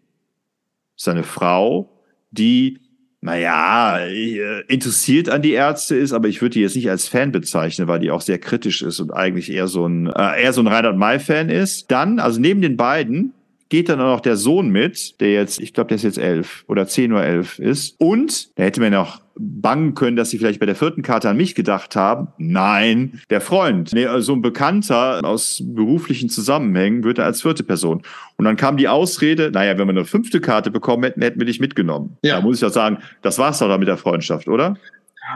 Seine 0.95 1.23
Frau, 1.23 2.03
die 2.31 2.79
naja, 3.21 3.99
äh, 3.99 4.61
interessiert 4.67 5.27
an 5.27 5.41
die 5.41 5.51
Ärzte 5.51 5.95
ist, 5.95 6.13
aber 6.13 6.29
ich 6.29 6.41
würde 6.41 6.53
die 6.53 6.61
jetzt 6.61 6.77
nicht 6.77 6.89
als 6.89 7.09
Fan 7.09 7.33
bezeichnen, 7.33 7.87
weil 7.89 7.99
die 7.99 8.11
auch 8.11 8.21
sehr 8.21 8.39
kritisch 8.39 8.81
ist 8.81 9.01
und 9.01 9.11
eigentlich 9.11 9.51
eher 9.51 9.67
so 9.67 9.85
ein, 9.85 10.07
äh, 10.07 10.41
eher 10.41 10.53
so 10.53 10.61
ein 10.61 10.67
Reinhard 10.67 10.95
May-Fan 10.95 11.49
ist. 11.49 11.91
Dann, 11.91 12.19
also 12.19 12.39
neben 12.39 12.61
den 12.61 12.77
beiden, 12.77 13.33
geht 13.69 13.89
dann 13.89 14.01
auch 14.01 14.15
noch 14.15 14.19
der 14.19 14.35
Sohn 14.35 14.69
mit, 14.69 15.19
der 15.21 15.31
jetzt, 15.31 15.61
ich 15.61 15.73
glaube, 15.73 15.89
der 15.89 15.95
ist 15.95 16.03
jetzt 16.03 16.17
elf 16.17 16.65
oder 16.67 16.87
zehn 16.87 17.13
oder 17.13 17.25
elf 17.25 17.59
ist. 17.59 17.95
Und 17.99 18.57
da 18.57 18.63
hätte 18.63 18.81
man 18.81 18.91
noch 18.91 19.21
bangen 19.39 19.93
können, 19.93 20.17
dass 20.17 20.31
sie 20.31 20.37
vielleicht 20.37 20.59
bei 20.59 20.65
der 20.65 20.75
vierten 20.75 21.01
Karte 21.01 21.29
an 21.29 21.37
mich 21.37 21.55
gedacht 21.55 21.95
haben. 21.95 22.27
Nein, 22.37 23.21
der 23.29 23.39
Freund, 23.39 23.93
nee, 23.93 24.05
so 24.17 24.33
ein 24.33 24.41
Bekannter 24.41 25.21
aus 25.23 25.63
beruflichen 25.63 26.29
Zusammenhängen, 26.29 27.03
würde 27.03 27.23
als 27.23 27.41
vierte 27.41 27.63
Person. 27.63 28.01
Und 28.37 28.45
dann 28.45 28.57
kam 28.57 28.75
die 28.75 28.87
Ausrede, 28.87 29.51
naja, 29.51 29.77
wenn 29.77 29.87
wir 29.87 29.91
eine 29.91 30.05
fünfte 30.05 30.41
Karte 30.41 30.71
bekommen 30.71 31.03
hätten, 31.03 31.21
hätten 31.21 31.39
wir 31.39 31.45
dich 31.45 31.59
mitgenommen. 31.59 32.17
Ja. 32.23 32.37
Da 32.37 32.41
muss 32.41 32.57
ich 32.57 32.61
ja 32.61 32.69
sagen, 32.69 32.97
das 33.21 33.37
war's 33.37 33.59
doch 33.59 33.69
da 33.69 33.77
mit 33.77 33.87
der 33.87 33.97
Freundschaft, 33.97 34.47
oder? 34.47 34.75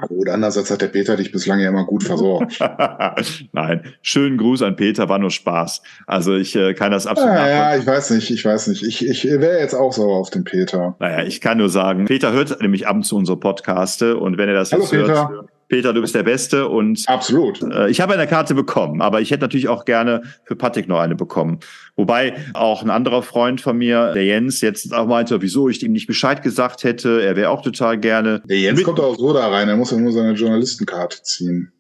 Ja, 0.02 0.08
gut, 0.08 0.30
andererseits 0.30 0.72
hat 0.72 0.82
der 0.82 0.88
Peter 0.88 1.16
dich 1.16 1.32
bislang 1.32 1.60
ja 1.60 1.70
immer 1.70 1.86
gut 1.86 2.04
versorgt. 2.04 2.60
Nein, 3.52 3.84
schönen 4.02 4.38
Gruß 4.38 4.64
an 4.64 4.76
Peter, 4.76 5.08
war 5.10 5.20
nur 5.20 5.30
Spaß. 5.30 5.82
Also 6.08 6.36
ich 6.36 6.56
äh, 6.56 6.74
kann 6.74 6.92
das 6.92 7.06
absolut 7.06 7.34
Ja, 7.36 7.48
ja, 7.48 7.78
ich 7.78 7.86
weiß 7.86 8.12
nicht, 8.12 8.32
ich 8.32 8.44
weiß 8.44 8.68
nicht. 8.68 8.84
Ich, 8.84 9.06
ich 9.08 9.24
wäre 9.26 9.60
jetzt 9.60 9.76
auch 9.76 9.94
sauer 9.94 10.18
auf 10.18 10.30
den 10.30 10.44
Peter. 10.44 10.96
Naja, 11.00 11.24
ich 11.24 11.42
kann 11.42 11.60
nur 11.60 11.70
sagen, 11.70 12.06
Peter 12.06 12.32
hört 12.32 12.60
nämlich 12.62 12.88
ab 12.88 12.96
und 12.96 13.04
zu 13.04 13.16
unsere 13.18 13.38
Podcaste 13.38 14.18
und 14.18 14.38
wenn 14.38 14.50
er 14.50 14.56
das 14.56 14.72
Hallo, 14.72 14.84
jetzt 14.84 14.92
Peter. 14.92 15.30
hört, 15.30 15.50
Peter, 15.68 15.94
du 15.94 16.02
bist 16.02 16.16
der 16.16 16.24
Beste 16.24 16.68
und 16.68 17.04
absolut. 17.08 17.62
Äh, 17.62 17.90
ich 17.90 18.02
habe 18.02 18.14
eine 18.14 18.28
Karte 18.28 18.54
bekommen, 18.54 19.02
aber 19.02 19.22
ich 19.22 19.32
hätte 19.32 19.42
natürlich 19.42 19.68
auch 19.68 19.86
gerne 19.86 20.22
für 20.44 20.56
Patrick 20.56 20.88
noch 20.88 21.00
eine 21.00 21.16
bekommen. 21.16 21.60
Wobei 21.96 22.36
auch 22.54 22.84
ein 22.84 22.90
anderer 22.90 23.24
Freund 23.24 23.62
von 23.62 23.78
mir, 23.78 24.12
der 24.14 24.26
Jens, 24.26 24.62
jetzt 24.62 24.94
auch 24.94 25.08
meinte, 25.08 25.42
wieso 25.42 25.70
ich 25.70 25.82
ihm 25.84 25.94
nicht 25.94 26.08
Bescheid 26.08 26.42
gesagt 26.42 26.84
hätte. 26.84 27.22
Er 27.22 27.36
wäre 27.36 27.50
auch 27.50 27.62
total 27.62 27.98
gerne. 27.98 28.42
Der 28.46 28.60
Jens 28.60 28.84
kommt 28.84 29.00
auch 29.00 29.18
so 29.18 29.34
da 29.34 29.48
rein, 29.48 29.70
er 29.70 29.78
muss 29.78 29.92
ja 29.92 29.98
nur 29.98 30.12
seine 30.12 30.34
Journalistenkarte 30.34 31.22
ziehen. 31.24 31.72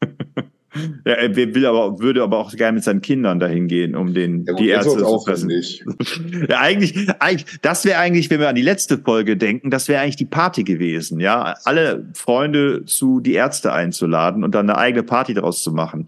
Ja, 1.04 1.12
er 1.12 1.36
will 1.36 1.66
aber, 1.66 2.00
würde 2.00 2.22
aber 2.22 2.38
auch 2.38 2.52
gerne 2.52 2.76
mit 2.76 2.84
seinen 2.84 3.02
Kindern 3.02 3.38
dahin 3.38 3.68
gehen, 3.68 3.94
um 3.94 4.14
den, 4.14 4.44
ja, 4.46 4.54
die 4.54 4.68
Ärzte 4.68 4.98
zu 4.98 5.20
fressen. 5.20 5.50
ja, 6.48 6.60
eigentlich, 6.60 7.08
eigentlich, 7.18 7.60
das 7.60 7.84
wäre 7.84 7.98
eigentlich, 7.98 8.30
wenn 8.30 8.40
wir 8.40 8.48
an 8.48 8.54
die 8.54 8.62
letzte 8.62 8.98
Folge 8.98 9.36
denken, 9.36 9.70
das 9.70 9.88
wäre 9.88 10.02
eigentlich 10.02 10.16
die 10.16 10.24
Party 10.26 10.64
gewesen, 10.64 11.20
ja. 11.20 11.54
Alle 11.64 12.06
Freunde 12.14 12.84
zu 12.86 13.20
die 13.20 13.34
Ärzte 13.34 13.72
einzuladen 13.72 14.44
und 14.44 14.54
dann 14.54 14.68
eine 14.70 14.78
eigene 14.78 15.02
Party 15.02 15.34
daraus 15.34 15.62
zu 15.62 15.72
machen. 15.72 16.06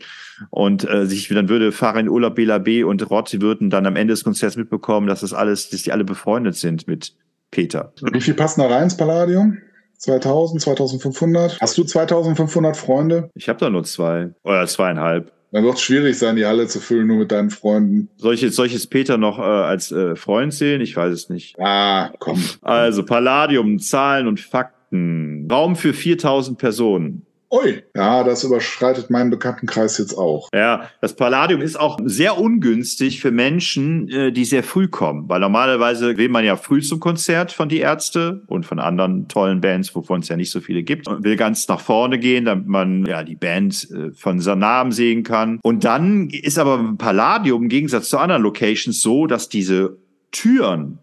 Und 0.51 0.89
äh, 0.89 1.07
sich, 1.07 1.29
dann 1.29 1.49
würde 1.49 1.73
Farin 1.73 2.09
Urlaub 2.09 2.35
Bela 2.35 2.59
B 2.59 2.85
und 2.85 3.09
Rotti 3.11 3.41
würden 3.41 3.71
dann 3.71 3.87
am 3.87 3.97
Ende 3.97 4.13
des 4.13 4.25
Konzerts 4.25 4.57
mitbekommen, 4.57 5.07
dass 5.07 5.21
das 5.21 5.33
alles, 5.33 5.71
dass 5.71 5.83
die 5.83 5.93
alle 5.93 6.05
befreundet 6.05 6.57
sind 6.57 6.89
mit 6.89 7.15
Peter. 7.51 7.93
Wie 8.13 8.21
viel 8.21 8.35
passen 8.35 8.61
da 8.61 8.67
rein 8.67 8.85
ins 8.85 8.97
Palladium? 8.97 9.59
2000, 9.99 10.61
2500. 10.61 11.61
Hast 11.61 11.79
du 11.79 11.85
2500 11.85 12.77
Freunde? 12.77 13.31
Ich 13.35 13.49
habe 13.49 13.59
da 13.59 13.71
nur 13.71 13.85
zwei 13.85 14.31
oder 14.43 14.67
zweieinhalb. 14.67 15.33
Dann 15.55 15.63
wird 15.63 15.77
es 15.77 15.83
schwierig 15.83 16.19
sein, 16.19 16.35
die 16.35 16.47
Halle 16.47 16.67
zu 16.67 16.81
füllen, 16.81 17.07
nur 17.07 17.19
mit 17.19 17.31
deinen 17.31 17.51
Freunden. 17.51 18.09
Soll 18.17 18.35
ich 18.35 18.41
jetzt 18.41 18.57
solches 18.57 18.89
Peter 18.89 19.19
noch 19.19 19.39
äh, 19.39 19.43
als 19.43 19.93
äh, 19.93 20.17
Freund 20.17 20.53
sehen? 20.53 20.81
Ich 20.81 20.97
weiß 20.97 21.13
es 21.13 21.29
nicht. 21.29 21.57
Ah, 21.61 22.11
komm. 22.19 22.43
Also 22.61 23.05
Palladium, 23.05 23.79
Zahlen 23.79 24.27
und 24.27 24.41
Fakten. 24.41 25.47
Raum 25.51 25.77
für 25.77 25.93
4000 25.93 26.59
Personen. 26.59 27.24
Ui, 27.55 27.85
ja, 27.95 28.25
das 28.25 28.43
überschreitet 28.43 29.11
meinen 29.11 29.31
Bekanntenkreis 29.31 29.99
jetzt 29.99 30.19
auch. 30.19 30.49
Ja, 30.53 30.91
das 31.01 31.15
Palladium 31.15 31.61
ist 31.61 31.79
auch 31.79 32.01
sehr 32.05 32.37
ungünstig 32.37 33.21
für 33.21 33.31
Menschen, 33.31 34.09
äh, 34.09 34.33
die 34.33 34.45
sehr 34.45 34.65
früh 34.65 34.89
kommen, 34.89 35.29
weil 35.29 35.39
normalerweise 35.39 36.17
will 36.17 36.29
man 36.29 36.45
ja 36.45 36.57
früh 36.57 36.83
zum 36.83 36.99
Konzert 36.99 37.53
von 37.53 37.69
die 37.69 37.79
Ärzte 37.79 38.43
und 38.49 38.67
von 38.67 38.81
anderen 38.81 39.29
tollen 39.29 39.61
Bands, 39.61 39.95
wovon 39.95 40.19
es 40.19 40.29
ja 40.29 40.37
nicht 40.37 40.51
so 40.51 40.61
viele 40.61 40.83
gibt, 40.83 41.07
und 41.07 41.23
will 41.23 41.37
ganz 41.37 41.69
nach 41.69 41.79
vorne 41.79 42.19
gehen, 42.19 42.45
damit 42.45 42.67
man 42.67 43.07
ja 43.07 43.23
die 43.23 43.37
Band 43.37 43.89
äh, 43.93 44.11
von 44.11 44.41
seinem 44.41 44.59
Namen 44.59 44.91
sehen 44.91 45.23
kann. 45.23 45.61
Und 45.63 45.85
dann 45.85 46.31
ist 46.31 46.59
aber 46.59 46.97
Palladium 46.99 47.63
im 47.63 47.69
Gegensatz 47.69 48.09
zu 48.09 48.19
anderen 48.19 48.43
Locations 48.43 49.01
so, 49.01 49.29
dass 49.29 49.49
diese 49.49 49.97
Türen 50.33 50.99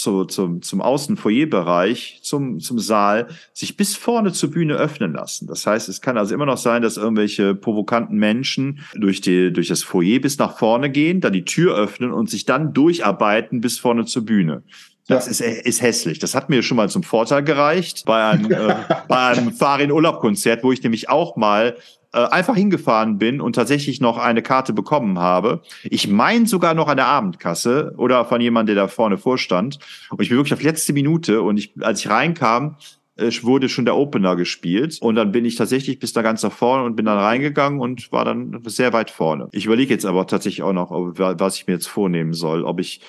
zu, 0.00 0.24
zum, 0.24 0.62
zum 0.62 0.80
Außenfoyerbereich, 0.80 2.20
zum, 2.22 2.60
zum 2.60 2.78
Saal, 2.78 3.28
sich 3.52 3.76
bis 3.76 3.96
vorne 3.96 4.32
zur 4.32 4.50
Bühne 4.50 4.74
öffnen 4.74 5.12
lassen. 5.12 5.46
Das 5.46 5.66
heißt, 5.66 5.88
es 5.88 6.00
kann 6.00 6.16
also 6.16 6.34
immer 6.34 6.46
noch 6.46 6.58
sein, 6.58 6.82
dass 6.82 6.96
irgendwelche 6.96 7.54
provokanten 7.54 8.16
Menschen 8.16 8.80
durch, 8.94 9.20
die, 9.20 9.52
durch 9.52 9.68
das 9.68 9.82
Foyer 9.82 10.20
bis 10.20 10.38
nach 10.38 10.56
vorne 10.56 10.90
gehen, 10.90 11.20
dann 11.20 11.32
die 11.32 11.44
Tür 11.44 11.76
öffnen 11.76 12.12
und 12.12 12.30
sich 12.30 12.44
dann 12.44 12.72
durcharbeiten 12.72 13.60
bis 13.60 13.78
vorne 13.78 14.04
zur 14.04 14.24
Bühne. 14.24 14.62
Das 15.08 15.24
ja. 15.24 15.46
ist, 15.46 15.66
ist 15.66 15.82
hässlich. 15.82 16.18
Das 16.18 16.34
hat 16.34 16.50
mir 16.50 16.62
schon 16.62 16.76
mal 16.76 16.88
zum 16.88 17.02
Vorteil 17.02 17.42
gereicht 17.42 18.04
bei 18.06 18.24
einem, 18.24 18.52
äh, 18.52 18.74
bei 19.08 19.26
einem 19.28 19.52
Farin-Urlaub-Konzert, 19.52 20.62
wo 20.62 20.70
ich 20.70 20.82
nämlich 20.82 21.08
auch 21.08 21.36
mal 21.36 21.76
äh, 22.12 22.18
einfach 22.18 22.54
hingefahren 22.54 23.18
bin 23.18 23.40
und 23.40 23.54
tatsächlich 23.54 24.00
noch 24.00 24.18
eine 24.18 24.42
Karte 24.42 24.72
bekommen 24.72 25.18
habe. 25.18 25.62
Ich 25.84 26.08
meine 26.08 26.46
sogar 26.46 26.74
noch 26.74 26.88
an 26.88 26.96
der 26.96 27.06
Abendkasse 27.06 27.94
oder 27.96 28.24
von 28.24 28.40
jemandem, 28.40 28.76
der 28.76 28.84
da 28.84 28.88
vorne 28.88 29.18
vorstand. 29.18 29.78
Und 30.10 30.22
ich 30.22 30.28
bin 30.28 30.38
wirklich 30.38 30.54
auf 30.54 30.62
letzte 30.62 30.92
Minute 30.92 31.42
und 31.42 31.58
ich, 31.58 31.72
als 31.80 32.00
ich 32.00 32.10
reinkam, 32.10 32.76
äh, 33.16 33.30
wurde 33.42 33.68
schon 33.68 33.84
der 33.84 33.96
Opener 33.96 34.36
gespielt 34.36 34.98
und 35.00 35.16
dann 35.16 35.32
bin 35.32 35.44
ich 35.44 35.56
tatsächlich 35.56 35.98
bis 35.98 36.12
da 36.12 36.22
ganz 36.22 36.42
nach 36.42 36.52
vorne 36.52 36.84
und 36.84 36.96
bin 36.96 37.04
dann 37.04 37.18
reingegangen 37.18 37.80
und 37.80 38.12
war 38.12 38.24
dann 38.24 38.62
sehr 38.66 38.92
weit 38.92 39.10
vorne. 39.10 39.48
Ich 39.52 39.66
überlege 39.66 39.92
jetzt 39.92 40.06
aber 40.06 40.26
tatsächlich 40.26 40.62
auch 40.62 40.72
noch, 40.72 40.90
was 40.90 41.56
ich 41.56 41.66
mir 41.66 41.74
jetzt 41.74 41.88
vornehmen 41.88 42.32
soll, 42.32 42.64
ob 42.64 42.80
ich 42.80 43.00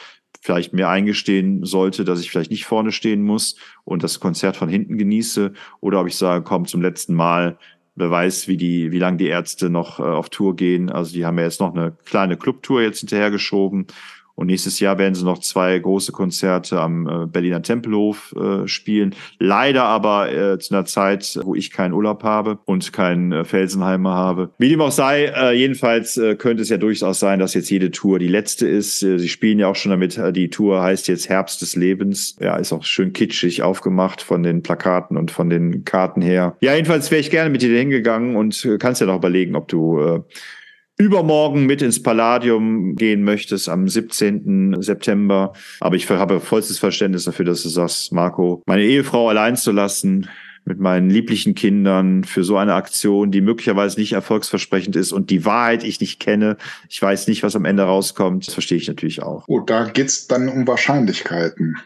vielleicht 0.42 0.74
mir 0.74 0.90
eingestehen 0.90 1.66
sollte, 1.66 2.06
dass 2.06 2.22
ich 2.22 2.32
vielleicht 2.32 2.52
nicht 2.52 2.66
vorne 2.66 2.92
stehen 2.92 3.24
muss 3.24 3.56
und 3.84 4.04
das 4.04 4.20
Konzert 4.20 4.56
von 4.56 4.70
hinten 4.70 4.98
genieße 4.98 5.54
oder 5.82 6.00
ob 6.02 6.08
ich 6.08 6.16
sage, 6.16 6.44
komm 6.44 6.66
zum 6.66 6.82
letzten 6.82 7.14
Mal, 7.14 7.58
Wer 8.00 8.12
weiß, 8.12 8.48
wie 8.48 8.56
die, 8.56 8.94
wie 8.94 8.98
lange 8.98 9.18
die 9.18 9.28
Ärzte 9.28 9.70
noch 9.70 10.00
äh, 10.00 10.04
auf 10.04 10.30
Tour 10.30 10.56
gehen. 10.56 10.90
Also 10.90 11.12
die 11.12 11.26
haben 11.26 11.38
ja 11.38 11.44
jetzt 11.44 11.60
noch 11.60 11.76
eine 11.76 11.92
kleine 12.06 12.38
Clubtour 12.38 12.82
jetzt 12.82 13.00
hinterhergeschoben. 13.00 13.88
Und 14.40 14.48
nächstes 14.48 14.80
Jahr 14.80 14.98
werden 14.98 15.16
sie 15.16 15.26
noch 15.26 15.40
zwei 15.40 15.78
große 15.78 16.14
Konzerte 16.14 16.80
am 16.80 17.08
äh, 17.08 17.26
Berliner 17.26 17.62
Tempelhof 17.62 18.34
äh, 18.38 18.70
spielen. 18.70 19.14
Leider 19.38 19.84
aber 19.84 20.32
äh, 20.32 20.58
zu 20.60 20.74
einer 20.74 20.86
Zeit, 20.86 21.38
wo 21.44 21.56
ich 21.56 21.72
keinen 21.72 21.94
Urlaub 21.94 22.24
habe 22.24 22.58
und 22.64 22.94
keinen 22.94 23.34
äh, 23.34 23.44
Felsenheimer 23.44 24.14
habe. 24.14 24.52
Wie 24.58 24.70
dem 24.70 24.80
auch 24.80 24.94
sei, 24.94 25.26
äh, 25.26 25.52
jedenfalls 25.52 26.16
äh, 26.16 26.36
könnte 26.36 26.64
es 26.64 26.70
ja 26.70 26.78
durchaus 26.78 27.20
sein, 27.20 27.40
dass 27.40 27.54
jetzt 27.54 27.70
jede 27.70 27.92
Tour 27.92 28.18
die 28.18 28.30
letzte 28.30 28.66
ist. 28.66 29.00
Sie 29.00 29.28
spielen 29.28 29.60
ja 29.60 29.68
auch 29.68 29.76
schon 29.76 29.90
damit, 29.90 30.18
die 30.34 30.50
Tour 30.50 30.82
heißt 30.82 31.10
jetzt 31.10 31.28
Herbst 31.28 31.62
des 31.62 31.76
Lebens. 31.76 32.38
Ja, 32.40 32.56
ist 32.56 32.72
auch 32.72 32.86
schön 32.86 33.12
kitschig 33.12 33.62
aufgemacht 33.62 34.22
von 34.22 34.42
den 34.42 34.64
Plakaten 34.64 35.18
und 35.18 35.32
von 35.32 35.50
den 35.50 35.84
Karten 35.84 36.22
her. 36.22 36.56
Ja, 36.62 36.76
jedenfalls 36.76 37.12
wäre 37.12 37.20
ich 37.20 37.30
gerne 37.30 37.50
mit 37.50 37.62
dir 37.62 37.78
hingegangen 37.78 38.38
und 38.38 38.66
kannst 38.80 39.02
ja 39.02 39.08
noch 39.08 39.18
überlegen, 39.18 39.58
ob 39.58 39.68
du 39.68 40.24
übermorgen 41.00 41.66
mit 41.66 41.82
ins 41.82 42.04
Palladium 42.04 42.96
gehen 42.96 43.24
möchtest 43.24 43.70
am 43.70 43.88
17. 43.88 44.82
September. 44.82 45.54
Aber 45.80 45.96
ich 45.96 46.10
habe 46.10 46.42
vollstes 46.42 46.78
Verständnis 46.78 47.24
dafür, 47.24 47.46
dass 47.46 47.64
du 47.64 47.70
sagst, 47.70 48.12
Marco, 48.12 48.62
meine 48.68 48.84
Ehefrau 48.84 49.30
allein 49.30 49.56
zu 49.56 49.72
lassen 49.72 50.30
mit 50.66 50.80
meinen 50.80 51.10
lieblichen 51.10 51.56
Kindern 51.56 52.26
für 52.26 52.44
so 52.44 52.58
eine 52.58 52.74
Aktion, 52.74 53.32
die 53.32 53.42
möglicherweise 53.42 53.98
nicht 53.98 54.12
erfolgsversprechend 54.12 54.96
ist 54.98 55.14
und 55.14 55.30
die 55.30 55.46
Wahrheit 55.46 55.84
ich 55.86 56.02
nicht 56.02 56.20
kenne. 56.20 56.58
Ich 56.90 57.02
weiß 57.02 57.28
nicht, 57.28 57.44
was 57.44 57.56
am 57.56 57.66
Ende 57.66 57.84
rauskommt. 57.84 58.46
Das 58.46 58.54
verstehe 58.54 58.78
ich 58.78 58.88
natürlich 58.88 59.24
auch. 59.24 59.46
Gut, 59.48 59.70
da 59.70 59.86
geht's 59.86 60.28
dann 60.28 60.50
um 60.50 60.68
Wahrscheinlichkeiten. 60.68 61.78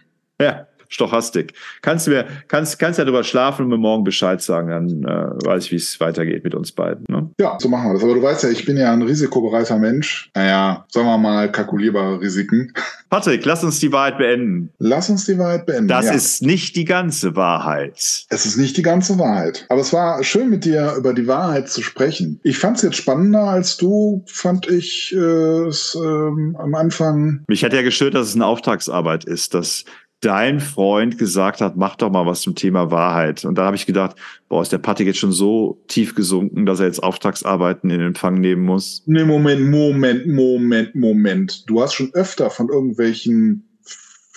Ja, 0.42 0.68
Stochastik. 0.94 1.54
Kannst 1.82 2.08
du 2.08 2.12
mir, 2.12 2.26
kannst, 2.48 2.78
kannst 2.80 3.00
ja 3.00 3.06
darüber 3.06 3.24
schlafen 3.24 3.64
und 3.64 3.70
mir 3.70 3.78
morgen 3.78 4.04
Bescheid 4.04 4.42
sagen, 4.42 4.70
dann 4.70 5.04
äh, 5.04 5.46
weiß 5.46 5.66
ich, 5.66 5.72
wie 5.72 5.76
es 5.78 6.00
weitergeht 6.00 6.44
mit 6.44 6.54
uns 6.56 6.72
beiden. 6.72 7.06
Ne? 7.10 7.30
Ja, 7.40 7.58
so 7.60 7.68
machen 7.68 7.90
wir 7.90 7.94
das. 7.94 8.04
Aber 8.04 8.14
du 8.14 8.22
weißt 8.22 8.44
ja, 8.44 8.50
ich 8.50 8.66
bin 8.66 8.78
ja 8.78 8.94
ein 8.94 9.02
risikobereiter 9.02 9.78
Mensch. 9.78 10.30
Naja, 10.36 10.86
sagen 10.90 11.08
wir 11.08 11.18
mal, 11.18 11.52
kalkulierbare 11.52 12.22
Risiken. 12.22 12.72
Patrick, 13.10 13.46
lass 13.46 13.64
uns 13.64 13.80
die 13.80 13.92
Wahrheit 13.92 14.18
beenden. 14.18 14.70
Lass 14.80 15.10
uns 15.10 15.26
die 15.26 15.38
Wahrheit 15.38 15.66
beenden. 15.66 15.88
Das 15.88 16.06
ja. 16.06 16.14
ist 16.14 16.42
nicht 16.42 16.76
die 16.76 16.86
ganze 16.86 17.36
Wahrheit. 17.36 18.26
Es 18.30 18.46
ist 18.46 18.58
nicht 18.58 18.78
die 18.78 18.82
ganze 18.82 19.18
Wahrheit. 19.20 19.66
Aber 19.70 19.82
es 19.82 19.94
war 19.94 20.24
schön 20.24 20.50
mit 20.50 20.66
dir 20.66 20.94
über 20.98 21.14
die 21.14 21.28
Wahrheit 21.28 21.70
zu 21.70 21.82
sprechen. 21.82 22.40
Ich 22.44 22.58
fand 22.58 22.78
es 22.78 22.84
jetzt 22.84 22.98
spannender 22.98 23.44
als 23.44 23.78
du, 23.78 24.24
fand 24.28 24.68
ich 24.68 25.14
äh, 25.16 25.68
es 25.68 25.96
ähm, 25.96 26.56
am 26.60 26.76
Anfang. 26.76 27.44
Mich 27.48 27.64
hat 27.64 27.74
ja 27.74 27.82
gestört, 27.82 28.14
dass 28.16 28.28
es 28.28 28.36
eine 28.36 28.46
Auftragsarbeit 28.46 29.26
ist, 29.26 29.54
dass 29.54 29.86
dein 30.24 30.60
Freund 30.60 31.18
gesagt 31.18 31.62
hat, 31.62 31.76
mach 31.76 31.96
doch 31.96 32.10
mal 32.10 32.26
was 32.26 32.42
zum 32.42 32.56
Thema 32.56 32.92
Wahrheit. 32.92 33.46
Und 33.46 33.58
da 33.58 33.66
habe 33.66 33.76
ich 33.76 33.86
gedacht, 33.86 34.16
boah, 34.50 34.62
ist 34.62 34.72
der 34.72 34.78
Patrick 34.78 35.08
jetzt 35.08 35.20
schon 35.20 35.32
so 35.32 35.84
tief 35.88 36.16
gesunken, 36.16 36.66
dass 36.66 36.80
er 36.80 36.88
jetzt 36.88 37.04
Auftragsarbeiten 37.04 37.90
in 37.90 38.02
Empfang 38.02 38.40
nehmen 38.40 38.64
muss? 38.64 39.04
Nee, 39.06 39.26
Moment, 39.26 39.70
Moment, 39.70 40.28
Moment, 40.28 40.96
Moment. 40.96 41.70
Du 41.70 41.82
hast 41.82 41.94
schon 41.94 42.14
öfter 42.14 42.50
von 42.50 42.70
irgendwelchen 42.70 43.68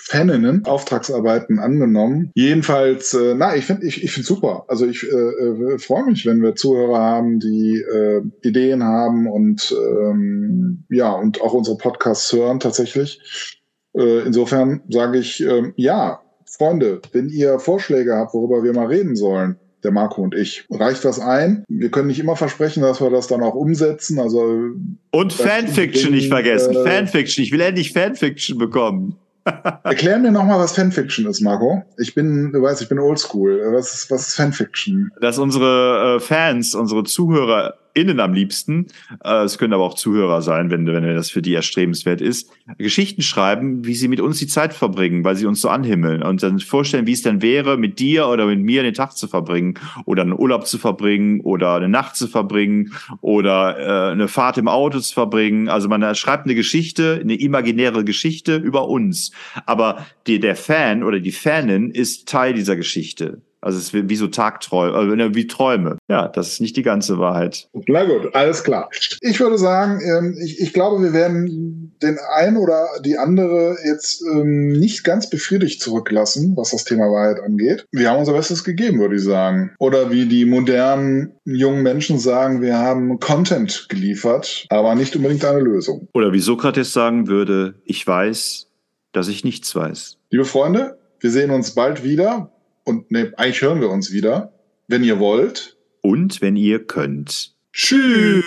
Faninnen 0.09 0.63
Auftragsarbeiten 0.63 1.59
angenommen. 1.59 2.31
Jedenfalls, 2.33 3.13
äh, 3.13 3.35
na, 3.35 3.57
ich 3.57 3.65
finde 3.65 3.85
ich, 3.85 4.03
ich 4.03 4.11
finde 4.13 4.25
super. 4.25 4.63
Also 4.69 4.85
ich 4.85 5.03
äh, 5.03 5.15
äh, 5.15 5.79
freue 5.79 6.05
mich, 6.05 6.25
wenn 6.25 6.41
wir 6.41 6.55
Zuhörer 6.55 6.99
haben, 6.99 7.41
die 7.41 7.81
äh, 7.81 8.21
Ideen 8.41 8.83
haben 8.83 9.27
und 9.27 9.75
ähm, 9.75 10.85
ja, 10.89 11.11
und 11.11 11.41
auch 11.41 11.53
unsere 11.53 11.77
Podcasts 11.77 12.31
hören 12.31 12.61
tatsächlich. 12.61 13.56
Äh, 13.97 14.19
insofern 14.25 14.81
sage 14.89 15.17
ich, 15.19 15.43
äh, 15.43 15.73
ja, 15.75 16.21
Freunde, 16.45 17.01
wenn 17.11 17.29
ihr 17.29 17.59
Vorschläge 17.59 18.15
habt, 18.15 18.33
worüber 18.33 18.63
wir 18.63 18.73
mal 18.73 18.87
reden 18.87 19.15
sollen, 19.15 19.57
der 19.83 19.91
Marco 19.91 20.21
und 20.21 20.33
ich. 20.35 20.65
Reicht 20.69 21.05
was 21.05 21.19
ein? 21.19 21.63
Wir 21.67 21.89
können 21.89 22.07
nicht 22.07 22.19
immer 22.19 22.35
versprechen, 22.35 22.81
dass 22.81 23.01
wir 23.01 23.09
das 23.09 23.27
dann 23.27 23.43
auch 23.43 23.53
umsetzen. 23.55 24.19
Also 24.19 24.71
und 25.11 25.33
Fanfiction 25.33 26.11
nicht 26.11 26.29
vergessen. 26.29 26.75
Äh, 26.75 26.83
Fanfiction. 26.83 27.43
Ich 27.43 27.51
will 27.51 27.61
endlich 27.61 27.93
Fanfiction 27.93 28.57
bekommen. 28.57 29.17
Erklär 29.83 30.19
mir 30.19 30.31
nochmal, 30.31 30.59
was 30.59 30.73
Fanfiction 30.73 31.25
ist, 31.25 31.41
Marco. 31.41 31.83
Ich 31.97 32.13
bin, 32.13 32.51
du 32.51 32.61
weißt, 32.61 32.81
ich 32.81 32.89
bin 32.89 32.99
oldschool. 32.99 33.61
Was 33.71 33.93
ist, 33.93 34.11
was 34.11 34.27
ist 34.27 34.35
Fanfiction? 34.35 35.11
Dass 35.21 35.37
unsere 35.37 36.17
äh, 36.17 36.19
Fans, 36.19 36.75
unsere 36.75 37.03
Zuhörer 37.03 37.75
innen 37.97 38.19
am 38.19 38.33
liebsten, 38.33 38.87
äh, 39.23 39.43
es 39.43 39.57
können 39.57 39.73
aber 39.73 39.83
auch 39.83 39.95
Zuhörer 39.95 40.41
sein, 40.41 40.69
wenn, 40.69 40.85
wenn 40.87 41.03
das 41.03 41.29
für 41.29 41.41
die 41.41 41.53
erstrebenswert 41.53 42.21
ist, 42.21 42.51
Geschichten 42.77 43.21
schreiben, 43.21 43.85
wie 43.85 43.95
sie 43.95 44.07
mit 44.07 44.21
uns 44.21 44.37
die 44.39 44.47
Zeit 44.47 44.73
verbringen, 44.73 45.23
weil 45.23 45.35
sie 45.35 45.47
uns 45.47 45.61
so 45.61 45.69
anhimmeln 45.69 46.21
und 46.21 46.43
dann 46.43 46.59
vorstellen, 46.59 47.07
wie 47.07 47.13
es 47.13 47.23
denn 47.23 47.41
wäre, 47.41 47.77
mit 47.77 47.99
dir 47.99 48.27
oder 48.27 48.45
mit 48.45 48.59
mir 48.59 48.83
den 48.83 48.93
Tag 48.93 49.17
zu 49.17 49.27
verbringen 49.27 49.75
oder 50.05 50.21
einen 50.21 50.33
Urlaub 50.37 50.67
zu 50.67 50.77
verbringen 50.77 51.41
oder 51.41 51.75
eine 51.75 51.89
Nacht 51.89 52.15
zu 52.15 52.27
verbringen 52.27 52.93
oder 53.21 53.79
äh, 53.79 54.11
eine 54.11 54.27
Fahrt 54.27 54.57
im 54.57 54.67
Auto 54.67 54.99
zu 54.99 55.13
verbringen. 55.13 55.67
Also 55.67 55.89
man 55.89 56.15
schreibt 56.15 56.45
eine 56.45 56.55
Geschichte, 56.55 57.19
eine 57.21 57.35
imaginäre 57.35 58.03
Geschichte 58.03 58.57
über 58.57 58.87
uns. 58.87 59.31
Aber 59.65 60.05
die, 60.27 60.39
der 60.39 60.55
Fan 60.55 61.03
oder 61.03 61.19
die 61.19 61.31
Fanin 61.31 61.89
ist 61.89 62.27
Teil 62.27 62.53
dieser 62.53 62.75
Geschichte. 62.75 63.41
Also 63.67 63.79
es 63.79 63.93
ist 63.93 64.09
wie 64.09 64.15
so 64.15 64.27
Tagträume, 64.27 65.21
äh, 65.21 65.35
wie 65.35 65.45
Träume. 65.45 65.97
Ja, 66.07 66.29
das 66.29 66.53
ist 66.53 66.61
nicht 66.61 66.77
die 66.77 66.83
ganze 66.83 67.19
Wahrheit. 67.19 67.67
Na 67.87 68.05
gut, 68.05 68.33
alles 68.33 68.63
klar. 68.63 68.89
Ich 69.19 69.41
würde 69.41 69.57
sagen, 69.57 69.99
ähm, 69.99 70.37
ich, 70.41 70.61
ich 70.61 70.71
glaube, 70.71 71.03
wir 71.03 71.11
werden 71.11 71.93
den 72.01 72.17
einen 72.33 72.55
oder 72.55 72.87
die 73.03 73.17
andere 73.17 73.75
jetzt 73.85 74.23
ähm, 74.25 74.69
nicht 74.69 75.03
ganz 75.03 75.29
befriedigt 75.29 75.81
zurücklassen, 75.81 76.55
was 76.55 76.71
das 76.71 76.85
Thema 76.85 77.11
Wahrheit 77.11 77.43
angeht. 77.43 77.85
Wir 77.91 78.09
haben 78.09 78.19
unser 78.19 78.31
Bestes 78.31 78.63
gegeben, 78.63 79.01
würde 79.01 79.17
ich 79.17 79.23
sagen. 79.23 79.71
Oder 79.79 80.11
wie 80.11 80.27
die 80.27 80.45
modernen 80.45 81.33
jungen 81.43 81.83
Menschen 81.83 82.19
sagen, 82.19 82.61
wir 82.61 82.77
haben 82.77 83.19
Content 83.19 83.87
geliefert, 83.89 84.65
aber 84.69 84.95
nicht 84.95 85.13
unbedingt 85.17 85.43
eine 85.43 85.59
Lösung. 85.59 86.07
Oder 86.13 86.31
wie 86.31 86.39
Sokrates 86.39 86.93
sagen 86.93 87.27
würde, 87.27 87.75
ich 87.83 88.07
weiß, 88.07 88.67
dass 89.11 89.27
ich 89.27 89.43
nichts 89.43 89.75
weiß. 89.75 90.19
Liebe 90.29 90.45
Freunde, 90.45 90.97
wir 91.19 91.31
sehen 91.31 91.51
uns 91.51 91.71
bald 91.71 92.05
wieder 92.05 92.49
und 92.87 93.11
ne, 93.11 93.33
eigentlich 93.35 93.61
hören 93.61 93.81
wir 93.81 93.89
uns 93.89 94.11
wieder, 94.11 94.53
wenn 94.87 95.03
ihr 95.03 95.19
wollt. 95.19 95.75
Und 96.01 96.41
wenn 96.41 96.55
ihr 96.55 96.85
könnt. 96.85 97.53
Tschüss. 97.73 98.45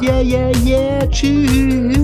Yeah, 0.00 0.20
yeah, 0.22 0.52
yeah. 0.64 1.06
Tschüss. 1.10 1.98